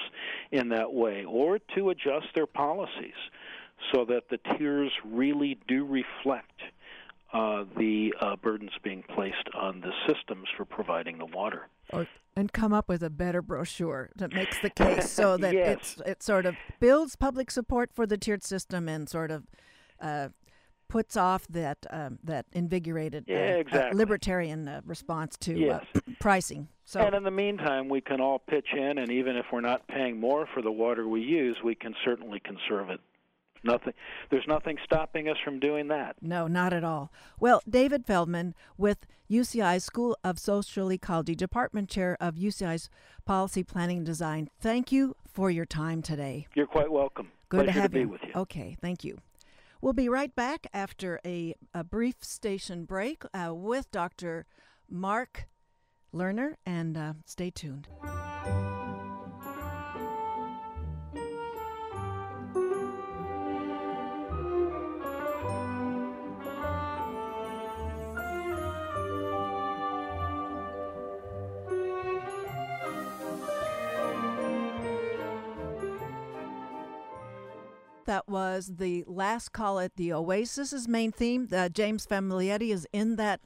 in 0.53 0.69
that 0.69 0.93
way 0.93 1.25
or 1.25 1.59
to 1.75 1.91
adjust 1.91 2.27
their 2.35 2.47
policies 2.47 3.13
so 3.93 4.05
that 4.05 4.29
the 4.31 4.39
tiers 4.57 4.93
really 5.05 5.59
do 5.69 5.85
reflect 5.85 6.61
uh, 7.33 7.65
the 7.77 8.15
uh, 8.21 8.37
burdens 8.37 8.71
being 8.83 9.03
placed 9.15 9.49
on 9.55 9.81
the 9.81 9.93
systems 10.07 10.49
for 10.57 10.65
providing 10.65 11.19
the 11.19 11.27
water. 11.27 11.69
Or, 11.93 12.07
and 12.37 12.53
come 12.53 12.73
up 12.73 12.89
with 12.89 13.03
a 13.03 13.11
better 13.11 13.43
brochure 13.43 14.11
that 14.17 14.33
makes 14.33 14.59
the 14.61 14.71
case 14.71 15.11
so 15.13 15.37
that 15.39 15.55
yes. 15.55 16.01
it 16.07 16.23
sort 16.23 16.47
of 16.47 16.55
builds 16.81 17.17
public 17.17 17.51
support 17.51 17.91
for 17.93 18.07
the 18.07 18.17
tiered 18.17 18.45
system 18.45 18.89
and 18.89 19.09
sort 19.09 19.31
of 19.31 19.45
uh, 20.01 20.29
puts 20.89 21.17
off 21.17 21.47
that 21.49 21.79
um, 21.91 22.19
that 22.25 22.47
invigorated 22.53 23.25
uh, 23.29 23.33
yeah, 23.33 23.39
exactly. 23.57 23.99
libertarian 23.99 24.69
uh, 24.69 24.81
response 24.85 25.37
to 25.39 25.59
yes. 25.59 25.85
pricing. 26.21 26.69
So, 26.85 27.01
and 27.01 27.15
in 27.15 27.23
the 27.23 27.31
meantime, 27.31 27.89
we 27.89 28.01
can 28.01 28.21
all 28.21 28.39
pitch 28.39 28.69
in, 28.73 28.97
and 28.99 29.11
even 29.11 29.37
if 29.37 29.47
we're 29.53 29.61
not 29.61 29.87
paying 29.89 30.19
more 30.19 30.49
for 30.55 30.63
the 30.63 30.73
water 30.73 31.07
we 31.07 31.21
use, 31.21 31.59
we 31.63 31.75
can 31.75 31.95
certainly 32.05 32.41
conserve 32.41 32.89
it. 32.89 33.01
Nothing. 33.65 33.93
There's 34.31 34.47
nothing 34.47 34.77
stopping 34.85 35.29
us 35.29 35.37
from 35.45 35.59
doing 35.61 35.89
that. 35.89 36.17
No, 36.21 36.47
not 36.47 36.73
at 36.73 36.85
all. 36.85 37.11
Well, 37.41 37.63
David 37.69 38.07
Feldman 38.07 38.55
with 38.77 39.07
UCI 39.31 39.81
School 39.83 40.17
of 40.25 40.39
Social 40.39 40.93
Ecology, 40.93 41.35
Department 41.35 41.89
Chair 41.89 42.17
of 42.21 42.37
UCI's 42.37 42.89
Policy 43.25 43.63
Planning 43.63 43.99
and 43.99 44.07
Design. 44.07 44.49
Thank 44.61 44.91
you 44.93 45.17
for 45.33 45.51
your 45.51 45.67
time 45.67 46.03
today. 46.03 46.47
You're 46.55 46.67
quite 46.67 46.91
welcome. 46.91 47.31
Good 47.49 47.65
Pleasure 47.65 47.73
to 47.73 47.81
have 47.81 47.93
to 47.93 48.01
you. 48.01 48.09
with 48.09 48.21
you. 48.25 48.33
Okay, 48.35 48.77
thank 48.81 49.05
you. 49.05 49.19
We'll 49.81 49.93
be 49.93 50.09
right 50.09 50.35
back 50.35 50.67
after 50.75 51.21
a, 51.25 51.55
a 51.73 51.85
brief 51.85 52.17
station 52.23 52.85
break 52.85 53.23
uh, 53.33 53.55
with 53.55 53.91
Dr. 53.91 54.47
Marc 54.91 55.47
Lerner, 56.13 56.55
and 56.67 56.97
uh, 56.97 57.13
stay 57.27 57.51
tuned. 57.51 57.87
That 78.09 78.27
was 78.27 78.77
the 78.79 79.05
last 79.07 79.53
call 79.53 79.79
at 79.81 79.97
the 79.97 80.15
Oasis's 80.15 80.89
main 80.89 81.13
theme. 81.13 81.47
Uh, 81.53 81.69
James 81.69 82.07
Famiglietti 82.07 82.73
is 82.73 82.87
in 82.91 83.17
that 83.17 83.43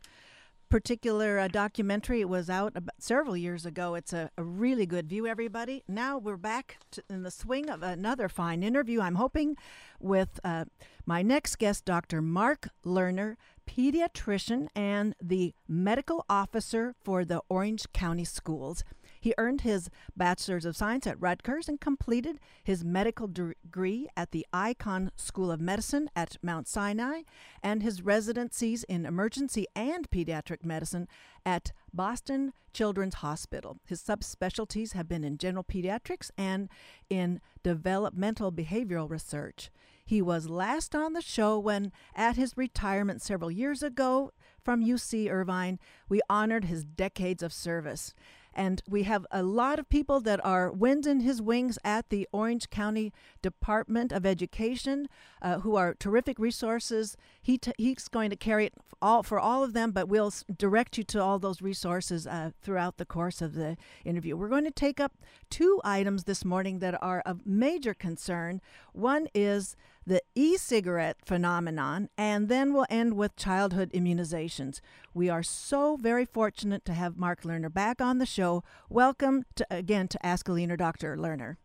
particular 0.68 1.40
uh, 1.40 1.48
documentary. 1.48 2.20
It 2.20 2.28
was 2.28 2.48
out 2.48 2.76
several 3.00 3.36
years 3.36 3.66
ago. 3.66 3.96
It's 3.96 4.12
a, 4.12 4.30
a, 4.38 4.44
really 4.44 4.86
good 4.86 5.08
view, 5.08 5.26
everybody. 5.26 5.82
Now 5.88 6.16
we're 6.16 6.36
back 6.36 6.78
to, 6.92 7.02
in 7.10 7.24
the 7.24 7.30
swing 7.32 7.68
of 7.68 7.82
another 7.82 8.28
fine 8.28 8.62
interview, 8.62 9.00
I'm 9.00 9.16
hoping, 9.16 9.56
with 9.98 10.38
uh, 10.44 10.66
my 11.06 11.22
next 11.22 11.56
guest, 11.56 11.84
Dr. 11.84 12.22
Marc 12.22 12.68
Lerner, 12.86 13.34
pediatrician 13.68 14.68
and 14.76 15.16
the 15.20 15.54
medical 15.66 16.24
officer 16.30 16.94
for 17.02 17.24
the 17.24 17.42
Orange 17.48 17.86
County 17.92 18.24
Schools. 18.24 18.84
He 19.22 19.34
earned 19.38 19.60
his 19.60 19.88
Bachelor's 20.16 20.64
of 20.64 20.76
Science 20.76 21.06
at 21.06 21.20
Rutgers 21.20 21.68
and 21.68 21.80
completed 21.80 22.40
his 22.64 22.84
medical 22.84 23.28
degree 23.28 24.08
at 24.16 24.32
the 24.32 24.44
Icahn 24.52 25.10
School 25.14 25.52
of 25.52 25.60
Medicine 25.60 26.10
at 26.16 26.38
Mount 26.42 26.66
Sinai 26.66 27.22
and 27.62 27.84
his 27.84 28.02
residencies 28.02 28.82
in 28.82 29.06
emergency 29.06 29.68
and 29.76 30.10
pediatric 30.10 30.64
medicine 30.64 31.06
at 31.46 31.70
Boston 31.94 32.52
Children's 32.72 33.14
Hospital. 33.14 33.78
His 33.86 34.02
subspecialties 34.02 34.92
have 34.94 35.08
been 35.08 35.22
in 35.22 35.38
general 35.38 35.62
pediatrics 35.62 36.32
and 36.36 36.68
in 37.08 37.40
developmental 37.62 38.50
behavioral 38.50 39.08
research. 39.08 39.70
He 40.04 40.20
was 40.20 40.48
last 40.48 40.96
on 40.96 41.12
the 41.12 41.22
show 41.22 41.60
when, 41.60 41.92
at 42.16 42.34
his 42.34 42.56
retirement 42.56 43.22
several 43.22 43.52
years 43.52 43.84
ago 43.84 44.32
from 44.64 44.84
UC 44.84 45.30
Irvine, 45.30 45.78
we 46.08 46.20
honored 46.28 46.64
his 46.64 46.84
decades 46.84 47.42
of 47.42 47.52
service. 47.52 48.14
And 48.54 48.82
we 48.88 49.04
have 49.04 49.26
a 49.30 49.42
lot 49.42 49.78
of 49.78 49.88
people 49.88 50.20
that 50.20 50.44
are 50.44 50.70
wind 50.70 51.06
in 51.06 51.20
his 51.20 51.40
wings 51.40 51.78
at 51.84 52.10
the 52.10 52.28
Orange 52.32 52.70
County 52.70 53.12
Department 53.40 54.12
of 54.12 54.26
Education 54.26 55.08
uh, 55.40 55.60
who 55.60 55.76
are 55.76 55.94
terrific 55.94 56.38
resources. 56.38 57.16
He 57.40 57.58
he's 57.78 58.08
going 58.08 58.30
to 58.30 58.36
carry 58.36 58.66
it 58.66 58.74
all 59.00 59.22
for 59.22 59.38
all 59.38 59.64
of 59.64 59.72
them, 59.72 59.90
but 59.90 60.08
we'll 60.08 60.32
direct 60.56 60.96
you 60.96 61.04
to 61.04 61.22
all 61.22 61.38
those 61.38 61.60
resources 61.60 62.26
uh, 62.26 62.50
throughout 62.62 62.98
the 62.98 63.04
course 63.04 63.42
of 63.42 63.54
the 63.54 63.76
interview. 64.04 64.36
We're 64.36 64.48
going 64.48 64.64
to 64.64 64.70
take 64.70 65.00
up 65.00 65.12
two 65.50 65.80
items 65.84 66.24
this 66.24 66.44
morning 66.44 66.78
that 66.78 67.00
are 67.02 67.20
of 67.26 67.46
major 67.46 67.94
concern. 67.94 68.60
One 68.92 69.28
is 69.34 69.76
the 70.06 70.22
e 70.34 70.56
cigarette 70.56 71.18
phenomenon, 71.24 72.08
and 72.18 72.48
then 72.48 72.72
we'll 72.72 72.86
end 72.90 73.14
with 73.14 73.36
childhood 73.36 73.90
immunizations. 73.92 74.80
We 75.14 75.28
are 75.28 75.42
so 75.42 75.96
very 75.96 76.24
fortunate 76.24 76.84
to 76.86 76.92
have 76.92 77.16
Marc 77.16 77.42
Lerner 77.42 77.72
back 77.72 78.00
on 78.00 78.18
the 78.18 78.26
show. 78.26 78.64
Welcome 78.88 79.44
to, 79.56 79.66
again 79.70 80.08
to 80.08 80.26
Ask 80.26 80.48
a 80.48 80.52
Leaner 80.52 80.76
Dr. 80.76 81.16
Lerner. 81.16 81.56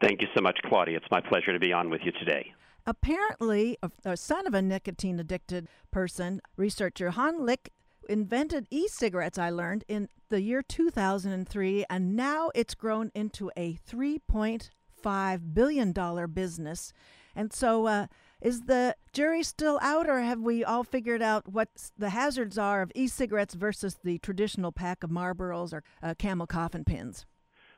Thank 0.00 0.20
you 0.20 0.28
so 0.34 0.42
much, 0.42 0.58
Claudia. 0.64 0.96
It's 0.96 1.10
my 1.10 1.20
pleasure 1.20 1.52
to 1.52 1.58
be 1.58 1.72
on 1.72 1.90
with 1.90 2.00
you 2.04 2.12
today. 2.12 2.52
Apparently, 2.86 3.76
a, 3.82 3.90
a 4.04 4.16
son 4.16 4.46
of 4.46 4.54
a 4.54 4.62
nicotine 4.62 5.20
addicted 5.20 5.68
person, 5.90 6.40
researcher 6.56 7.10
Hon 7.10 7.44
Lik 7.44 7.70
invented 8.08 8.66
e 8.70 8.88
cigarettes, 8.88 9.38
I 9.38 9.50
learned, 9.50 9.84
in 9.88 10.08
the 10.30 10.40
year 10.40 10.62
2003, 10.62 11.84
and 11.90 12.16
now 12.16 12.50
it's 12.54 12.74
grown 12.74 13.10
into 13.14 13.50
a 13.56 13.74
$3.5 13.74 15.54
billion 15.54 15.92
business. 16.32 16.92
And 17.38 17.52
so, 17.52 17.86
uh, 17.86 18.06
is 18.40 18.62
the 18.62 18.96
jury 19.12 19.44
still 19.44 19.78
out, 19.80 20.08
or 20.08 20.20
have 20.20 20.40
we 20.40 20.64
all 20.64 20.82
figured 20.82 21.22
out 21.22 21.46
what 21.46 21.68
the 21.96 22.10
hazards 22.10 22.58
are 22.58 22.82
of 22.82 22.90
e-cigarettes 22.96 23.54
versus 23.54 23.96
the 24.02 24.18
traditional 24.18 24.72
pack 24.72 25.04
of 25.04 25.10
Marlboros 25.10 25.72
or 25.72 25.84
uh, 26.02 26.14
Camel 26.18 26.48
coffin 26.48 26.84
pins? 26.84 27.26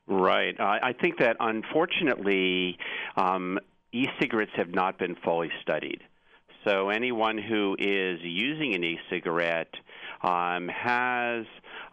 Right. 0.07 0.59
Uh, 0.59 0.79
I 0.83 0.95
think 0.99 1.19
that 1.19 1.37
unfortunately, 1.41 2.79
um, 3.19 3.59
e-cigarettes 3.93 4.53
have 4.57 4.71
not 4.71 4.99
been 4.99 5.15
fully 5.23 5.51
studied. 5.61 6.01
So 6.67 6.89
anyone 6.89 7.37
who 7.37 7.77
is 7.79 8.19
using 8.23 8.75
an 8.75 8.83
e-cigarette 8.83 9.73
um, 10.23 10.69
has 10.69 11.45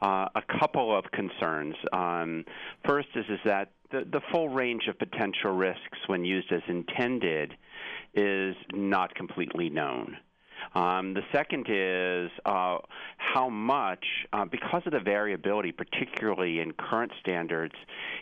uh, 0.01 0.27
a 0.35 0.41
couple 0.59 0.97
of 0.97 1.05
concerns. 1.11 1.75
Um, 1.91 2.45
first 2.85 3.07
is 3.15 3.25
is 3.29 3.39
that 3.45 3.71
the, 3.91 4.05
the 4.11 4.21
full 4.31 4.49
range 4.49 4.87
of 4.87 4.97
potential 4.99 5.51
risks 5.51 5.97
when 6.07 6.25
used 6.25 6.51
as 6.51 6.61
intended 6.67 7.53
is 8.13 8.55
not 8.73 9.13
completely 9.15 9.69
known. 9.69 10.17
Um, 10.73 11.13
the 11.13 11.21
second 11.31 11.67
is 11.69 12.31
uh, 12.45 12.79
how 13.17 13.49
much, 13.49 14.05
uh, 14.33 14.45
because 14.45 14.81
of 14.85 14.91
the 14.91 14.99
variability, 14.99 15.71
particularly 15.71 16.59
in 16.59 16.73
current 16.73 17.11
standards, 17.21 17.75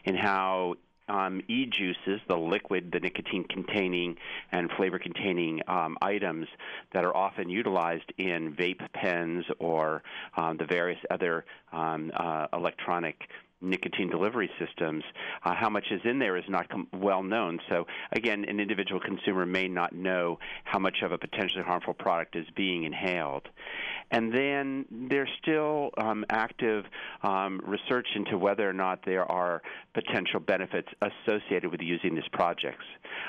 in 0.03 0.15
how 0.15 0.75
um, 1.07 1.41
e 1.47 1.65
juices, 1.65 2.19
the 2.27 2.35
liquid, 2.35 2.91
the 2.91 2.99
nicotine 2.99 3.45
containing 3.47 4.15
and 4.51 4.71
flavor 4.71 4.99
containing 4.99 5.61
um, 5.67 5.97
items 6.01 6.47
that 6.93 7.05
are 7.05 7.15
often 7.15 7.49
utilized 7.49 8.11
in 8.17 8.55
vape 8.55 8.81
pens 8.93 9.45
or 9.59 10.01
um, 10.35 10.57
the 10.57 10.65
various 10.65 10.99
other 11.11 11.45
um, 11.71 12.11
uh, 12.15 12.47
electronic 12.53 13.27
nicotine 13.61 14.09
delivery 14.09 14.49
systems, 14.59 15.03
uh, 15.43 15.53
how 15.55 15.69
much 15.69 15.85
is 15.91 16.01
in 16.03 16.19
there 16.19 16.37
is 16.37 16.43
not 16.47 16.69
com- 16.69 16.87
well 16.93 17.23
known. 17.23 17.59
So, 17.69 17.85
again, 18.11 18.45
an 18.45 18.59
individual 18.59 18.99
consumer 18.99 19.45
may 19.45 19.67
not 19.67 19.93
know 19.93 20.39
how 20.63 20.79
much 20.79 20.97
of 21.01 21.11
a 21.11 21.17
potentially 21.17 21.63
harmful 21.63 21.93
product 21.93 22.35
is 22.35 22.45
being 22.55 22.83
inhaled. 22.83 23.47
And 24.11 24.33
then 24.33 24.85
there's 25.09 25.29
still 25.41 25.91
um, 25.97 26.25
active 26.29 26.85
um, 27.23 27.61
research 27.65 28.07
into 28.15 28.37
whether 28.37 28.69
or 28.69 28.73
not 28.73 28.99
there 29.05 29.29
are 29.31 29.61
potential 29.93 30.39
benefits 30.39 30.87
associated 31.01 31.71
with 31.71 31.81
using 31.81 32.15
these 32.15 32.27
projects. 32.31 32.85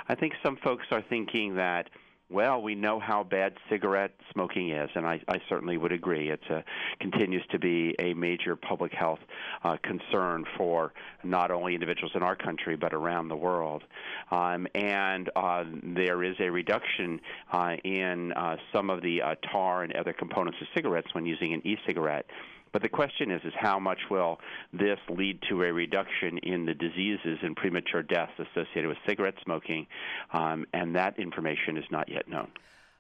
I 0.08 0.14
think 0.14 0.34
some 0.44 0.56
folks 0.62 0.84
are 0.90 1.02
thinking 1.08 1.56
that 1.56 1.88
well, 2.28 2.60
we 2.60 2.74
know 2.74 2.98
how 2.98 3.22
bad 3.22 3.54
cigarette 3.70 4.12
smoking 4.32 4.70
is, 4.70 4.90
and 4.94 5.06
I, 5.06 5.20
I 5.28 5.40
certainly 5.48 5.76
would 5.76 5.92
agree. 5.92 6.30
It 6.30 6.40
continues 7.00 7.44
to 7.52 7.58
be 7.58 7.94
a 8.00 8.14
major 8.14 8.56
public 8.56 8.92
health 8.92 9.20
uh, 9.62 9.76
concern 9.82 10.44
for 10.56 10.92
not 11.22 11.50
only 11.50 11.74
individuals 11.74 12.12
in 12.14 12.22
our 12.22 12.34
country 12.34 12.76
but 12.76 12.92
around 12.92 13.28
the 13.28 13.36
world. 13.36 13.84
Um, 14.30 14.66
and 14.74 15.30
uh, 15.36 15.64
there 15.82 16.24
is 16.24 16.34
a 16.40 16.50
reduction 16.50 17.20
uh, 17.52 17.76
in 17.84 18.32
uh, 18.32 18.56
some 18.72 18.90
of 18.90 19.02
the 19.02 19.22
uh, 19.22 19.34
tar 19.52 19.84
and 19.84 19.94
other 19.94 20.12
components 20.12 20.58
of 20.60 20.66
cigarettes 20.74 21.08
when 21.12 21.26
using 21.26 21.52
an 21.52 21.64
e-cigarette. 21.64 22.26
But 22.76 22.82
the 22.82 22.90
question 22.90 23.30
is, 23.30 23.40
is 23.42 23.54
how 23.58 23.78
much 23.78 24.00
will 24.10 24.38
this 24.70 24.98
lead 25.08 25.40
to 25.48 25.62
a 25.62 25.72
reduction 25.72 26.36
in 26.42 26.66
the 26.66 26.74
diseases 26.74 27.38
and 27.40 27.56
premature 27.56 28.02
deaths 28.02 28.32
associated 28.38 28.88
with 28.88 28.98
cigarette 29.08 29.32
smoking? 29.42 29.86
Um, 30.34 30.66
and 30.74 30.94
that 30.94 31.18
information 31.18 31.78
is 31.78 31.84
not 31.90 32.10
yet 32.10 32.28
known. 32.28 32.48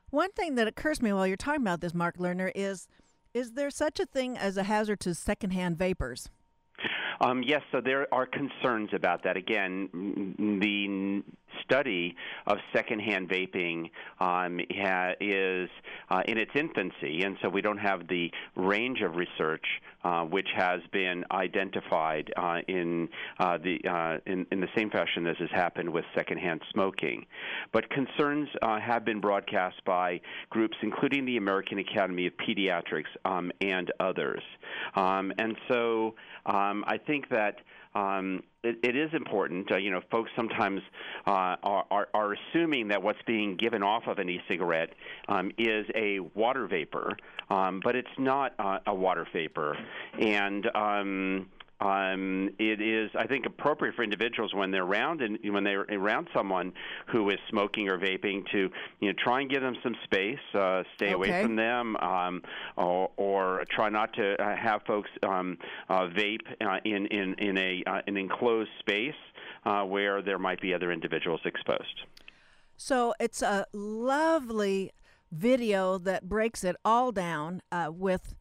One 0.08 0.32
thing 0.32 0.54
that 0.54 0.66
occurs 0.66 1.00
to 1.00 1.04
me 1.04 1.12
while 1.12 1.26
you're 1.26 1.36
talking 1.36 1.60
about 1.60 1.82
this, 1.82 1.92
Marc 1.92 2.16
Lerner, 2.16 2.50
is 2.54 2.88
is 3.34 3.52
there 3.52 3.68
such 3.68 4.00
a 4.00 4.06
thing 4.06 4.38
as 4.38 4.56
a 4.56 4.62
hazard 4.62 4.98
to 5.00 5.14
secondhand 5.14 5.76
vapors? 5.76 6.30
Um, 7.20 7.42
yes, 7.42 7.60
so 7.70 7.82
there 7.82 8.06
are 8.14 8.24
concerns 8.24 8.88
about 8.94 9.24
that. 9.24 9.36
Again, 9.36 9.90
the 10.38 11.22
study 11.64 12.14
of 12.46 12.58
secondhand 12.72 13.28
vaping 13.28 13.90
um, 14.20 14.60
ha- 14.70 15.14
is 15.20 15.68
uh, 16.10 16.22
in 16.26 16.38
its 16.38 16.52
infancy, 16.54 17.22
and 17.22 17.36
so 17.42 17.48
we 17.48 17.60
don't 17.60 17.78
have 17.78 18.08
the 18.08 18.30
range 18.56 19.00
of 19.00 19.16
research 19.16 19.64
uh, 20.06 20.22
which 20.22 20.46
has 20.54 20.80
been 20.92 21.24
identified 21.32 22.32
uh, 22.36 22.58
in, 22.68 23.08
uh, 23.40 23.58
the, 23.58 23.80
uh, 23.88 24.18
in, 24.30 24.46
in 24.52 24.60
the 24.60 24.68
same 24.76 24.88
fashion 24.88 25.26
as 25.26 25.36
has 25.38 25.50
happened 25.50 25.92
with 25.92 26.04
secondhand 26.14 26.60
smoking. 26.72 27.26
But 27.72 27.90
concerns 27.90 28.48
uh, 28.62 28.78
have 28.78 29.04
been 29.04 29.20
broadcast 29.20 29.84
by 29.84 30.20
groups, 30.48 30.76
including 30.82 31.24
the 31.26 31.38
American 31.38 31.80
Academy 31.80 32.28
of 32.28 32.34
Pediatrics 32.36 33.10
um, 33.24 33.50
and 33.60 33.90
others. 33.98 34.42
Um, 34.94 35.32
and 35.38 35.56
so 35.68 36.14
um, 36.46 36.84
I 36.86 36.98
think 36.98 37.28
that 37.30 37.56
um, 37.96 38.42
it, 38.62 38.76
it 38.82 38.96
is 38.96 39.10
important. 39.14 39.70
Uh, 39.72 39.76
you 39.76 39.90
know, 39.90 40.00
folks 40.10 40.30
sometimes 40.36 40.82
uh, 41.26 41.56
are, 41.62 41.84
are, 41.90 42.08
are 42.12 42.34
assuming 42.34 42.88
that 42.88 43.02
what's 43.02 43.22
being 43.26 43.56
given 43.56 43.82
off 43.82 44.06
of 44.06 44.18
an 44.18 44.28
e-cigarette 44.28 44.90
um, 45.28 45.50
is 45.56 45.86
a 45.94 46.20
water 46.34 46.66
vapor, 46.66 47.16
um, 47.48 47.80
but 47.82 47.96
it's 47.96 48.08
not 48.18 48.52
uh, 48.58 48.78
a 48.86 48.94
water 48.94 49.26
vapor, 49.32 49.76
and 50.20 50.66
um, 50.74 51.48
um, 51.80 52.50
it 52.58 52.80
is, 52.80 53.10
I 53.18 53.26
think, 53.26 53.44
appropriate 53.44 53.94
for 53.94 54.02
individuals 54.02 54.54
when 54.54 54.70
they're 54.70 54.84
around 54.84 55.20
and 55.20 55.38
when 55.52 55.62
they're 55.62 55.82
around 55.82 56.28
someone 56.34 56.72
who 57.06 57.28
is 57.28 57.38
smoking 57.50 57.88
or 57.88 57.98
vaping 57.98 58.50
to, 58.52 58.70
you 59.00 59.08
know, 59.08 59.14
try 59.22 59.42
and 59.42 59.50
give 59.50 59.60
them 59.60 59.76
some 59.82 59.94
space, 60.04 60.38
uh, 60.54 60.84
stay 60.94 61.06
okay. 61.06 61.14
away 61.14 61.42
from 61.42 61.56
them, 61.56 61.96
um, 61.96 62.42
or, 62.76 63.10
or, 63.16 63.64
try 63.70 63.90
not 63.90 64.12
to 64.14 64.40
uh, 64.42 64.56
have 64.56 64.82
folks 64.86 65.10
um, 65.22 65.58
uh, 65.88 66.06
vape 66.06 66.40
uh, 66.60 66.78
in 66.84 67.06
in 67.06 67.34
in 67.34 67.58
a 67.58 67.82
uh, 67.86 68.00
an 68.06 68.16
enclosed 68.16 68.70
space 68.78 69.14
uh, 69.64 69.82
where 69.82 70.22
there 70.22 70.38
might 70.38 70.60
be 70.60 70.72
other 70.72 70.92
individuals 70.92 71.40
exposed. 71.44 72.02
So 72.76 73.14
it's 73.20 73.42
a 73.42 73.66
lovely 73.72 74.92
video 75.30 75.98
that 75.98 76.28
breaks 76.28 76.64
it 76.64 76.76
all 76.84 77.12
down 77.12 77.60
with 77.88 78.34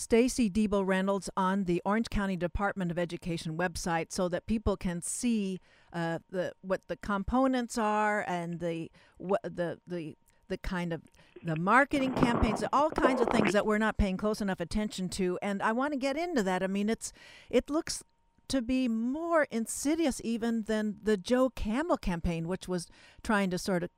Stacy 0.00 0.48
Debo 0.48 0.84
Reynolds 0.84 1.28
on 1.36 1.64
the 1.64 1.82
Orange 1.84 2.08
County 2.08 2.34
Department 2.34 2.90
of 2.90 2.98
Education 2.98 3.58
website 3.58 4.06
so 4.10 4.28
that 4.30 4.46
people 4.46 4.76
can 4.76 5.02
see 5.02 5.60
uh, 5.92 6.20
the 6.30 6.52
what 6.62 6.80
the 6.88 6.96
components 6.96 7.76
are 7.76 8.24
and 8.26 8.60
the 8.60 8.90
what 9.18 9.42
the 9.42 9.78
the 9.86 10.16
the 10.48 10.56
kind 10.56 10.94
of 10.94 11.02
the 11.42 11.54
marketing 11.54 12.14
campaigns, 12.14 12.64
all 12.72 12.90
kinds 12.90 13.20
of 13.20 13.28
things 13.28 13.52
that 13.52 13.66
we're 13.66 13.78
not 13.78 13.98
paying 13.98 14.16
close 14.16 14.40
enough 14.40 14.60
attention 14.60 15.08
to. 15.10 15.38
And 15.42 15.62
I 15.62 15.72
want 15.72 15.92
to 15.92 15.98
get 15.98 16.16
into 16.16 16.42
that. 16.42 16.62
I 16.62 16.66
mean, 16.66 16.88
it's 16.88 17.12
it 17.50 17.68
looks 17.68 18.02
to 18.48 18.60
be 18.60 18.88
more 18.88 19.46
insidious 19.50 20.20
even 20.24 20.62
than 20.62 20.96
the 21.02 21.16
Joe 21.16 21.50
Camel 21.50 21.96
campaign, 21.96 22.48
which 22.48 22.66
was 22.66 22.88
trying 23.22 23.48
to 23.50 23.58
sort 23.58 23.84
of 23.84 23.90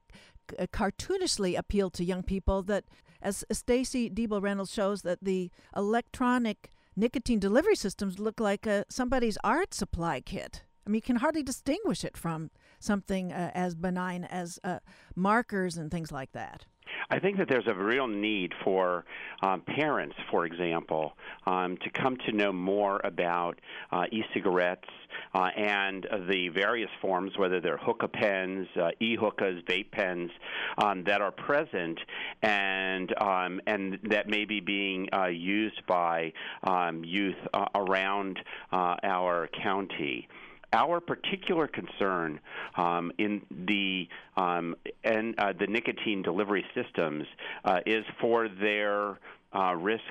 cartoonishly 0.73 1.57
appeal 1.57 1.91
to 1.91 2.05
young 2.05 2.23
people 2.23 2.63
that 2.63 2.85
as 3.23 3.45
Stacy 3.53 4.11
Debo 4.11 4.43
Reynolds 4.43 4.73
shows 4.73 5.03
that 5.03 5.19
the 5.23 5.51
electronic 5.77 6.73
nicotine 6.97 7.39
delivery 7.39 7.77
systems 7.77 8.19
look 8.19 8.41
like 8.41 8.67
a, 8.67 8.85
somebody's 8.89 9.39
art 9.45 9.73
supply 9.73 10.21
kit. 10.21 10.65
I 10.87 10.91
mean, 10.91 10.97
you 10.97 11.03
can 11.03 11.17
hardly 11.17 11.43
distinguish 11.43 12.05
it 12.05 12.17
from 12.17 12.51
something 12.81 13.33
uh, 13.33 13.53
as 13.55 13.75
benign 13.75 14.25
as 14.25 14.59
uh, 14.65 14.81
markers 15.15 15.77
and 15.77 15.91
things 15.91 16.11
like 16.11 16.33
that. 16.33 16.67
I 17.11 17.19
think 17.19 17.39
that 17.39 17.49
there's 17.49 17.67
a 17.67 17.75
real 17.75 18.07
need 18.07 18.53
for 18.65 19.05
um, 19.43 19.63
parents, 19.63 20.17
for 20.31 20.47
example, 20.47 21.13
um, 21.47 21.77
to 21.79 21.91
come 21.91 22.17
to 22.27 22.33
know 22.33 22.53
more 22.53 23.01
about 23.05 23.59
uh, 23.91 24.05
e-cigarettes 24.11 24.89
uh, 25.35 25.49
and 25.57 26.07
the 26.29 26.49
various 26.49 26.91
forms, 27.01 27.33
whether 27.37 27.61
they're 27.61 27.79
hookah 27.79 28.09
pens, 28.09 28.67
uh, 28.81 28.91
e-hookahs, 29.01 29.63
vape 29.69 29.91
pens, 29.91 30.31
um, 30.79 31.05
that 31.05 31.21
are 31.21 31.33
present 31.33 31.99
and 32.43 33.13
um, 33.21 33.61
and 33.67 33.99
that 34.05 34.29
may 34.29 34.45
be 34.45 34.61
being 34.61 35.09
uh, 35.13 35.27
used 35.27 35.85
by 35.87 36.33
um, 36.65 37.05
youth 37.05 37.35
uh, 37.55 37.67
around 37.75 38.39
uh, 38.73 38.97
our 39.03 39.49
county 39.63 40.29
our 40.73 41.01
particular 41.01 41.69
concern 41.69 42.41
um, 42.77 43.13
in 43.19 43.43
the 43.67 44.09
um, 44.37 44.75
and 45.05 45.39
uh, 45.39 45.53
the 45.59 45.67
nicotine 45.67 46.23
delivery 46.23 46.65
systems 46.75 47.25
uh, 47.65 47.81
is 47.87 48.05
for 48.21 48.49
their 48.49 49.19
uh, 49.53 49.75
risk 49.75 50.03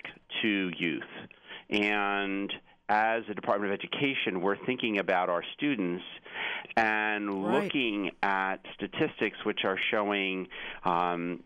to 0.42 0.72
youth 0.78 1.04
and 1.70 2.52
as 2.92 3.24
a 3.30 3.34
Department 3.34 3.72
of 3.72 3.80
Education, 3.80 4.42
we're 4.42 4.58
thinking 4.66 5.00
about 5.00 5.30
our 5.30 5.44
students 5.56 6.04
and 6.76 7.30
right. 7.30 7.64
looking 7.64 8.12
at 8.22 8.58
statistics 8.76 9.38
which 9.46 9.64
are 9.64 9.78
showing 9.90 10.48
um, 10.84 11.42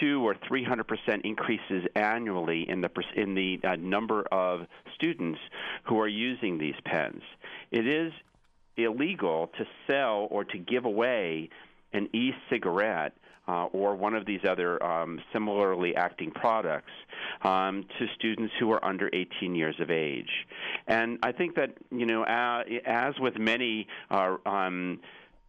two 0.00 0.26
or 0.26 0.34
three 0.48 0.64
hundred 0.64 0.88
percent 0.88 1.26
increases 1.26 1.84
annually 1.94 2.66
in 2.68 2.80
the 2.80 2.90
in 3.14 3.34
the 3.34 3.60
uh, 3.64 3.76
number 3.76 4.22
of 4.32 4.60
students 4.94 5.38
who 5.84 6.00
are 6.00 6.08
using 6.08 6.56
these 6.56 6.74
pens. 6.86 7.22
It 7.70 7.86
is 7.86 8.12
illegal 8.76 9.50
to 9.58 9.64
sell 9.86 10.28
or 10.30 10.44
to 10.44 10.58
give 10.58 10.84
away 10.84 11.48
an 11.92 12.08
e-cigarette 12.14 13.12
uh, 13.48 13.64
or 13.66 13.94
one 13.96 14.14
of 14.14 14.24
these 14.24 14.40
other 14.48 14.82
um, 14.82 15.20
similarly 15.32 15.96
acting 15.96 16.30
products 16.30 16.92
um, 17.42 17.84
to 17.98 18.06
students 18.14 18.52
who 18.60 18.70
are 18.70 18.84
under 18.84 19.10
18 19.12 19.54
years 19.54 19.74
of 19.80 19.90
age. 19.90 20.30
And 20.86 21.18
I 21.22 21.32
think 21.32 21.56
that 21.56 21.74
you 21.90 22.06
know, 22.06 22.22
uh, 22.22 22.62
as 22.86 23.14
with 23.18 23.38
many 23.38 23.88
uh, 24.10 24.36
um, 24.46 25.00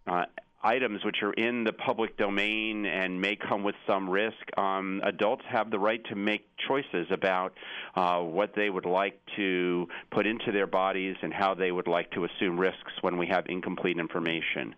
uh, 0.07 0.25
items 0.63 1.03
which 1.03 1.17
are 1.21 1.33
in 1.33 1.63
the 1.63 1.73
public 1.73 2.17
domain 2.17 2.85
and 2.85 3.19
may 3.19 3.35
come 3.35 3.63
with 3.63 3.75
some 3.85 4.09
risk, 4.09 4.57
um, 4.57 5.01
adults 5.03 5.43
have 5.47 5.69
the 5.69 5.79
right 5.79 6.03
to 6.05 6.15
make 6.15 6.45
choices 6.67 7.07
about 7.11 7.53
uh, 7.95 8.19
what 8.19 8.55
they 8.55 8.69
would 8.69 8.85
like 8.85 9.19
to 9.35 9.87
put 10.11 10.25
into 10.25 10.51
their 10.51 10.67
bodies 10.67 11.15
and 11.21 11.33
how 11.33 11.53
they 11.53 11.71
would 11.71 11.87
like 11.87 12.09
to 12.11 12.25
assume 12.25 12.59
risks 12.59 12.93
when 13.01 13.17
we 13.17 13.27
have 13.27 13.45
incomplete 13.47 13.97
information. 13.97 14.73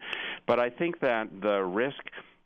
But 0.48 0.60
I 0.60 0.70
think 0.70 1.00
that 1.02 1.30
the 1.42 1.64
risk 1.64 2.02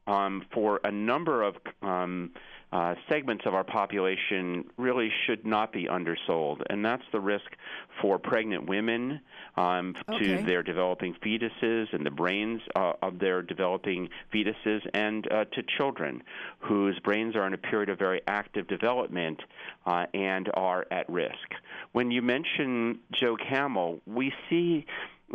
um, 0.07 0.45
for 0.53 0.79
a 0.83 0.91
number 0.91 1.43
of 1.43 1.55
um, 1.81 2.31
uh, 2.71 2.95
segments 3.07 3.45
of 3.45 3.53
our 3.53 3.63
population 3.63 4.69
really 4.77 5.11
should 5.25 5.45
not 5.45 5.71
be 5.71 5.87
undersold, 5.87 6.61
and 6.69 6.85
that's 6.85 7.03
the 7.11 7.19
risk 7.19 7.55
for 8.01 8.19
pregnant 8.19 8.67
women 8.67 9.19
um, 9.57 9.95
okay. 10.07 10.37
to 10.37 10.43
their 10.43 10.61
developing 10.61 11.15
fetuses 11.15 11.91
and 11.93 12.05
the 12.05 12.11
brains 12.11 12.61
uh, 12.75 12.93
of 13.01 13.19
their 13.19 13.41
developing 13.41 14.09
fetuses, 14.33 14.81
and 14.93 15.31
uh, 15.31 15.45
to 15.45 15.63
children 15.77 16.21
whose 16.59 16.99
brains 16.99 17.35
are 17.35 17.47
in 17.47 17.53
a 17.53 17.57
period 17.57 17.89
of 17.89 17.97
very 17.97 18.21
active 18.27 18.67
development 18.67 19.41
uh, 19.85 20.05
and 20.13 20.49
are 20.53 20.85
at 20.91 21.09
risk. 21.09 21.53
When 21.91 22.11
you 22.11 22.21
mention 22.21 22.99
Joe 23.11 23.35
Camel, 23.35 23.99
we 24.05 24.31
see 24.49 24.85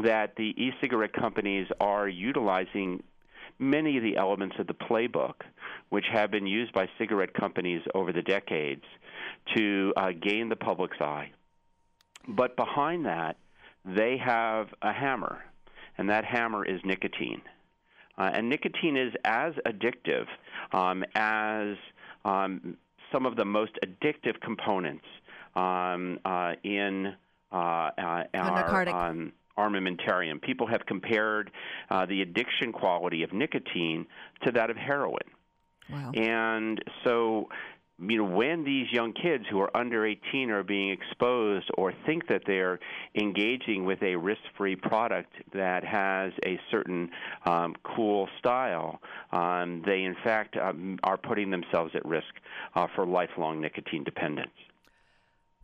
that 0.03 0.37
the 0.37 0.55
e 0.57 0.73
cigarette 0.81 1.13
companies 1.13 1.69
are 1.81 2.09
utilizing 2.09 3.03
many 3.59 3.97
of 3.97 4.03
the 4.03 4.17
elements 4.17 4.57
of 4.59 4.67
the 4.67 4.75
playbook, 4.75 5.35
which 5.91 6.07
have 6.13 6.31
been 6.31 6.47
used 6.47 6.73
by 6.73 6.89
cigarette 6.99 7.35
companies 7.35 7.83
over 7.95 8.13
the 8.13 8.23
decades 8.23 8.85
to 9.57 9.93
uh, 9.97 10.11
gain 10.11 10.49
the 10.49 10.57
public's 10.57 11.01
eye. 11.01 11.31
But 12.29 12.57
behind 12.57 13.07
that, 13.07 13.37
they 13.85 14.17
have 14.17 14.69
a 14.83 14.93
hammer, 14.93 15.45
and 15.99 16.09
that 16.09 16.25
hammer 16.25 16.65
is 16.65 16.81
nicotine. 16.85 17.43
Uh, 18.17 18.31
and 18.33 18.49
nicotine 18.49 18.97
is 18.97 19.13
as 19.25 19.55
addictive 19.67 20.27
um, 20.73 21.05
as 21.15 21.77
um, 22.25 22.77
some 23.13 23.27
of 23.27 23.37
the 23.37 23.45
most 23.45 23.73
addictive 23.85 24.41
components 24.41 25.05
um, 25.55 26.19
uh, 26.25 26.53
in 26.63 27.15
uh, 27.53 27.57
uh 27.57 28.25
our 28.35 28.89
um, 28.89 29.33
armamentarium. 29.59 30.41
People 30.41 30.67
have 30.67 30.85
compared 30.87 31.51
uh, 31.91 32.07
the 32.07 32.23
addiction 32.23 32.73
quality 32.73 33.23
of 33.23 33.33
nicotine 33.33 34.07
to 34.45 34.53
that 34.53 34.71
of 34.71 34.77
heroin. 34.77 35.23
Wow. 35.91 36.13
And 36.15 36.83
so 37.05 37.49
you 37.99 38.19
know, 38.19 38.25
when 38.25 38.65
these 38.65 38.87
young 38.91 39.13
kids 39.13 39.45
who 39.49 39.61
are 39.61 39.75
under 39.77 40.05
18 40.05 40.51
are 40.51 40.65
being 40.65 40.91
exposed 40.91 41.71
or 41.79 41.93
think 42.07 42.27
that 42.29 42.43
they're 42.47 42.81
engaging 43.15 43.85
with 43.85 44.03
a 44.03 44.17
risk 44.17 44.41
free 44.57 44.75
product 44.75 45.33
that 45.53 45.85
has 45.85 46.33
a 46.45 46.59
certain 46.71 47.09
um, 47.47 47.75
cool 47.85 48.29
style, 48.39 49.01
um, 49.31 49.83
they 49.87 50.03
in 50.03 50.17
fact 50.25 50.57
um, 50.57 50.99
are 51.05 51.17
putting 51.17 51.51
themselves 51.51 51.93
at 51.95 52.05
risk 52.05 52.27
uh, 52.75 52.87
for 52.97 53.07
lifelong 53.07 53.61
nicotine 53.61 54.03
dependence. 54.03 54.51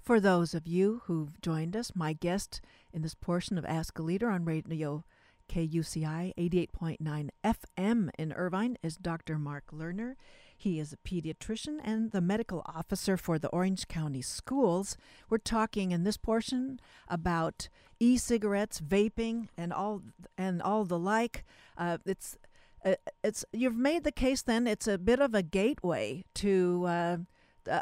For 0.00 0.20
those 0.20 0.54
of 0.54 0.66
you 0.66 1.02
who've 1.04 1.40
joined 1.40 1.76
us, 1.76 1.92
my 1.96 2.12
guest 2.12 2.60
in 2.92 3.02
this 3.02 3.14
portion 3.14 3.58
of 3.58 3.64
Ask 3.64 3.98
a 3.98 4.02
Leader 4.02 4.30
on 4.30 4.44
Radio 4.44 5.04
KUCI 5.50 6.32
88.9 6.38 7.30
FM 7.44 8.10
in 8.18 8.32
Irvine 8.32 8.78
is 8.82 8.96
Dr. 8.96 9.38
Marc 9.38 9.72
Lerner. 9.72 10.14
He 10.56 10.78
is 10.78 10.92
a 10.92 10.96
pediatrician 11.08 11.78
and 11.82 12.12
the 12.12 12.20
medical 12.20 12.62
officer 12.66 13.16
for 13.16 13.38
the 13.38 13.48
Orange 13.48 13.88
County 13.88 14.22
Schools. 14.22 14.96
We're 15.28 15.38
talking 15.38 15.90
in 15.90 16.04
this 16.04 16.16
portion 16.16 16.78
about 17.08 17.68
e-cigarettes, 17.98 18.80
vaping, 18.80 19.48
and 19.56 19.72
all 19.72 20.02
and 20.38 20.62
all 20.62 20.84
the 20.84 20.98
like. 20.98 21.44
Uh, 21.76 21.98
it's 22.04 22.36
uh, 22.84 22.94
it's 23.24 23.44
you've 23.52 23.76
made 23.76 24.04
the 24.04 24.12
case. 24.12 24.42
Then 24.42 24.66
it's 24.66 24.86
a 24.86 24.98
bit 24.98 25.20
of 25.20 25.34
a 25.34 25.42
gateway 25.42 26.24
to. 26.34 26.84
Uh, 26.86 27.16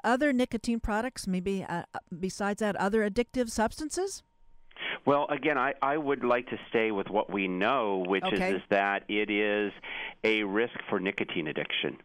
other 0.02 0.32
nicotine 0.32 0.80
products, 0.80 1.28
maybe 1.28 1.64
uh, 1.64 1.84
besides 2.18 2.58
that, 2.58 2.74
other 2.76 3.08
addictive 3.08 3.48
substances? 3.48 4.24
Well, 5.08 5.26
again, 5.30 5.56
I, 5.56 5.72
I 5.80 5.96
would 5.96 6.22
like 6.22 6.50
to 6.50 6.58
stay 6.68 6.90
with 6.90 7.08
what 7.08 7.32
we 7.32 7.48
know, 7.48 8.04
which 8.06 8.24
okay. 8.24 8.50
is, 8.50 8.56
is 8.56 8.62
that 8.68 9.04
it 9.08 9.30
is 9.30 9.72
a 10.22 10.42
risk 10.42 10.74
for 10.90 11.00
nicotine 11.00 11.46
addiction 11.46 11.96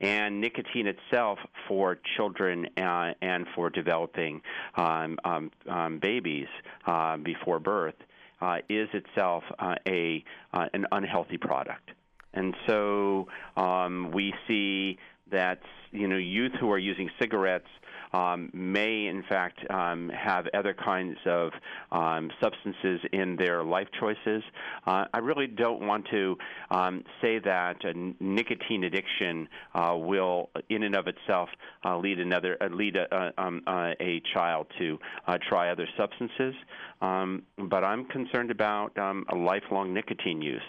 and 0.00 0.40
nicotine 0.40 0.86
itself 0.86 1.38
for 1.68 1.98
children 2.16 2.68
uh, 2.78 3.12
and 3.20 3.46
for 3.54 3.68
developing 3.68 4.40
um, 4.76 5.18
um, 5.26 5.50
um, 5.68 5.98
babies 5.98 6.46
uh, 6.86 7.18
before 7.18 7.58
birth 7.58 7.96
uh, 8.40 8.58
is 8.70 8.88
itself 8.94 9.44
uh, 9.58 9.74
a 9.86 10.24
uh, 10.54 10.68
an 10.72 10.86
unhealthy 10.90 11.36
product. 11.36 11.90
And 12.32 12.54
so 12.66 13.28
um, 13.58 14.10
we 14.10 14.32
see 14.46 14.96
that 15.30 15.60
you 15.90 16.08
know 16.08 16.16
youth 16.16 16.52
who 16.60 16.70
are 16.70 16.78
using 16.78 17.10
cigarettes 17.20 17.68
um, 18.12 18.50
may 18.52 19.06
in 19.06 19.22
fact 19.28 19.58
um, 19.70 20.10
have 20.10 20.46
other 20.54 20.74
kinds 20.74 21.18
of 21.26 21.52
um, 21.92 22.30
substances 22.42 23.00
in 23.12 23.36
their 23.36 23.62
life 23.62 23.88
choices. 24.00 24.42
Uh, 24.86 25.04
I 25.12 25.18
really 25.18 25.46
don't 25.46 25.86
want 25.86 26.06
to 26.10 26.36
um, 26.70 27.04
say 27.20 27.38
that 27.40 27.76
nicotine 28.20 28.84
addiction 28.84 29.48
uh, 29.74 29.94
will, 29.96 30.50
in 30.68 30.82
and 30.82 30.96
of 30.96 31.06
itself, 31.06 31.48
uh, 31.84 31.98
lead 31.98 32.18
another 32.18 32.56
uh, 32.60 32.68
lead 32.68 32.96
a, 32.96 33.32
um, 33.38 33.62
uh, 33.66 33.92
a 34.00 34.22
child 34.34 34.66
to 34.78 34.98
uh, 35.26 35.38
try 35.48 35.70
other 35.70 35.88
substances. 35.96 36.54
Um, 37.00 37.42
but 37.68 37.84
I'm 37.84 38.06
concerned 38.06 38.50
about 38.50 38.96
a 38.96 39.36
lifelong 39.36 39.94
nicotine 39.94 40.42
use. 40.42 40.60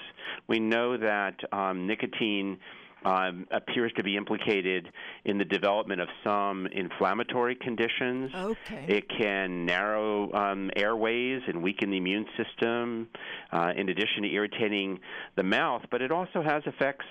We 0.48 0.60
know 0.60 0.96
that 0.98 1.36
nicotine 1.76 2.60
um, 3.06 3.48
appears 3.52 3.92
to 3.98 4.04
be 4.04 4.18
implicated 4.18 4.88
in 5.26 5.38
the 5.38 5.46
development 5.46 6.02
of 6.02 6.08
some 6.24 6.68
inflammatory 6.68 7.56
conditions. 7.56 8.32
Okay. 8.36 8.86
It 8.88 9.06
can 9.10 9.66
narrow 9.66 10.32
um, 10.34 10.70
airways 10.76 11.42
and 11.48 11.64
weaken 11.64 11.92
the 11.92 11.98
immune 11.98 12.26
system, 12.38 13.08
uh, 13.52 13.72
in 13.76 13.90
addition 13.90 14.24
to 14.24 14.30
irritating 14.30 15.00
the 15.36 15.44
mouth, 15.44 15.84
but 15.92 16.02
it 16.02 16.12
also 16.12 16.42
has 16.42 16.64
effects 16.66 17.06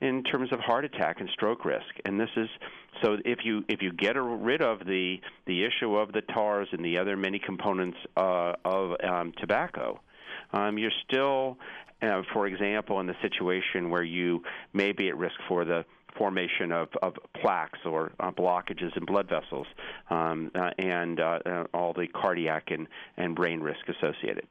in 0.00 0.22
terms 0.24 0.52
of 0.52 0.60
heart 0.60 0.84
attack 0.84 1.20
and 1.20 1.28
stroke 1.30 1.64
risk. 1.64 1.84
And 2.04 2.18
this 2.18 2.30
is 2.36 2.48
so 3.02 3.16
if 3.24 3.40
you 3.44 3.64
if 3.68 3.80
you 3.82 3.92
get 3.92 4.16
rid 4.16 4.62
of 4.62 4.80
the 4.80 5.16
the 5.46 5.64
issue 5.64 5.96
of 5.96 6.12
the 6.12 6.22
tars 6.22 6.68
and 6.72 6.84
the 6.84 6.98
other 6.98 7.16
many 7.16 7.38
components 7.38 7.98
uh, 8.16 8.52
of 8.64 8.92
um, 9.02 9.32
tobacco, 9.38 10.00
um, 10.52 10.78
you're 10.78 10.92
still 11.08 11.58
uh, 12.04 12.22
for 12.32 12.46
example, 12.46 13.00
in 13.00 13.06
the 13.06 13.16
situation 13.22 13.90
where 13.90 14.02
you 14.02 14.42
may 14.72 14.92
be 14.92 15.08
at 15.08 15.16
risk 15.16 15.36
for 15.48 15.64
the 15.64 15.84
formation 16.16 16.72
of, 16.72 16.88
of 17.02 17.14
plaques 17.40 17.80
or 17.84 18.12
uh, 18.20 18.30
blockages 18.30 18.96
in 18.96 19.04
blood 19.04 19.28
vessels 19.28 19.66
um, 20.10 20.50
uh, 20.54 20.70
and 20.78 21.20
uh, 21.20 21.38
uh, 21.44 21.64
all 21.74 21.92
the 21.92 22.06
cardiac 22.08 22.70
and, 22.70 22.86
and 23.16 23.34
brain 23.34 23.60
risk 23.60 23.80
associated. 23.88 24.46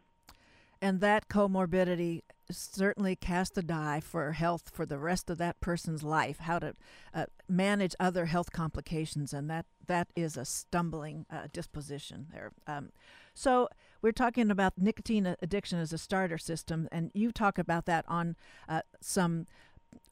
And 0.82 1.00
that 1.00 1.30
comorbidity 1.30 2.24
certainly 2.52 3.16
cast 3.16 3.58
a 3.58 3.62
die 3.62 4.02
for 4.02 4.34
health 4.34 4.70
for 4.74 4.86
the 4.86 4.98
rest 4.98 5.30
of 5.30 5.38
that 5.38 5.62
person's 5.62 6.04
life, 6.04 6.40
how 6.40 6.60
to 6.60 6.76
uh, 7.14 7.26
manage 7.48 7.96
other 8.02 8.26
health 8.26 8.52
complications, 8.52 9.32
and 9.32 9.50
that, 9.50 9.66
that 9.88 10.10
is 10.14 10.36
a 10.36 10.44
stumbling 10.44 11.26
disposition 11.54 12.28
there. 12.34 12.52
Um, 12.68 12.92
so 13.34 13.70
we're 14.04 14.12
talking 14.12 14.52
about 14.52 14.74
nicotine 14.78 15.36
addiction 15.42 15.80
as 15.80 15.94
a 15.94 15.98
starter 15.98 16.38
system, 16.38 16.90
and 16.92 17.10
you 17.14 17.32
talk 17.32 17.58
about 17.58 17.86
that 17.86 18.06
on 18.08 18.36
uh, 18.68 18.82
some 19.00 19.48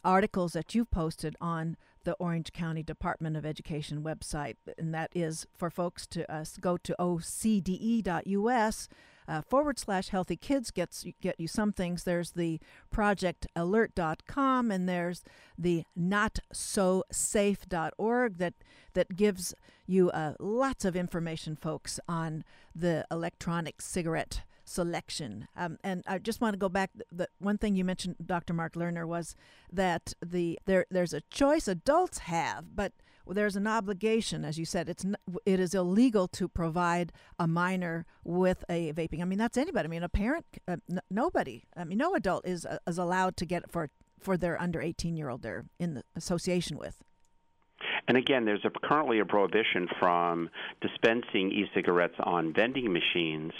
articles 0.03 0.53
that 0.53 0.73
you've 0.73 0.89
posted 0.89 1.35
on 1.41 1.75
the 2.05 2.13
Orange 2.13 2.53
County 2.53 2.81
Department 2.81 3.35
of 3.37 3.45
Education 3.45 4.01
website, 4.01 4.55
and 4.77 4.93
that 4.95 5.11
is 5.13 5.45
for 5.55 5.69
folks 5.69 6.07
to 6.07 6.31
uh, 6.33 6.45
go 6.59 6.77
to 6.77 6.95
ocde.us 6.97 8.87
uh, 9.27 9.41
forward 9.41 9.79
slash 9.79 10.09
healthy 10.09 10.37
kids 10.37 10.69
gets 10.71 11.05
get 11.21 11.39
you 11.39 11.47
some 11.47 11.71
things. 11.71 12.03
There's 12.03 12.31
the 12.31 12.59
projectalert.com 12.93 14.71
and 14.71 14.89
there's 14.89 15.23
the 15.57 15.85
notsosafe.org 15.97 18.37
that 18.37 18.53
that 18.93 19.15
gives 19.15 19.53
you 19.85 20.09
uh, 20.11 20.33
lots 20.39 20.85
of 20.85 20.95
information, 20.95 21.55
folks, 21.55 21.99
on 22.07 22.43
the 22.75 23.05
electronic 23.11 23.81
cigarette 23.81 24.43
selection. 24.63 25.47
Um, 25.55 25.77
and 25.83 26.03
I 26.07 26.17
just 26.17 26.41
want 26.41 26.53
to 26.53 26.59
go 26.59 26.69
back. 26.69 26.91
The 27.11 27.27
one 27.39 27.57
thing 27.57 27.75
you 27.75 27.85
mentioned, 27.85 28.15
Dr. 28.25 28.53
Marc 28.53 28.73
Lerner, 28.73 29.05
was 29.05 29.35
that 29.71 30.13
the 30.25 30.59
there 30.65 30.85
there's 30.89 31.13
a 31.13 31.21
choice 31.29 31.67
adults 31.67 32.19
have, 32.19 32.75
but 32.75 32.93
there's 33.27 33.55
an 33.55 33.67
obligation, 33.67 34.43
as 34.43 34.57
you 34.57 34.65
said. 34.65 34.89
It's 34.89 35.05
it 35.45 35.59
is 35.59 35.73
illegal 35.73 36.27
to 36.29 36.47
provide 36.47 37.11
a 37.39 37.47
minor 37.47 38.05
with 38.23 38.63
a 38.69 38.93
vaping. 38.93 39.21
I 39.21 39.25
mean, 39.25 39.39
that's 39.39 39.57
anybody. 39.57 39.87
I 39.87 39.89
mean, 39.89 40.03
a 40.03 40.09
parent, 40.09 40.45
uh, 40.67 40.77
n- 40.89 41.01
nobody. 41.09 41.63
I 41.75 41.83
mean, 41.83 41.97
no 41.97 42.15
adult 42.15 42.47
is 42.47 42.65
uh, 42.65 42.79
is 42.87 42.97
allowed 42.97 43.37
to 43.37 43.45
get 43.45 43.63
it 43.63 43.71
for 43.71 43.89
for 44.19 44.37
their 44.37 44.61
under 44.61 44.81
18 44.81 45.17
year 45.17 45.29
old 45.29 45.41
they're 45.41 45.65
in 45.79 45.95
the 45.95 46.03
association 46.15 46.77
with. 46.77 47.01
And 48.07 48.17
again, 48.17 48.45
there's 48.45 48.65
a, 48.65 48.69
currently 48.69 49.19
a 49.19 49.25
prohibition 49.25 49.87
from 49.99 50.49
dispensing 50.81 51.51
e-cigarettes 51.51 52.15
on 52.19 52.53
vending 52.53 52.91
machines, 52.91 53.53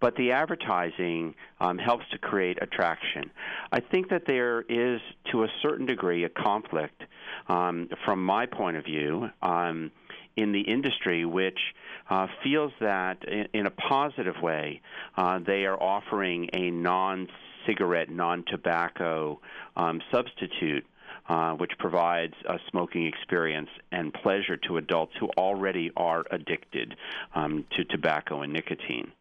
but 0.00 0.16
the 0.16 0.32
advertising 0.32 1.34
um, 1.60 1.78
helps 1.78 2.04
to 2.10 2.18
create 2.18 2.58
attraction. 2.62 3.30
I 3.72 3.80
think 3.80 4.10
that 4.10 4.26
there 4.26 4.62
is, 4.68 5.00
to 5.32 5.44
a 5.44 5.48
certain 5.62 5.86
degree, 5.86 6.24
a 6.24 6.28
conflict 6.28 7.02
um, 7.48 7.88
from 8.04 8.24
my 8.24 8.46
point 8.46 8.76
of 8.76 8.84
view. 8.84 9.30
Um, 9.42 9.90
in 10.36 10.52
the 10.52 10.60
industry, 10.60 11.24
which 11.24 11.58
uh, 12.08 12.28
feels 12.42 12.72
that 12.80 13.22
in, 13.28 13.48
in, 13.52 13.66
a 13.66 13.70
positive 13.70 14.40
way, 14.40 14.80
uh, 15.16 15.40
they 15.40 15.66
are 15.66 15.80
offering 15.82 16.48
a 16.52 16.70
non 16.70 17.28
cigarette, 17.66 18.08
non 18.08 18.44
tobacco 18.46 19.40
um, 19.76 20.00
substitute 20.10 20.86
uh, 21.30 21.52
which 21.52 21.70
provides 21.78 22.34
a 22.48 22.58
smoking 22.70 23.06
experience 23.06 23.70
and 23.92 24.12
pleasure 24.12 24.56
to 24.56 24.78
adults 24.78 25.12
who 25.20 25.28
already 25.38 25.92
are 25.96 26.24
addicted 26.32 26.96
um, 27.36 27.64
to 27.70 27.84
tobacco 27.84 28.42
and 28.42 28.52
nicotine. 28.52 29.12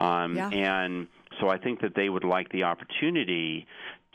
Um, 0.00 0.34
yeah. 0.36 0.48
And 0.48 1.06
so 1.40 1.48
I 1.48 1.58
think 1.58 1.80
that 1.82 1.94
they 1.94 2.08
would 2.08 2.24
like 2.24 2.50
the 2.50 2.64
opportunity 2.64 3.68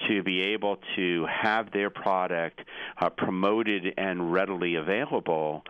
to 0.09 0.23
be 0.23 0.41
able 0.41 0.77
to 0.97 1.25
have 1.25 1.71
their 1.71 1.89
product 1.89 2.59
uh, 2.99 3.09
promoted 3.09 3.93
and 3.97 4.33
readily 4.33 4.75
available 4.75 5.63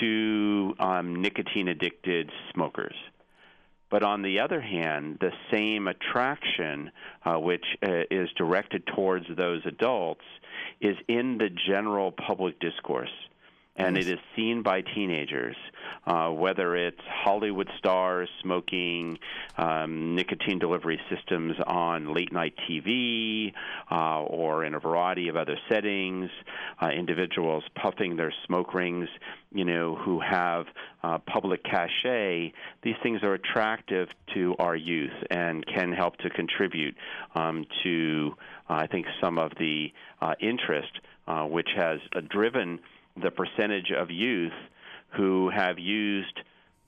to 0.00 0.74
um, 0.80 1.22
nicotine 1.22 1.68
addicted 1.68 2.28
smokers. 2.52 2.96
But 3.94 4.02
on 4.02 4.22
the 4.22 4.40
other 4.40 4.60
hand, 4.60 5.18
the 5.20 5.30
same 5.52 5.86
attraction, 5.86 6.90
uh, 7.24 7.34
which 7.36 7.64
uh, 7.80 8.02
is 8.10 8.28
directed 8.36 8.88
towards 8.88 9.24
those 9.36 9.62
adults, 9.66 10.24
is 10.80 10.96
in 11.06 11.38
the 11.38 11.48
general 11.48 12.10
public 12.10 12.58
discourse 12.58 13.12
and 13.76 13.98
it 13.98 14.06
is 14.06 14.18
seen 14.36 14.62
by 14.62 14.82
teenagers, 14.82 15.56
uh, 16.06 16.28
whether 16.28 16.76
it's 16.76 17.00
Hollywood 17.08 17.68
stars 17.76 18.28
smoking 18.40 19.18
um, 19.58 20.14
nicotine 20.14 20.60
delivery 20.60 21.00
systems 21.10 21.56
on 21.66 22.14
late 22.14 22.32
night 22.32 22.54
TV 22.70 23.52
uh, 23.90 24.22
or 24.22 24.64
in 24.64 24.74
a 24.74 24.78
variety 24.78 25.28
of 25.28 25.36
other 25.36 25.56
settings, 25.68 26.30
uh, 26.80 26.88
individuals 26.88 27.64
puffing 27.74 28.16
their 28.16 28.32
smoke 28.46 28.74
rings, 28.74 29.08
you 29.52 29.64
know, 29.64 29.96
who 29.96 30.20
have 30.20 30.66
uh, 31.02 31.18
public 31.18 31.64
cachet. 31.64 32.52
These 32.82 32.96
things 33.02 33.24
are 33.24 33.34
attractive 33.34 34.08
to 34.34 34.54
our 34.60 34.76
youth 34.76 35.12
and 35.30 35.66
can 35.66 35.92
help 35.92 36.16
to 36.18 36.30
contribute 36.30 36.94
um, 37.34 37.66
to, 37.82 38.34
uh, 38.70 38.74
I 38.74 38.86
think, 38.86 39.06
some 39.20 39.36
of 39.38 39.50
the 39.58 39.88
uh, 40.20 40.34
interest 40.40 41.00
which 41.48 41.68
has 41.76 42.00
driven 42.28 42.78
the 43.22 43.30
percentage 43.30 43.90
of 43.90 44.10
youth 44.10 44.52
who 45.16 45.50
have 45.50 45.78
used 45.78 46.40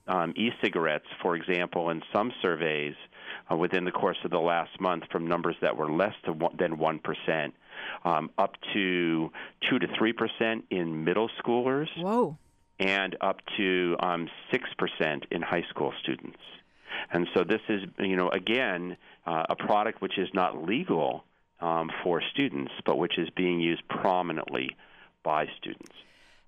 um, 0.09 0.33
e-cigarettes, 0.37 1.07
for 1.23 1.37
example, 1.37 1.91
in 1.91 2.03
some 2.13 2.33
surveys 2.43 2.95
uh, 3.51 3.57
within 3.57 3.85
the 3.85 3.91
course 3.91 4.19
of 4.25 4.31
the 4.31 4.39
last 4.39 4.81
month, 4.81 5.05
from 5.11 5.27
numbers 5.27 5.57
that 5.61 5.77
were 5.77 5.91
less 5.91 6.15
than 6.59 6.79
one 6.79 6.99
percent, 7.01 7.55
um, 8.05 8.31
up 8.39 8.53
to 8.73 9.31
two 9.69 9.79
to 9.79 9.87
three 9.99 10.13
percent 10.13 10.65
in 10.71 11.05
middle 11.05 11.31
schoolers. 11.43 11.89
Whoa! 11.97 12.37
And 12.79 13.17
up 13.21 13.39
to 13.57 13.97
um, 14.01 14.29
six 14.51 14.69
um, 14.69 14.75
percent 14.79 15.27
in 15.31 15.43
high 15.43 15.65
school 15.71 15.93
students. 16.03 16.39
And 17.11 17.27
so 17.35 17.45
this 17.45 17.61
is, 17.69 17.83
you 17.99 18.17
know, 18.17 18.29
again, 18.31 18.97
uh, 19.27 19.45
a 19.49 19.57
product 19.57 20.01
which 20.01 20.19
is 20.19 20.29
not 20.35 20.67
legal 20.67 21.25
um, 21.61 21.91
for 22.03 22.23
students, 22.33 22.73
but 22.85 22.99
which 22.99 23.19
is 23.19 23.29
being 23.31 23.61
used 23.61 23.87
prominently 23.89 24.77
by 25.23 25.47
students. 25.59 25.93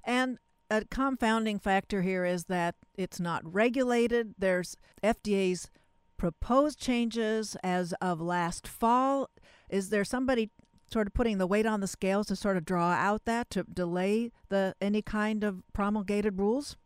And 0.09 0.39
a 0.71 0.87
confounding 0.87 1.59
factor 1.59 2.01
here 2.01 2.25
is 2.25 2.45
that 2.45 2.77
it's 2.97 3.21
not 3.21 3.43
regulated. 3.45 4.35
There's 4.39 4.75
FDA's 5.05 5.69
proposed 6.17 6.81
changes 6.81 7.59
as 7.63 7.93
of 8.01 8.19
last 8.19 8.67
fall. 8.67 9.29
Is 9.69 9.91
there 9.91 10.05
somebody 10.05 10.49
sort 10.91 11.07
of 11.07 11.13
putting 11.13 11.37
the 11.37 11.47
weight 11.47 11.67
on 11.67 11.81
the 11.81 11.87
scales 11.87 12.27
to 12.29 12.37
sort 12.37 12.57
of 12.57 12.65
draw 12.65 12.93
out 12.93 13.27
that 13.27 13.51
to 13.51 13.65
delay 13.65 14.33
the 14.49 14.75
any 14.81 15.03
kind 15.03 15.45
of 15.45 15.63
promulgated 15.75 16.39
rules? 16.39 16.79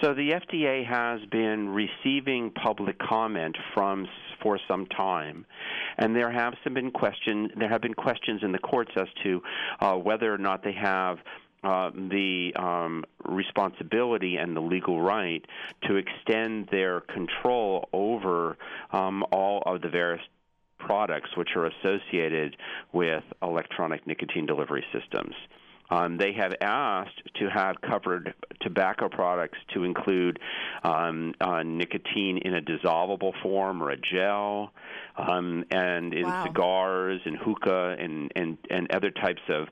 So 0.00 0.14
the 0.14 0.30
FDA 0.30 0.86
has 0.86 1.20
been 1.30 1.68
receiving 1.68 2.50
public 2.52 2.98
comment 2.98 3.58
from 3.74 4.06
for 4.42 4.58
some 4.68 4.86
time, 4.86 5.44
and 5.98 6.14
there 6.14 6.30
have 6.30 6.54
some 6.62 6.74
been 6.74 6.92
question 6.92 7.50
there 7.58 7.68
have 7.68 7.82
been 7.82 7.94
questions 7.94 8.40
in 8.42 8.52
the 8.52 8.58
courts 8.58 8.92
as 8.96 9.08
to 9.24 9.42
uh, 9.80 9.94
whether 9.96 10.32
or 10.32 10.38
not 10.38 10.62
they 10.62 10.72
have 10.72 11.18
uh, 11.64 11.90
the 11.90 12.52
um, 12.56 13.04
responsibility 13.24 14.36
and 14.36 14.56
the 14.56 14.60
legal 14.60 15.00
right 15.00 15.44
to 15.82 15.96
extend 15.96 16.68
their 16.70 17.00
control 17.00 17.88
over 17.92 18.56
um, 18.92 19.24
all 19.32 19.62
of 19.66 19.82
the 19.82 19.88
various 19.88 20.22
products 20.78 21.30
which 21.36 21.50
are 21.56 21.66
associated 21.66 22.56
with 22.92 23.24
electronic 23.42 24.06
nicotine 24.06 24.46
delivery 24.46 24.84
systems. 24.92 25.34
Um, 25.90 26.18
they 26.18 26.32
have 26.34 26.54
asked 26.60 27.22
to 27.40 27.48
have 27.48 27.80
covered 27.80 28.34
tobacco 28.60 29.08
products 29.08 29.58
to 29.72 29.84
include 29.84 30.38
um, 30.84 31.34
uh, 31.40 31.62
nicotine 31.62 32.38
in 32.38 32.54
a 32.54 32.60
dissolvable 32.60 33.32
form 33.42 33.82
or 33.82 33.90
a 33.90 33.96
gel, 33.96 34.72
um, 35.16 35.64
and 35.70 36.12
in 36.12 36.26
wow. 36.26 36.44
cigars 36.44 37.20
and 37.24 37.38
hookah 37.38 37.96
and, 37.98 38.30
and, 38.36 38.58
and 38.70 38.90
other 38.92 39.10
types 39.10 39.42
of 39.48 39.68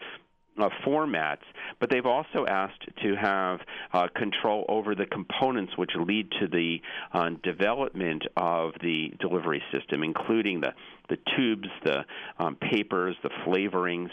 uh, 0.58 0.68
formats, 0.84 1.44
but 1.80 1.90
they've 1.90 2.06
also 2.06 2.46
asked 2.46 2.84
to 3.02 3.14
have 3.16 3.60
uh, 3.92 4.08
control 4.14 4.64
over 4.68 4.94
the 4.94 5.06
components 5.06 5.72
which 5.76 5.90
lead 5.96 6.30
to 6.40 6.48
the 6.48 6.80
uh, 7.12 7.30
development 7.42 8.24
of 8.36 8.72
the 8.82 9.12
delivery 9.20 9.62
system, 9.72 10.02
including 10.02 10.60
the 10.60 10.72
the 11.08 11.18
tubes, 11.36 11.68
the 11.84 12.04
um, 12.38 12.56
papers, 12.56 13.16
the 13.22 13.30
flavorings. 13.46 14.10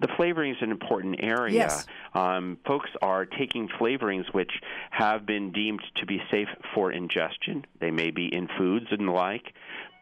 The 0.00 0.08
flavoring 0.16 0.52
is 0.52 0.58
an 0.60 0.70
important 0.70 1.16
area. 1.20 1.54
Yes. 1.54 1.86
Um, 2.12 2.58
folks 2.66 2.90
are 3.00 3.24
taking 3.24 3.68
flavorings 3.80 4.24
which 4.32 4.52
have 4.90 5.24
been 5.24 5.52
deemed 5.52 5.82
to 5.96 6.06
be 6.06 6.20
safe 6.30 6.48
for 6.74 6.92
ingestion. 6.92 7.64
They 7.80 7.90
may 7.90 8.10
be 8.10 8.26
in 8.26 8.48
foods 8.58 8.86
and 8.90 9.08
the 9.08 9.12
like, 9.12 9.54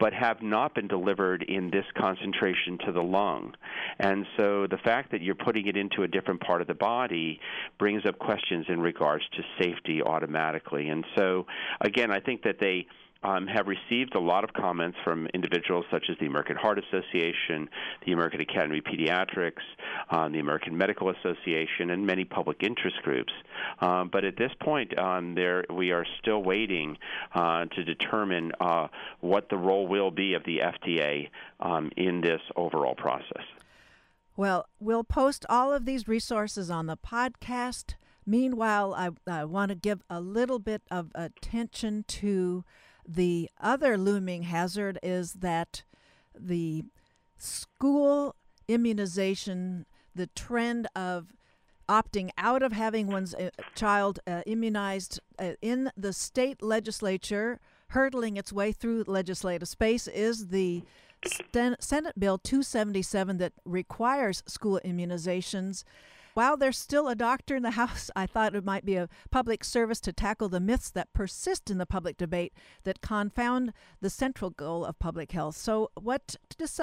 but 0.03 0.11
have 0.11 0.41
not 0.41 0.75
been 0.75 0.89
delivered 0.89 1.43
in 1.43 1.71
this 1.71 1.85
concentration 1.97 2.77
to 2.85 2.91
the 2.91 3.01
lung. 3.01 3.53
And 3.99 4.25
so 4.35 4.67
the 4.69 4.77
fact 4.83 5.11
that 5.11 5.21
you're 5.21 5.33
putting 5.33 5.65
it 5.67 5.77
into 5.77 6.03
a 6.03 6.09
different 6.09 6.41
part 6.41 6.59
of 6.59 6.67
the 6.67 6.73
body 6.73 7.39
brings 7.79 8.05
up 8.05 8.19
questions 8.19 8.65
in 8.67 8.81
regards 8.81 9.23
to 9.37 9.63
safety 9.63 10.01
automatically. 10.01 10.89
And 10.89 11.05
so, 11.15 11.45
again, 11.79 12.11
I 12.11 12.19
think 12.19 12.43
that 12.43 12.57
they 12.59 12.85
um, 13.23 13.47
have 13.47 13.67
received 13.67 14.15
a 14.15 14.19
lot 14.19 14.43
of 14.43 14.53
comments 14.53 14.97
from 15.03 15.27
individuals 15.33 15.85
such 15.91 16.05
as 16.09 16.17
the 16.19 16.25
American 16.25 16.55
Heart 16.55 16.79
Association, 16.79 17.69
the 18.05 18.11
American 18.11 18.41
Academy 18.41 18.79
of 18.79 18.83
Pediatrics, 18.83 19.63
um, 20.09 20.31
the 20.31 20.39
American 20.39 20.77
Medical 20.77 21.09
Association, 21.09 21.89
and 21.89 22.05
many 22.05 22.25
public 22.25 22.63
interest 22.63 22.97
groups. 23.03 23.33
Um, 23.79 24.09
but 24.11 24.23
at 24.23 24.37
this 24.37 24.51
point, 24.61 24.97
um, 24.97 25.35
there 25.35 25.65
we 25.69 25.91
are 25.91 26.05
still 26.21 26.43
waiting 26.43 26.97
uh, 27.33 27.65
to 27.65 27.83
determine 27.83 28.51
uh, 28.59 28.87
what 29.21 29.49
the 29.49 29.57
role 29.57 29.87
will 29.87 30.11
be 30.11 30.33
of 30.33 30.43
the 30.43 30.59
FDA 30.59 31.29
um, 31.59 31.91
in 31.97 32.21
this 32.21 32.41
overall 32.55 32.95
process. 32.95 33.43
Well, 34.35 34.67
we'll 34.79 35.03
post 35.03 35.45
all 35.47 35.71
of 35.71 35.85
these 35.85 36.07
resources 36.07 36.71
on 36.71 36.87
the 36.87 36.97
podcast. 36.97 37.93
Meanwhile, 38.25 38.93
I, 38.95 39.09
I 39.27 39.45
want 39.45 39.69
to 39.69 39.75
give 39.75 40.01
a 40.09 40.19
little 40.19 40.59
bit 40.59 40.81
of 40.89 41.11
attention 41.13 42.05
to 42.07 42.63
the 43.07 43.49
other 43.59 43.97
looming 43.97 44.43
hazard 44.43 44.99
is 45.03 45.33
that 45.33 45.83
the 46.37 46.83
school 47.37 48.35
immunization, 48.67 49.85
the 50.15 50.27
trend 50.27 50.87
of 50.95 51.33
opting 51.89 52.29
out 52.37 52.63
of 52.63 52.71
having 52.71 53.07
one's 53.07 53.35
uh, 53.35 53.49
child 53.75 54.19
uh, 54.25 54.41
immunized 54.45 55.19
uh, 55.37 55.51
in 55.61 55.91
the 55.97 56.13
state 56.13 56.61
legislature, 56.61 57.59
hurtling 57.89 58.37
its 58.37 58.53
way 58.53 58.71
through 58.71 59.03
legislative 59.05 59.67
space, 59.67 60.07
is 60.07 60.47
the 60.47 60.83
Senate 61.79 62.19
Bill 62.19 62.37
277 62.37 63.37
that 63.37 63.53
requires 63.65 64.43
school 64.47 64.79
immunizations. 64.83 65.83
While 66.33 66.57
there's 66.57 66.77
still 66.77 67.07
a 67.07 67.15
doctor 67.15 67.55
in 67.55 67.63
the 67.63 67.71
House, 67.83 68.09
I 68.15 68.25
thought 68.25 68.55
it 68.55 68.63
might 68.63 68.85
be 68.85 68.95
a 68.95 69.09
public 69.31 69.63
service 69.63 69.99
to 70.01 70.13
tackle 70.13 70.49
the 70.49 70.59
myths 70.59 70.89
that 70.91 71.13
persist 71.13 71.69
in 71.69 71.77
the 71.77 71.85
public 71.85 72.17
debate 72.17 72.53
that 72.83 73.01
confound 73.01 73.73
the 74.01 74.09
central 74.09 74.49
goal 74.49 74.85
of 74.85 74.99
public 74.99 75.31
health. 75.31 75.57
So, 75.57 75.91
what 75.95 76.35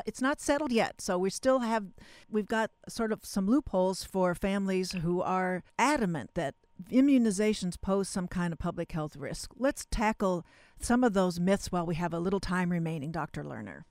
it's 0.06 0.22
not 0.22 0.40
settled 0.40 0.72
yet. 0.72 1.00
So, 1.00 1.18
we 1.18 1.30
still 1.30 1.60
have, 1.60 1.86
we've 2.30 2.46
got 2.46 2.70
sort 2.88 3.12
of 3.12 3.24
some 3.24 3.46
loopholes 3.46 4.04
for 4.04 4.34
families 4.34 4.92
who 4.92 5.20
are 5.22 5.62
adamant 5.78 6.30
that 6.34 6.54
immunizations 6.90 7.80
pose 7.80 8.08
some 8.08 8.28
kind 8.28 8.52
of 8.52 8.58
public 8.58 8.92
health 8.92 9.16
risk. 9.16 9.52
Let's 9.56 9.86
tackle 9.90 10.44
some 10.80 11.04
of 11.04 11.12
those 11.12 11.38
myths 11.38 11.70
while 11.70 11.84
we 11.84 11.96
have 11.96 12.14
a 12.14 12.18
little 12.18 12.40
time 12.40 12.70
remaining, 12.70 13.12
Dr. 13.12 13.44
Lerner. 13.44 13.82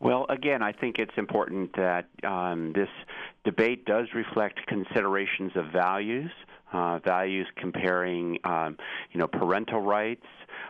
Well, 0.00 0.24
again, 0.30 0.62
I 0.62 0.72
think 0.72 0.98
it's 0.98 1.16
important 1.18 1.76
that 1.76 2.06
um, 2.24 2.72
this 2.72 2.88
debate 3.44 3.84
does 3.84 4.06
reflect 4.14 4.66
considerations 4.66 5.52
of 5.54 5.66
values, 5.66 6.30
uh, 6.72 7.00
values 7.00 7.46
comparing, 7.56 8.38
um, 8.44 8.78
you 9.12 9.20
know, 9.20 9.26
parental 9.26 9.82
rights, 9.82 10.24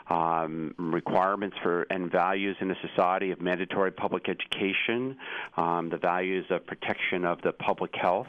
um, 0.09 0.75
requirements 0.79 1.57
for 1.63 1.83
and 1.91 2.11
values 2.11 2.57
in 2.61 2.73
a 2.73 2.77
society 2.89 3.31
of 3.31 3.41
mandatory 3.41 3.93
public 3.93 4.29
education, 4.29 5.17
um, 5.57 5.91
the 5.91 5.99
values 5.99 6.47
of 6.51 6.67
protection 6.67 7.25
of 7.25 7.41
the 7.43 7.53
public 7.53 7.95
health. 7.95 8.27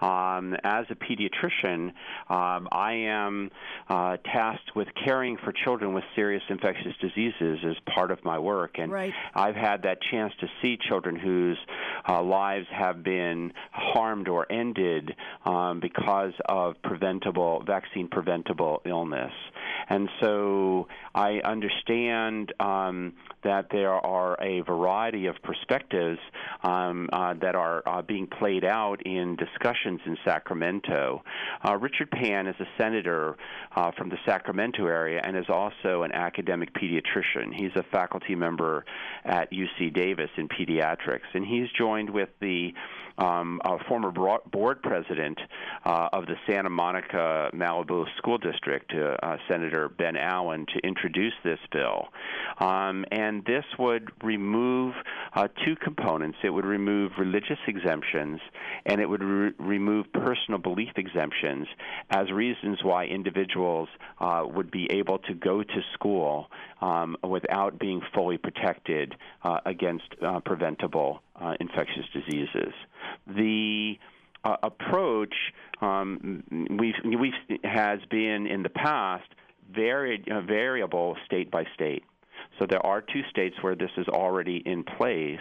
Um, 0.00 0.54
as 0.64 0.86
a 0.90 0.94
pediatrician, 0.94 1.92
um, 2.28 2.68
I 2.72 2.92
am 3.08 3.50
uh, 3.88 4.16
tasked 4.18 4.74
with 4.74 4.88
caring 5.04 5.36
for 5.44 5.52
children 5.64 5.92
with 5.92 6.04
serious 6.14 6.42
infectious 6.48 6.94
diseases 7.00 7.58
as 7.68 7.76
part 7.94 8.10
of 8.10 8.24
my 8.24 8.38
work, 8.38 8.78
and 8.78 8.90
right. 8.90 9.12
I've 9.34 9.56
had 9.56 9.82
that 9.82 9.98
chance 10.10 10.32
to 10.40 10.46
see 10.62 10.78
children 10.88 11.16
whose 11.16 11.58
uh, 12.08 12.22
lives 12.22 12.66
have 12.70 13.02
been 13.02 13.52
harmed 13.72 14.28
or 14.28 14.50
ended 14.50 15.14
um, 15.44 15.80
because 15.80 16.32
of 16.48 16.74
preventable 16.82 17.62
vaccine 17.66 18.08
preventable 18.08 18.82
illness. 18.84 19.32
And 19.88 20.08
so 20.20 20.88
I 21.14 21.40
understand 21.44 22.52
um, 22.60 23.14
that 23.42 23.66
there 23.70 23.92
are 23.92 24.36
a 24.40 24.60
variety 24.60 25.26
of 25.26 25.36
perspectives 25.42 26.18
um, 26.62 27.08
uh, 27.12 27.34
that 27.40 27.54
are 27.54 27.82
uh, 27.86 28.02
being 28.02 28.26
played 28.26 28.64
out 28.64 29.04
in 29.04 29.36
discussions 29.90 30.00
in 30.06 30.16
Sacramento. 30.24 31.22
Uh, 31.66 31.76
Richard 31.76 32.10
Pan 32.10 32.46
is 32.46 32.56
a 32.60 32.66
senator 32.78 33.36
uh, 33.74 33.90
from 33.96 34.08
the 34.08 34.16
Sacramento 34.26 34.86
area 34.86 35.20
and 35.24 35.36
is 35.36 35.46
also 35.48 36.02
an 36.02 36.12
academic 36.12 36.72
pediatrician. 36.74 37.52
He's 37.54 37.72
a 37.76 37.84
faculty 37.90 38.34
member 38.34 38.84
at 39.24 39.50
UC 39.52 39.94
Davis 39.94 40.30
in 40.36 40.48
pediatrics, 40.48 41.28
and 41.34 41.44
he's 41.44 41.68
joined 41.76 42.10
with 42.10 42.28
the 42.40 42.72
um, 43.20 43.60
former 43.88 44.10
board 44.10 44.82
president 44.82 45.38
uh, 45.84 46.08
of 46.12 46.26
the 46.26 46.36
Santa 46.48 46.70
Monica 46.70 47.50
Malibu 47.54 48.06
School 48.16 48.38
District, 48.38 48.90
uh, 48.94 49.16
uh, 49.22 49.36
Senator 49.48 49.88
Ben 49.88 50.16
Allen, 50.16 50.66
to 50.74 50.86
introduce 50.86 51.34
this 51.44 51.58
bill. 51.70 52.08
Um, 52.58 53.04
and 53.10 53.44
this 53.44 53.64
would 53.78 54.10
remove 54.22 54.94
uh, 55.34 55.48
two 55.64 55.76
components. 55.76 56.38
It 56.42 56.50
would 56.50 56.64
remove 56.64 57.12
religious 57.18 57.58
exemptions, 57.66 58.40
and 58.86 59.00
it 59.00 59.08
would 59.08 59.22
re- 59.22 59.52
remove 59.80 60.12
personal 60.12 60.58
belief 60.58 60.90
exemptions 60.96 61.66
as 62.10 62.30
reasons 62.30 62.78
why 62.82 63.04
individuals 63.06 63.88
uh, 64.20 64.42
would 64.44 64.70
be 64.70 64.86
able 64.90 65.18
to 65.18 65.34
go 65.34 65.62
to 65.62 65.80
school 65.94 66.50
um, 66.80 67.16
without 67.22 67.78
being 67.78 68.00
fully 68.14 68.38
protected 68.38 69.14
uh, 69.42 69.58
against 69.66 70.04
preventable 70.44 71.22
infectious 71.58 72.04
diseases. 72.12 72.72
The 73.26 73.98
uh, 74.44 74.56
approach 74.62 75.34
um, 75.80 76.42
we've, 76.78 76.94
we've, 77.04 77.60
has 77.64 78.00
been 78.10 78.46
in 78.46 78.62
the 78.62 78.68
past 78.70 79.28
very 79.74 80.24
uh, 80.30 80.40
variable 80.40 81.16
state 81.26 81.50
by 81.50 81.64
state. 81.74 82.02
So 82.58 82.66
there 82.68 82.84
are 82.84 83.00
two 83.00 83.22
states 83.30 83.56
where 83.60 83.74
this 83.74 83.90
is 83.96 84.08
already 84.08 84.62
in 84.64 84.84
place. 84.84 85.38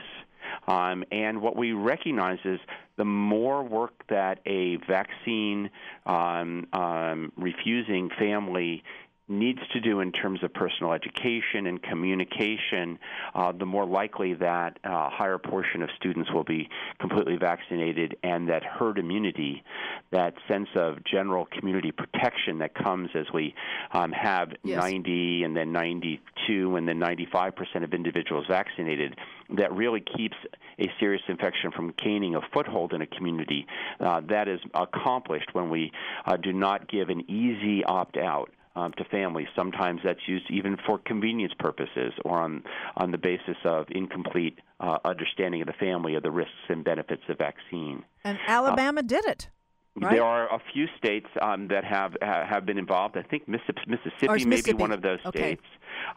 Um, 0.68 1.04
and 1.12 1.41
what 1.41 1.56
we 1.56 1.72
recognize 1.72 2.39
is 2.45 2.60
the 2.97 3.06
more 3.06 3.64
work 3.64 3.93
that 4.10 4.39
a 4.45 4.78
vaccine 4.88 5.70
um, 6.06 6.68
um, 6.74 7.32
refusing 7.38 8.10
family 8.18 8.84
needs 9.30 9.60
to 9.74 9.80
do 9.80 10.00
in 10.00 10.12
terms 10.12 10.44
of 10.44 10.54
personal 10.54 10.92
education 10.92 11.68
and 11.68 11.82
communication, 11.82 12.98
uh, 13.36 13.52
the 13.52 13.66
more 13.66 13.86
likely 13.86 14.34
that 14.34 14.80
a 14.84 14.90
uh, 14.90 15.10
higher 15.10 15.38
portion 15.38 15.82
of 15.82 15.90
students 15.96 16.32
will 16.34 16.44
be 16.44 16.68
completely 17.00 17.38
vaccinated, 17.38 18.18
and 18.24 18.50
that 18.50 18.64
herd 18.64 18.98
immunity, 18.98 19.64
that 20.12 20.34
sense 20.48 20.68
of 20.76 21.04
general 21.04 21.46
community 21.46 21.92
protection 21.92 22.58
that 22.60 22.74
comes 22.74 23.10
as 23.14 23.26
we 23.34 23.54
um, 23.92 24.12
have 24.12 24.50
yes. 24.64 24.82
90 24.82 25.44
and 25.44 25.56
then 25.56 25.72
92 25.72 26.76
and 26.76 26.88
then 26.88 27.00
95 27.00 27.56
percent 27.56 27.84
of 27.84 27.94
individuals 27.94 28.46
vaccinated, 28.48 29.16
that 29.56 29.72
really 29.74 30.02
keeps 30.02 30.36
a 30.80 30.92
serious 31.00 31.22
infection 31.28 31.72
from 31.72 31.94
gaining 32.04 32.36
a 32.36 32.42
foothold 32.54 32.94
in 32.94 33.02
a 33.02 33.08
community. 33.08 33.68
Uh, 34.00 34.22
that 34.22 34.48
is 34.48 34.60
accomplished 34.74 35.50
when 35.54 35.70
we 35.70 35.92
uh, 36.26 36.38
do 36.38 36.54
not 36.54 36.90
give 36.90 37.10
an 37.10 37.30
easy 37.30 37.84
opt 37.84 38.18
out 38.18 38.50
um, 38.76 38.93
to 38.97 39.03
families. 39.05 39.47
Sometimes 39.55 40.01
that's 40.03 40.28
used 40.28 40.45
even 40.49 40.78
for 40.86 40.99
convenience 40.99 41.53
purposes 41.59 42.13
or 42.24 42.39
on 42.39 42.63
on 42.95 43.11
the 43.11 43.17
basis 43.17 43.57
of 43.65 43.88
incomplete 43.89 44.59
uh, 44.80 44.97
understanding 45.05 45.61
of 45.61 45.67
the 45.67 45.74
family 45.74 46.15
of 46.15 46.24
the 46.24 46.32
risks 46.32 46.53
and 46.70 46.84
benefits 46.84 47.24
of 47.30 47.38
vaccine. 47.38 48.03
And 48.24 48.38
Alabama 48.47 48.99
uh, 48.99 49.03
did 49.03 49.26
it. 49.26 49.49
Right? 49.95 50.13
There 50.13 50.24
are 50.24 50.53
a 50.53 50.59
few 50.72 50.86
states 50.97 51.28
um, 51.41 51.67
that 51.70 51.84
have 51.84 52.15
have 52.22 52.65
been 52.65 52.78
involved. 52.78 53.17
I 53.17 53.24
think 53.24 53.47
Mississippi, 53.47 53.82
Mississippi 53.88 54.45
may 54.45 54.61
be 54.61 54.74
one 54.74 54.91
of 54.91 55.01
those 55.01 55.20
okay. 55.26 55.39
states. 55.39 55.65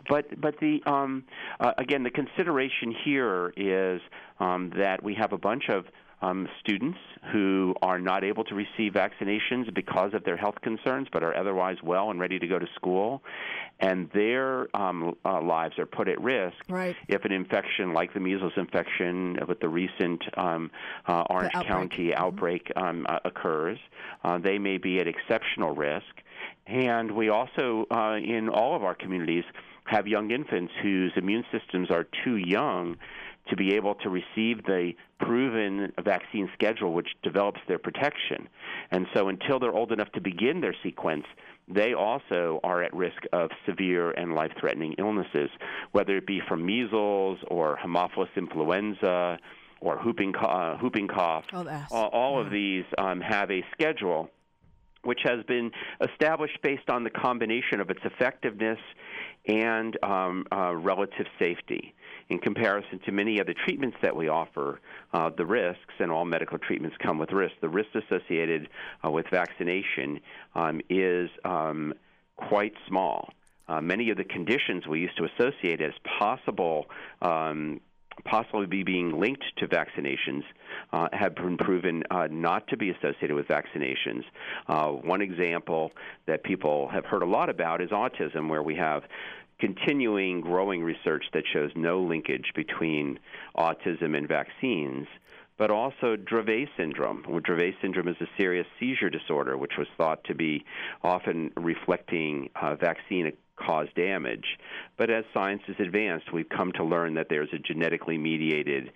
But 0.09 0.41
but 0.41 0.61
the 0.61 0.81
um, 0.87 1.25
uh, 1.59 1.73
again 1.79 2.03
the 2.03 2.11
consideration 2.11 2.95
here 3.05 3.53
is 3.57 4.01
um, 4.41 4.73
that 4.77 5.03
we 5.03 5.15
have 5.15 5.33
a 5.33 5.39
bunch 5.39 5.65
of 5.69 5.87
um, 6.23 6.49
students 6.61 6.99
who 7.33 7.75
are 7.83 7.99
not 7.99 8.25
able 8.25 8.45
to 8.45 8.55
receive 8.55 8.93
vaccinations 8.93 9.73
because 9.75 10.15
of 10.15 10.25
their 10.25 10.37
health 10.37 10.55
concerns, 10.63 11.09
but 11.13 11.23
are 11.23 11.37
otherwise 11.37 11.77
well 11.83 12.11
and 12.11 12.21
ready 12.21 12.39
to 12.39 12.47
go 12.47 12.59
to 12.59 12.67
school, 12.75 13.23
and 13.81 14.09
their 14.15 14.75
um, 14.77 15.17
uh, 15.25 15.41
lives 15.43 15.79
are 15.79 15.87
put 15.87 16.09
at 16.09 16.21
risk 16.21 16.57
right. 16.69 16.97
if 17.09 17.25
an 17.25 17.33
infection 17.33 17.93
like 17.93 18.15
the 18.15 18.21
measles 18.21 18.53
infection 18.57 19.39
with 19.49 19.61
the 19.61 19.69
recent 19.69 20.23
um, 20.39 20.71
uh, 21.07 21.25
Orange 21.29 21.53
outbreak. 21.55 21.69
County 21.69 22.09
mm-hmm. 22.09 22.23
outbreak 22.23 22.73
um, 22.77 23.07
uh, 23.09 23.19
occurs. 23.25 23.79
Uh, 24.25 24.39
they 24.39 24.59
may 24.59 24.79
be 24.79 25.01
at 25.01 25.09
exceptional 25.09 25.75
risk, 25.75 26.07
and 26.67 27.11
we 27.11 27.29
also, 27.29 27.87
uh, 27.91 28.17
in 28.17 28.49
all 28.49 28.77
of 28.77 28.85
our 28.85 28.95
communities, 28.95 29.45
have 29.85 30.07
young 30.07 30.31
infants 30.31 30.73
whose 30.81 31.13
immune 31.17 31.45
systems 31.51 31.91
are 31.91 32.07
too 32.25 32.37
young 32.37 32.97
to 33.49 33.57
be 33.57 33.75
able 33.75 33.95
to 33.97 34.09
receive 34.09 34.65
the 34.65 34.93
proven 35.19 35.93
vaccine 36.05 36.49
schedule 36.55 36.93
which 36.93 37.09
develops 37.23 37.61
their 37.69 37.79
protection. 37.79 38.49
And 38.91 39.07
so 39.15 39.29
until 39.29 39.59
they're 39.59 39.75
old 39.75 39.93
enough 39.93 40.11
to 40.13 40.21
begin 40.21 40.61
their 40.61 40.75
sequence, 40.83 41.25
they 41.69 41.95
also 41.95 42.61
are 42.63 42.83
at 42.83 42.95
risk 42.95 43.23
of 43.33 43.51
severe 43.67 44.11
and 44.13 44.35
life 44.35 44.53
threatening 44.61 44.95
illnesses, 44.99 45.51
whether 45.93 46.17
it 46.17 46.27
be 46.27 46.41
from 46.49 46.65
measles 46.65 47.39
or 47.49 47.79
Haemophilus 47.85 48.29
influenza 48.37 49.39
or 49.81 49.99
whooping, 49.99 50.35
uh, 50.37 50.77
whooping 50.79 51.09
cough. 51.09 51.45
Oh, 51.53 51.67
all, 51.91 52.09
all 52.09 52.41
yeah. 52.41 52.47
of 52.47 52.53
these 52.53 52.85
um, 52.99 53.21
have 53.21 53.51
a 53.51 53.65
schedule 53.73 54.31
which 55.05 55.21
has 55.25 55.45
been 55.47 55.71
established 56.01 56.59
based 56.63 56.89
on 56.89 57.05
the 57.05 57.11
combination 57.11 57.81
of 57.81 57.91
its 57.91 58.01
effectiveness 58.05 58.79
and 59.47 59.97
um, 60.05 60.45
uh, 60.53 60.75
relative 60.75 61.27
safety. 61.39 61.95
In 62.33 62.39
comparison 62.39 62.99
to 63.05 63.13
many 63.13 63.39
other 63.43 63.53
treatments 63.53 63.99
that 64.01 64.17
we 64.17 64.29
offer, 64.29 64.81
uh, 65.13 65.29
the 65.37 65.45
risks, 65.45 65.93
and 65.99 66.11
all 66.11 66.25
medical 66.25 66.57
treatments 66.57 66.97
come 66.99 67.19
with 67.19 67.31
risks, 67.31 67.59
the 67.61 67.69
risk 67.69 67.91
associated 67.95 68.71
uh, 69.05 69.11
with 69.11 69.27
vaccination 69.31 70.19
um, 70.55 70.81
is 70.89 71.29
um, 71.45 71.93
quite 72.37 72.73
small. 72.89 73.29
Uh, 73.69 73.83
many 73.83 74.09
of 74.09 74.17
the 74.17 74.25
conditions 74.25 74.87
we 74.87 75.01
used 75.01 75.15
to 75.19 75.27
associate 75.27 75.83
as 75.83 75.93
possible 76.19 76.87
um, 77.21 77.83
possibly 78.25 78.65
be 78.65 78.83
being 78.83 79.21
linked 79.21 79.45
to 79.59 79.69
vaccinations 79.69 80.43
uh, 80.95 81.09
have 81.13 81.35
been 81.35 81.59
proven 81.59 82.03
uh, 82.11 82.29
not 82.31 82.67
to 82.69 82.79
be 82.79 82.89
associated 82.89 83.35
with 83.35 83.47
vaccinations. 83.47 84.25
Uh, 84.69 84.89
one 84.89 85.21
example 85.21 85.93
that 86.27 86.43
people 86.45 86.89
have 86.89 87.05
heard 87.05 87.23
a 87.23 87.27
lot 87.27 87.51
about 87.51 87.83
is 87.83 87.91
autism, 87.91 88.49
where 88.49 88.63
we 88.63 88.75
have 88.75 89.03
continuing 89.63 90.41
growing 90.41 90.83
research 90.83 91.25
that 91.33 91.45
shows 91.53 91.71
no 91.77 92.01
linkage 92.01 92.51
between 92.57 93.17
autism 93.57 94.17
and 94.19 94.27
vaccines 94.27 95.07
but 95.59 95.71
also 95.71 96.17
Dravet 96.17 96.69
syndrome. 96.77 97.23
Dravet 97.23 97.75
syndrome 97.81 98.09
is 98.09 98.17
a 98.21 98.27
serious 98.37 98.67
seizure 98.81 99.11
disorder, 99.11 99.57
which 99.57 99.75
was 99.79 99.87
thought 99.97 100.25
to 100.25 100.35
be 100.35 100.65
often 101.05 101.53
reflecting 101.57 102.51
uh, 102.61 102.75
vaccine 102.75 103.33
caused 103.57 103.95
damage. 103.95 104.59
But 104.97 105.11
as 105.11 105.25
science 105.33 105.63
has 105.67 105.77
advanced, 105.79 106.33
we've 106.33 106.49
come 106.49 106.73
to 106.73 106.85
learn 106.85 107.15
that 107.15 107.29
there's 107.29 107.53
a 107.53 107.59
genetically 107.59 108.19
mediated 108.19 108.93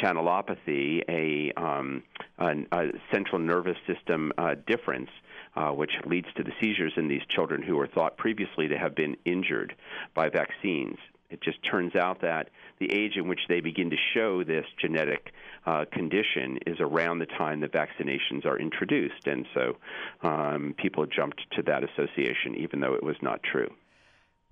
channelopathy, 0.00 1.02
a, 1.08 1.52
um, 1.60 2.02
a, 2.38 2.52
a 2.72 2.92
central 3.12 3.38
nervous 3.38 3.76
system 3.86 4.32
uh, 4.38 4.54
difference. 4.66 5.10
Uh, 5.56 5.72
which 5.72 5.90
leads 6.06 6.28
to 6.36 6.44
the 6.44 6.52
seizures 6.60 6.92
in 6.96 7.08
these 7.08 7.22
children 7.28 7.60
who 7.60 7.76
were 7.76 7.88
thought 7.88 8.16
previously 8.16 8.68
to 8.68 8.78
have 8.78 8.94
been 8.94 9.16
injured 9.24 9.74
by 10.14 10.28
vaccines. 10.28 10.96
It 11.30 11.40
just 11.40 11.58
turns 11.64 11.96
out 11.96 12.20
that 12.20 12.50
the 12.78 12.92
age 12.92 13.16
in 13.16 13.28
which 13.28 13.40
they 13.48 13.60
begin 13.60 13.90
to 13.90 13.96
show 14.14 14.44
this 14.44 14.64
genetic 14.80 15.32
uh, 15.66 15.84
condition 15.92 16.58
is 16.66 16.78
around 16.80 17.18
the 17.18 17.26
time 17.26 17.60
that 17.60 17.72
vaccinations 17.72 18.44
are 18.44 18.58
introduced. 18.58 19.26
And 19.26 19.46
so 19.54 19.76
um, 20.22 20.74
people 20.78 21.06
jumped 21.06 21.40
to 21.56 21.62
that 21.62 21.84
association, 21.84 22.56
even 22.56 22.80
though 22.80 22.94
it 22.94 23.02
was 23.02 23.16
not 23.22 23.42
true. 23.42 23.70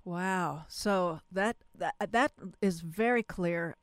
Wow. 0.03 0.65
So 0.67 1.19
that, 1.31 1.57
that, 1.77 1.95
uh, 1.99 2.07
that 2.11 2.31
is 2.61 2.81
very 2.81 3.23
clear 3.23 3.75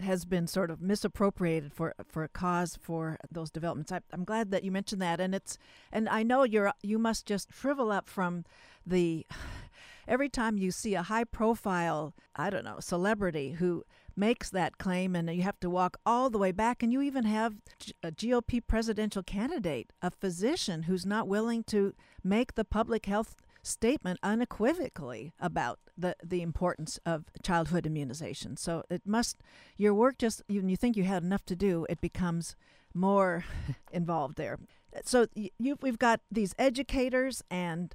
has 0.00 0.24
been 0.24 0.46
sort 0.46 0.70
of 0.70 0.80
misappropriated 0.80 1.72
for 1.72 1.94
for 2.06 2.22
a 2.22 2.28
cause 2.28 2.78
for 2.80 3.18
those 3.30 3.50
developments. 3.50 3.92
I, 3.92 4.00
am 4.12 4.24
glad 4.24 4.50
that 4.50 4.64
you 4.64 4.70
mentioned 4.70 5.02
that, 5.02 5.20
and 5.20 5.34
it's 5.34 5.58
and 5.92 6.08
I 6.08 6.22
know 6.22 6.44
you're 6.44 6.68
uh, 6.68 6.72
you 6.82 6.98
must 6.98 7.26
just 7.26 7.52
shrivel 7.52 7.90
up 7.90 8.08
from 8.08 8.44
the 8.86 9.26
every 10.08 10.28
time 10.28 10.56
you 10.56 10.70
see 10.70 10.94
a 10.94 11.02
high 11.02 11.24
profile, 11.24 12.14
I 12.34 12.50
don't 12.50 12.64
know, 12.64 12.80
celebrity 12.80 13.52
who 13.52 13.84
makes 14.16 14.50
that 14.50 14.78
claim, 14.78 15.14
and 15.14 15.32
you 15.34 15.42
have 15.42 15.60
to 15.60 15.70
walk 15.70 15.98
all 16.04 16.30
the 16.30 16.38
way 16.38 16.52
back, 16.52 16.82
and 16.82 16.92
you 16.92 17.02
even 17.02 17.24
have 17.24 17.56
a 18.02 18.10
GOP 18.10 18.60
presidential 18.66 19.22
candidate, 19.22 19.92
a 20.02 20.10
physician 20.10 20.84
who's 20.84 21.06
not 21.06 21.28
willing 21.28 21.62
to 21.64 21.94
make 22.24 22.54
the 22.54 22.64
public 22.64 23.06
health 23.06 23.36
statement 23.62 24.18
unequivocally 24.22 25.32
about 25.40 25.78
the, 25.96 26.16
the 26.24 26.42
importance 26.42 26.98
of 27.04 27.24
childhood 27.42 27.86
immunization. 27.86 28.56
So 28.56 28.84
it 28.88 29.02
must, 29.04 29.38
your 29.76 29.94
work 29.94 30.18
just, 30.18 30.42
when 30.48 30.68
you 30.68 30.76
think 30.76 30.96
you 30.96 31.04
had 31.04 31.22
enough 31.22 31.44
to 31.46 31.56
do, 31.56 31.86
it 31.88 32.00
becomes 32.00 32.56
more 32.94 33.44
involved 33.92 34.36
there. 34.36 34.58
So 35.04 35.26
you, 35.34 35.78
we've 35.80 35.98
got 35.98 36.20
these 36.30 36.54
educators 36.58 37.42
and 37.50 37.94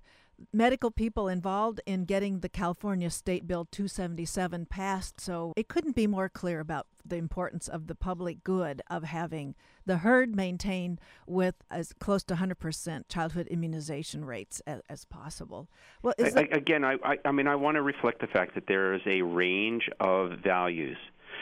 medical 0.52 0.92
people 0.92 1.28
involved 1.28 1.82
in 1.86 2.06
getting 2.06 2.40
the 2.40 2.50
California 2.50 3.10
State 3.10 3.48
Bill 3.48 3.66
277 3.72 4.66
passed. 4.66 5.22
So 5.22 5.54
it 5.56 5.68
couldn't 5.68 5.96
be 5.96 6.08
more 6.08 6.30
clear 6.30 6.60
about 6.60 6.88
the 7.06 7.18
importance 7.18 7.68
of 7.68 7.88
the 7.88 7.96
public 7.96 8.44
good 8.44 8.82
of 8.90 9.04
having 9.04 9.56
the 9.86 9.98
herd 9.98 10.36
maintained 10.36 11.00
with 11.28 11.56
as 11.70 11.94
close 12.00 12.24
to 12.24 12.36
100% 12.36 13.08
childhood 13.10 13.48
immunization 13.48 14.26
rates 14.26 14.62
as, 14.66 14.82
as 14.90 15.06
possible. 15.06 15.68
Well, 16.02 16.14
I, 16.20 16.30
the, 16.30 16.56
again, 16.56 16.84
I, 16.84 16.98
I, 17.04 17.18
I 17.26 17.32
mean, 17.32 17.48
I 17.48 17.56
want 17.56 17.76
to 17.76 17.82
reflect 17.82 18.22
the 18.22 18.28
fact 18.28 18.56
that 18.56 18.68
there 18.68 18.94
is 18.94 19.02
a 19.06 19.22
range 19.22 19.90
of 20.00 20.40
values 20.44 20.98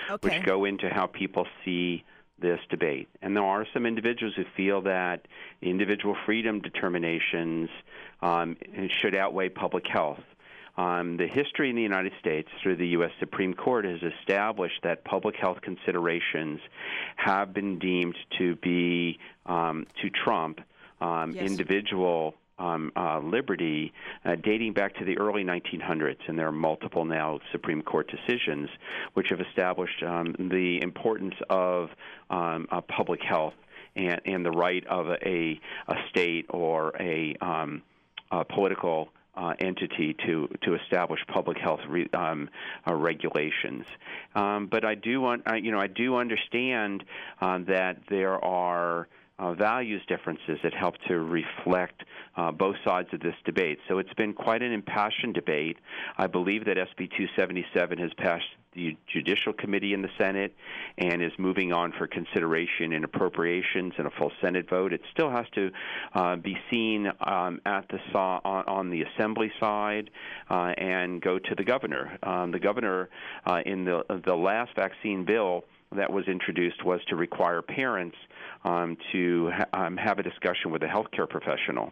okay. 0.09 0.37
which 0.37 0.45
go 0.45 0.65
into 0.65 0.89
how 0.89 1.05
people 1.05 1.45
see 1.63 2.03
this 2.41 2.59
debate. 2.69 3.07
And 3.21 3.35
there 3.35 3.43
are 3.43 3.65
some 3.73 3.85
individuals 3.85 4.33
who 4.35 4.43
feel 4.57 4.81
that 4.81 5.27
individual 5.61 6.15
freedom 6.25 6.59
determinations 6.59 7.69
um, 8.21 8.57
should 8.99 9.15
outweigh 9.15 9.49
public 9.49 9.85
health. 9.87 10.19
Um, 10.77 11.17
the 11.17 11.27
history 11.27 11.69
in 11.69 11.75
the 11.75 11.81
United 11.81 12.13
States 12.19 12.47
through 12.63 12.77
the 12.77 12.87
U.S. 12.89 13.11
Supreme 13.19 13.53
Court 13.53 13.85
has 13.85 13.99
established 14.19 14.79
that 14.83 15.03
public 15.03 15.35
health 15.35 15.57
considerations 15.61 16.59
have 17.17 17.53
been 17.53 17.77
deemed 17.77 18.15
to 18.37 18.55
be 18.55 19.19
um, 19.45 19.85
to 20.01 20.09
trump 20.09 20.61
um, 21.01 21.31
yes. 21.31 21.49
individual 21.49 22.35
um, 22.57 22.91
uh, 22.95 23.19
liberty 23.19 23.91
uh, 24.23 24.35
dating 24.35 24.73
back 24.73 24.95
to 24.95 25.05
the 25.05 25.17
early 25.17 25.43
1900s, 25.43 26.19
and 26.27 26.37
there 26.37 26.47
are 26.47 26.53
multiple 26.53 27.05
now 27.05 27.39
Supreme 27.51 27.81
Court 27.81 28.09
decisions 28.09 28.69
which 29.13 29.29
have 29.29 29.41
established 29.41 30.03
um, 30.03 30.35
the 30.37 30.79
importance 30.81 31.35
of 31.49 31.89
um, 32.29 32.67
uh, 32.71 32.81
public 32.81 33.21
health 33.21 33.55
and, 33.95 34.21
and 34.25 34.45
the 34.45 34.51
right 34.51 34.85
of 34.87 35.07
a, 35.07 35.59
a 35.87 35.95
state 36.09 36.45
or 36.49 36.93
a, 36.99 37.35
um, 37.41 37.81
a 38.31 38.45
political 38.45 39.09
uh, 39.35 39.53
entity 39.59 40.15
to 40.25 40.47
to 40.63 40.75
establish 40.75 41.19
public 41.27 41.57
health 41.57 41.79
re, 41.87 42.07
um, 42.13 42.49
uh, 42.87 42.93
regulations. 42.93 43.85
Um, 44.35 44.67
but 44.67 44.83
I 44.83 44.95
do 44.95 45.21
want, 45.21 45.43
uh, 45.49 45.55
you 45.55 45.71
know, 45.71 45.79
I 45.79 45.87
do 45.87 46.17
understand 46.17 47.03
uh, 47.41 47.59
that 47.67 48.01
there 48.09 48.43
are 48.43 49.07
uh, 49.41 49.53
values 49.53 50.01
differences 50.07 50.59
that 50.63 50.73
help 50.73 50.95
to 51.07 51.19
reflect 51.19 52.03
uh, 52.37 52.51
both 52.51 52.75
sides 52.85 53.09
of 53.11 53.19
this 53.19 53.35
debate. 53.43 53.79
So 53.89 53.97
it's 53.97 54.13
been 54.13 54.33
quite 54.33 54.61
an 54.61 54.71
impassioned 54.71 55.33
debate. 55.33 55.77
I 56.17 56.27
believe 56.27 56.65
that 56.65 56.77
SB 56.77 57.09
277 57.09 57.97
has 57.97 58.11
passed 58.17 58.45
the 58.73 58.95
Judicial 59.11 59.51
Committee 59.51 59.93
in 59.93 60.01
the 60.01 60.09
Senate 60.17 60.55
and 60.97 61.21
is 61.21 61.31
moving 61.37 61.73
on 61.73 61.91
for 61.97 62.07
consideration 62.07 62.93
in 62.93 63.03
appropriations 63.03 63.93
and 63.97 64.07
a 64.07 64.11
full 64.11 64.31
Senate 64.41 64.69
vote. 64.69 64.93
It 64.93 65.01
still 65.11 65.29
has 65.29 65.45
to 65.55 65.71
uh, 66.13 66.35
be 66.37 66.55
seen 66.69 67.07
um, 67.19 67.59
at 67.65 67.85
the 67.89 67.97
on, 68.17 68.63
on, 68.67 68.89
the 68.89 69.03
Assembly 69.03 69.51
side 69.59 70.09
uh, 70.49 70.73
and 70.77 71.21
go 71.21 71.37
to 71.37 71.55
the 71.55 71.63
governor. 71.63 72.17
Um, 72.23 72.51
the 72.51 72.59
governor 72.59 73.09
uh, 73.45 73.61
in 73.65 73.83
the 73.83 74.03
the 74.25 74.35
last 74.35 74.73
vaccine 74.75 75.25
bill 75.25 75.65
that 75.95 76.11
was 76.11 76.27
introduced 76.27 76.83
was 76.85 77.01
to 77.07 77.15
require 77.15 77.61
parents 77.61 78.15
um, 78.63 78.97
to 79.11 79.51
ha- 79.53 79.85
um, 79.85 79.97
have 79.97 80.19
a 80.19 80.23
discussion 80.23 80.71
with 80.71 80.83
a 80.83 80.87
healthcare 80.87 81.29
professional 81.29 81.91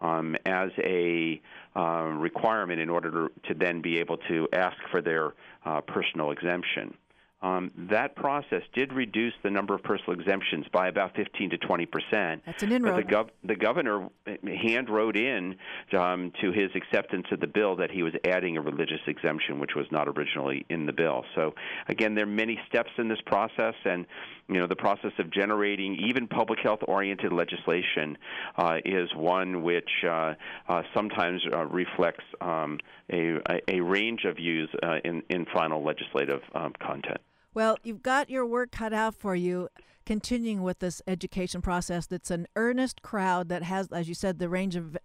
um, 0.00 0.36
as 0.46 0.70
a 0.78 1.40
uh, 1.76 2.04
requirement 2.16 2.80
in 2.80 2.88
order 2.88 3.10
to, 3.10 3.30
to, 3.48 3.54
then 3.54 3.80
be 3.80 3.98
able 3.98 4.16
to 4.28 4.48
ask 4.52 4.76
for 4.90 5.00
their 5.00 5.32
uh, 5.64 5.80
personal 5.80 6.30
exemption 6.30 6.94
um, 7.42 7.70
that 7.90 8.14
process 8.14 8.62
did 8.74 8.92
reduce 8.92 9.34
the 9.42 9.50
number 9.50 9.74
of 9.74 9.82
personal 9.82 10.12
exemptions 10.12 10.66
by 10.72 10.88
about 10.88 11.14
15 11.16 11.50
to 11.50 11.58
20 11.58 11.86
percent. 11.86 12.42
That's 12.46 12.62
an 12.62 12.72
inroad. 12.72 12.94
But 12.94 13.06
the, 13.08 13.14
gov- 13.14 13.30
the 13.44 13.56
governor 13.56 14.08
hand 14.26 14.88
wrote 14.88 15.16
in 15.16 15.56
um, 15.98 16.32
to 16.40 16.52
his 16.52 16.70
acceptance 16.74 17.26
of 17.32 17.40
the 17.40 17.46
bill 17.46 17.76
that 17.76 17.90
he 17.90 18.02
was 18.02 18.12
adding 18.26 18.56
a 18.56 18.60
religious 18.60 19.00
exemption, 19.06 19.58
which 19.58 19.74
was 19.74 19.86
not 19.90 20.08
originally 20.08 20.64
in 20.68 20.86
the 20.86 20.92
bill. 20.92 21.24
So 21.34 21.54
again, 21.88 22.14
there 22.14 22.24
are 22.24 22.28
many 22.28 22.58
steps 22.68 22.90
in 22.98 23.08
this 23.08 23.20
process, 23.26 23.74
and 23.84 24.06
you 24.48 24.60
know 24.60 24.66
the 24.66 24.76
process 24.76 25.12
of 25.18 25.30
generating 25.30 25.96
even 25.96 26.28
public 26.28 26.60
health 26.62 26.80
oriented 26.86 27.32
legislation 27.32 28.16
uh, 28.56 28.76
is 28.84 29.08
one 29.14 29.62
which 29.62 29.90
uh, 30.08 30.34
uh, 30.68 30.82
sometimes 30.94 31.42
uh, 31.52 31.64
reflects 31.66 32.24
um, 32.40 32.78
a, 33.12 33.38
a, 33.68 33.80
range 33.80 34.24
of 34.24 34.36
views 34.36 34.68
uh, 34.82 34.96
in 35.04 35.22
in 35.28 35.46
final 35.52 35.82
legislative 35.82 36.40
um, 36.54 36.72
content. 36.80 37.20
Well, 37.54 37.76
you've 37.82 38.02
got 38.02 38.30
your 38.30 38.46
work 38.46 38.72
cut 38.72 38.92
out 38.92 39.14
for 39.14 39.34
you 39.34 39.68
continuing 40.04 40.62
with 40.62 40.80
this 40.80 41.00
education 41.06 41.62
process 41.62 42.06
that's 42.06 42.30
an 42.30 42.46
earnest 42.56 43.02
crowd 43.02 43.48
that 43.48 43.62
has 43.62 43.86
as 43.92 44.08
you 44.08 44.14
said 44.14 44.38
the 44.38 44.48
range 44.48 44.74
of 44.76 44.96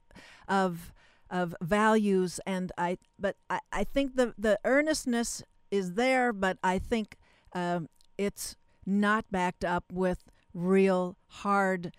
of 0.47 0.91
of 1.29 1.55
values. 1.61 2.39
And 2.45 2.71
I 2.77 2.97
but 3.19 3.35
I, 3.49 3.59
I 3.71 3.83
think 3.83 4.15
the 4.15 4.33
the 4.37 4.59
earnestness 4.65 5.43
is 5.69 5.93
there 5.93 6.33
but 6.33 6.57
I 6.63 6.79
think 6.79 7.17
um, 7.53 7.89
it's 8.17 8.55
not 8.85 9.25
backed 9.31 9.65
up 9.65 9.85
with 9.91 10.23
real 10.53 11.17
hard 11.27 11.91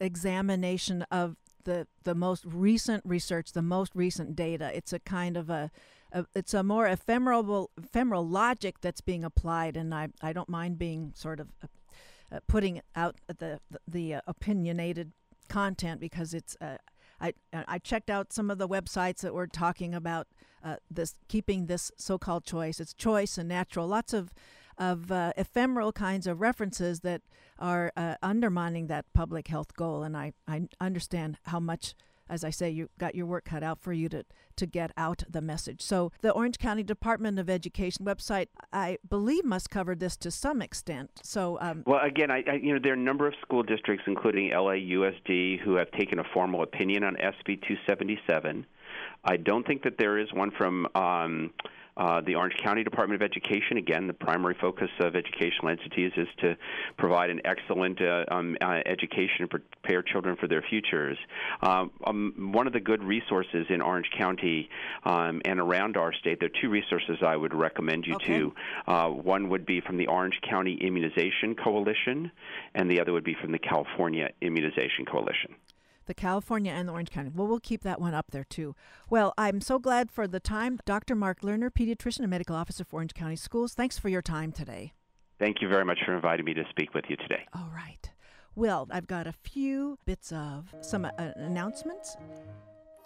examination 0.00 1.02
of 1.10 1.36
the 1.64 1.86
the 2.02 2.14
most 2.14 2.44
recent 2.44 3.02
research 3.06 3.52
the 3.52 3.62
most 3.62 3.92
recent 3.94 4.34
data. 4.34 4.70
It's 4.74 4.92
a 4.92 4.98
kind 4.98 5.36
of 5.36 5.48
a 5.48 5.70
uh, 6.12 6.22
it's 6.34 6.54
a 6.54 6.62
more 6.62 6.86
ephemeral 6.86 7.70
ephemeral 7.76 8.26
logic 8.26 8.80
that's 8.80 9.00
being 9.00 9.24
applied, 9.24 9.76
and 9.76 9.94
I 9.94 10.08
I 10.20 10.32
don't 10.32 10.48
mind 10.48 10.78
being 10.78 11.12
sort 11.14 11.40
of 11.40 11.48
uh, 11.62 11.66
uh 12.30 12.40
putting 12.46 12.80
out 12.94 13.16
the 13.26 13.60
the, 13.70 13.78
the 13.88 14.14
uh, 14.14 14.20
opinionated 14.26 15.12
content 15.48 16.00
because 16.00 16.34
it's. 16.34 16.56
Uh, 16.60 16.76
I 17.20 17.34
I 17.52 17.78
checked 17.78 18.10
out 18.10 18.32
some 18.32 18.50
of 18.50 18.58
the 18.58 18.68
websites 18.68 19.18
that 19.20 19.32
were 19.32 19.46
talking 19.46 19.94
about 19.94 20.26
uh, 20.64 20.76
this 20.90 21.14
keeping 21.28 21.66
this 21.66 21.92
so-called 21.96 22.44
choice. 22.44 22.80
It's 22.80 22.94
choice 22.94 23.38
and 23.38 23.48
natural. 23.48 23.86
Lots 23.86 24.12
of 24.12 24.32
of 24.76 25.12
ephemeral 25.36 25.92
kinds 25.92 26.26
of 26.26 26.40
references 26.40 27.00
that 27.00 27.22
are 27.60 27.92
undermining 28.22 28.88
that 28.88 29.04
public 29.14 29.46
health 29.46 29.76
goal, 29.76 30.02
and 30.02 30.16
I 30.16 30.32
I 30.48 30.62
understand 30.80 31.38
how 31.44 31.60
much 31.60 31.94
as 32.28 32.44
I 32.44 32.50
say, 32.50 32.70
you 32.70 32.88
got 32.98 33.14
your 33.14 33.26
work 33.26 33.44
cut 33.44 33.62
out 33.62 33.80
for 33.80 33.92
you 33.92 34.08
to, 34.10 34.24
to 34.56 34.66
get 34.66 34.90
out 34.96 35.22
the 35.28 35.40
message. 35.40 35.82
So 35.82 36.12
the 36.20 36.30
Orange 36.30 36.58
County 36.58 36.82
Department 36.82 37.38
of 37.38 37.50
Education 37.50 38.04
website, 38.04 38.46
I 38.72 38.98
believe, 39.08 39.44
must 39.44 39.70
cover 39.70 39.94
this 39.94 40.16
to 40.18 40.30
some 40.30 40.62
extent. 40.62 41.10
So, 41.22 41.58
um, 41.60 41.82
well, 41.86 42.00
again, 42.02 42.30
I, 42.30 42.42
I, 42.50 42.54
you 42.54 42.72
know 42.72 42.80
there 42.82 42.92
are 42.92 42.96
a 42.96 42.98
number 42.98 43.26
of 43.26 43.34
school 43.42 43.62
districts, 43.62 44.04
including 44.06 44.50
LAUSD, 44.50 45.60
who 45.60 45.74
have 45.74 45.90
taken 45.92 46.18
a 46.18 46.24
formal 46.32 46.62
opinion 46.62 47.04
on 47.04 47.14
SB 47.16 47.60
277. 47.62 48.66
I 49.24 49.36
don't 49.36 49.66
think 49.66 49.82
that 49.84 49.98
there 49.98 50.18
is 50.18 50.32
one 50.32 50.50
from. 50.50 50.86
Um, 50.94 51.52
uh, 51.96 52.20
the 52.22 52.34
Orange 52.34 52.54
County 52.62 52.82
Department 52.82 53.22
of 53.22 53.24
Education, 53.24 53.76
again, 53.76 54.06
the 54.06 54.14
primary 54.14 54.56
focus 54.60 54.88
of 55.00 55.14
educational 55.14 55.68
entities 55.68 56.12
is 56.16 56.28
to 56.38 56.56
provide 56.96 57.30
an 57.30 57.40
excellent 57.44 58.00
uh, 58.00 58.24
um, 58.30 58.56
uh, 58.60 58.80
education 58.86 59.40
and 59.40 59.50
prepare 59.50 60.02
children 60.02 60.36
for 60.40 60.48
their 60.48 60.62
futures. 60.62 61.18
Um, 61.62 61.90
um, 62.06 62.50
one 62.52 62.66
of 62.66 62.72
the 62.72 62.80
good 62.80 63.02
resources 63.02 63.66
in 63.68 63.82
Orange 63.82 64.10
County 64.16 64.68
um, 65.04 65.42
and 65.44 65.60
around 65.60 65.96
our 65.96 66.12
state, 66.14 66.40
there 66.40 66.48
are 66.48 66.60
two 66.60 66.70
resources 66.70 67.18
I 67.24 67.36
would 67.36 67.54
recommend 67.54 68.06
you 68.06 68.14
okay. 68.14 68.38
to. 68.38 68.54
Uh, 68.86 69.08
one 69.08 69.50
would 69.50 69.66
be 69.66 69.80
from 69.80 69.98
the 69.98 70.06
Orange 70.06 70.38
County 70.48 70.78
Immunization 70.80 71.54
Coalition, 71.54 72.30
and 72.74 72.90
the 72.90 73.00
other 73.00 73.12
would 73.12 73.24
be 73.24 73.36
from 73.40 73.52
the 73.52 73.58
California 73.58 74.30
Immunization 74.40 75.04
Coalition 75.04 75.54
the 76.12 76.20
California 76.20 76.70
and 76.70 76.86
the 76.86 76.92
Orange 76.92 77.10
County. 77.10 77.30
Well, 77.34 77.46
we'll 77.46 77.58
keep 77.58 77.82
that 77.84 77.98
one 77.98 78.12
up 78.12 78.32
there 78.32 78.44
too. 78.44 78.76
Well, 79.08 79.32
I'm 79.38 79.62
so 79.62 79.78
glad 79.78 80.10
for 80.10 80.28
the 80.28 80.40
time. 80.40 80.78
Dr. 80.84 81.14
Marc 81.14 81.40
Lerner, 81.40 81.70
pediatrician 81.70 82.20
and 82.20 82.28
medical 82.28 82.54
officer 82.54 82.84
for 82.84 82.96
Orange 82.96 83.14
County 83.14 83.36
Schools. 83.36 83.72
Thanks 83.72 83.98
for 83.98 84.10
your 84.10 84.20
time 84.20 84.52
today. 84.52 84.92
Thank 85.38 85.62
you 85.62 85.68
very 85.68 85.86
much 85.86 86.00
for 86.04 86.14
inviting 86.14 86.44
me 86.44 86.52
to 86.52 86.64
speak 86.68 86.92
with 86.92 87.06
you 87.08 87.16
today. 87.16 87.46
All 87.54 87.70
right. 87.74 88.10
Well, 88.54 88.88
I've 88.90 89.06
got 89.06 89.26
a 89.26 89.32
few 89.32 89.96
bits 90.04 90.32
of 90.32 90.74
some 90.82 91.06
uh, 91.06 91.10
announcements. 91.36 92.14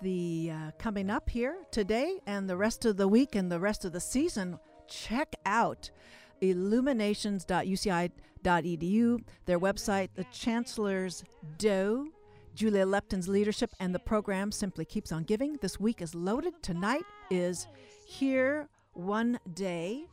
The 0.03 0.51
uh, 0.53 0.73
coming 0.77 1.09
up 1.09 1.31
here 1.31 1.59
today 1.71 2.19
and 2.27 2.51
the 2.51 2.57
rest 2.57 2.85
of 2.85 2.97
the 2.97 3.07
week 3.07 3.37
and 3.37 3.53
the 3.53 3.61
rest 3.61 3.85
of 3.85 3.93
the 3.93 4.01
season. 4.01 4.59
Check 4.89 5.37
out 5.47 5.93
illuminations.uci.edu, 6.41 9.21
their 9.47 9.61
website, 9.61 10.09
the 10.17 10.25
Chancellor's 10.33 11.23
Doe 11.57 12.09
Julia 12.57 12.87
Lupton's 12.87 13.29
leadership 13.29 13.71
and 13.79 13.95
the 13.95 13.99
program 13.99 14.51
simply 14.51 14.87
keeps 14.87 15.13
on 15.13 15.25
giving. 15.25 15.59
This 15.61 15.79
week 15.79 16.01
is 16.01 16.15
loaded. 16.15 16.55
Tonight 16.63 17.05
is 17.31 17.67
Here 18.07 18.71
One 18.95 19.39
Day, 19.53 20.07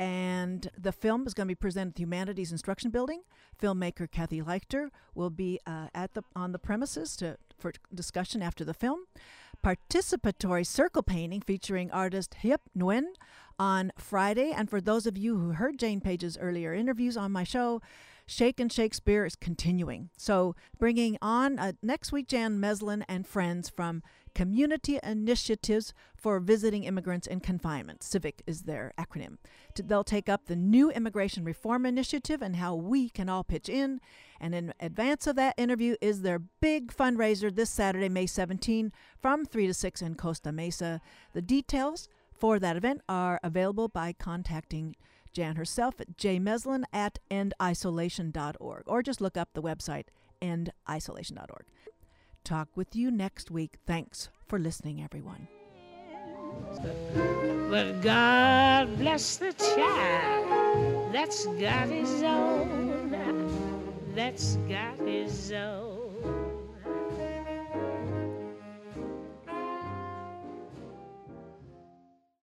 and 0.00 0.70
the 0.78 0.90
film 0.90 1.26
is 1.26 1.34
going 1.34 1.48
to 1.48 1.50
be 1.50 1.54
presented 1.54 1.90
at 1.90 1.96
the 1.96 2.00
Humanities 2.04 2.50
Instruction 2.50 2.90
Building. 2.90 3.20
Filmmaker 3.60 4.10
Kathy 4.10 4.40
Leichter 4.40 4.88
will 5.14 5.28
be 5.28 5.60
uh, 5.66 5.88
at 5.94 6.14
the 6.14 6.22
on 6.34 6.52
the 6.52 6.58
premises 6.58 7.14
to 7.16 7.36
for 7.58 7.74
discussion 7.94 8.40
after 8.40 8.64
the 8.64 8.72
film. 8.72 9.00
Participatory 9.62 10.66
circle 10.66 11.02
painting 11.02 11.42
featuring 11.42 11.90
artist 11.90 12.36
Hip 12.36 12.62
Nguyen 12.74 13.04
on 13.58 13.92
Friday. 13.98 14.50
And 14.50 14.70
for 14.70 14.80
those 14.80 15.06
of 15.06 15.18
you 15.18 15.36
who 15.36 15.50
heard 15.50 15.78
Jane 15.78 16.00
Page's 16.00 16.38
earlier 16.38 16.72
interviews 16.72 17.18
on 17.18 17.32
my 17.32 17.44
show, 17.44 17.82
Shake 18.32 18.58
and 18.60 18.72
Shakespeare 18.72 19.26
is 19.26 19.36
continuing. 19.36 20.08
So, 20.16 20.56
bringing 20.78 21.18
on 21.20 21.58
uh, 21.58 21.72
next 21.82 22.12
week 22.12 22.28
Jan 22.28 22.58
Meslin 22.58 23.04
and 23.06 23.26
friends 23.26 23.68
from 23.68 24.02
Community 24.34 24.98
Initiatives 25.02 25.92
for 26.16 26.40
Visiting 26.40 26.84
Immigrants 26.84 27.26
in 27.26 27.40
Confinement. 27.40 28.00
CIVIC 28.00 28.40
is 28.46 28.62
their 28.62 28.94
acronym. 28.98 29.36
They'll 29.76 30.02
take 30.02 30.30
up 30.30 30.46
the 30.46 30.56
new 30.56 30.90
Immigration 30.90 31.44
Reform 31.44 31.84
Initiative 31.84 32.40
and 32.40 32.56
how 32.56 32.74
we 32.74 33.10
can 33.10 33.28
all 33.28 33.44
pitch 33.44 33.68
in. 33.68 34.00
And 34.40 34.54
in 34.54 34.72
advance 34.80 35.26
of 35.26 35.36
that 35.36 35.54
interview 35.58 35.96
is 36.00 36.22
their 36.22 36.38
big 36.38 36.90
fundraiser 36.90 37.54
this 37.54 37.68
Saturday, 37.68 38.08
May 38.08 38.24
17, 38.24 38.92
from 39.20 39.44
3 39.44 39.66
to 39.66 39.74
6 39.74 40.00
in 40.00 40.14
Costa 40.14 40.52
Mesa. 40.52 41.02
The 41.34 41.42
details 41.42 42.08
for 42.32 42.58
that 42.58 42.78
event 42.78 43.02
are 43.10 43.38
available 43.42 43.88
by 43.88 44.14
contacting 44.14 44.96
Jan 45.32 45.56
herself 45.56 46.00
at 46.00 46.16
jmeslin 46.16 46.84
at 46.92 47.18
endisolation.org 47.30 48.82
or 48.86 49.02
just 49.02 49.20
look 49.20 49.36
up 49.36 49.50
the 49.54 49.62
website 49.62 50.06
endisolation.org. 50.40 51.64
Talk 52.44 52.68
with 52.74 52.96
you 52.96 53.10
next 53.10 53.50
week. 53.50 53.76
Thanks 53.86 54.28
for 54.48 54.58
listening, 54.58 55.02
everyone. 55.02 55.48
But 57.70 58.00
God 58.02 58.98
bless 58.98 59.36
the 59.36 59.52
child 59.52 61.12
that's 61.12 61.46
got 61.46 61.88
his 61.88 62.22
own, 62.22 63.14
that's 64.14 64.56
got 64.68 64.98
his 64.98 65.52
own. 65.52 66.01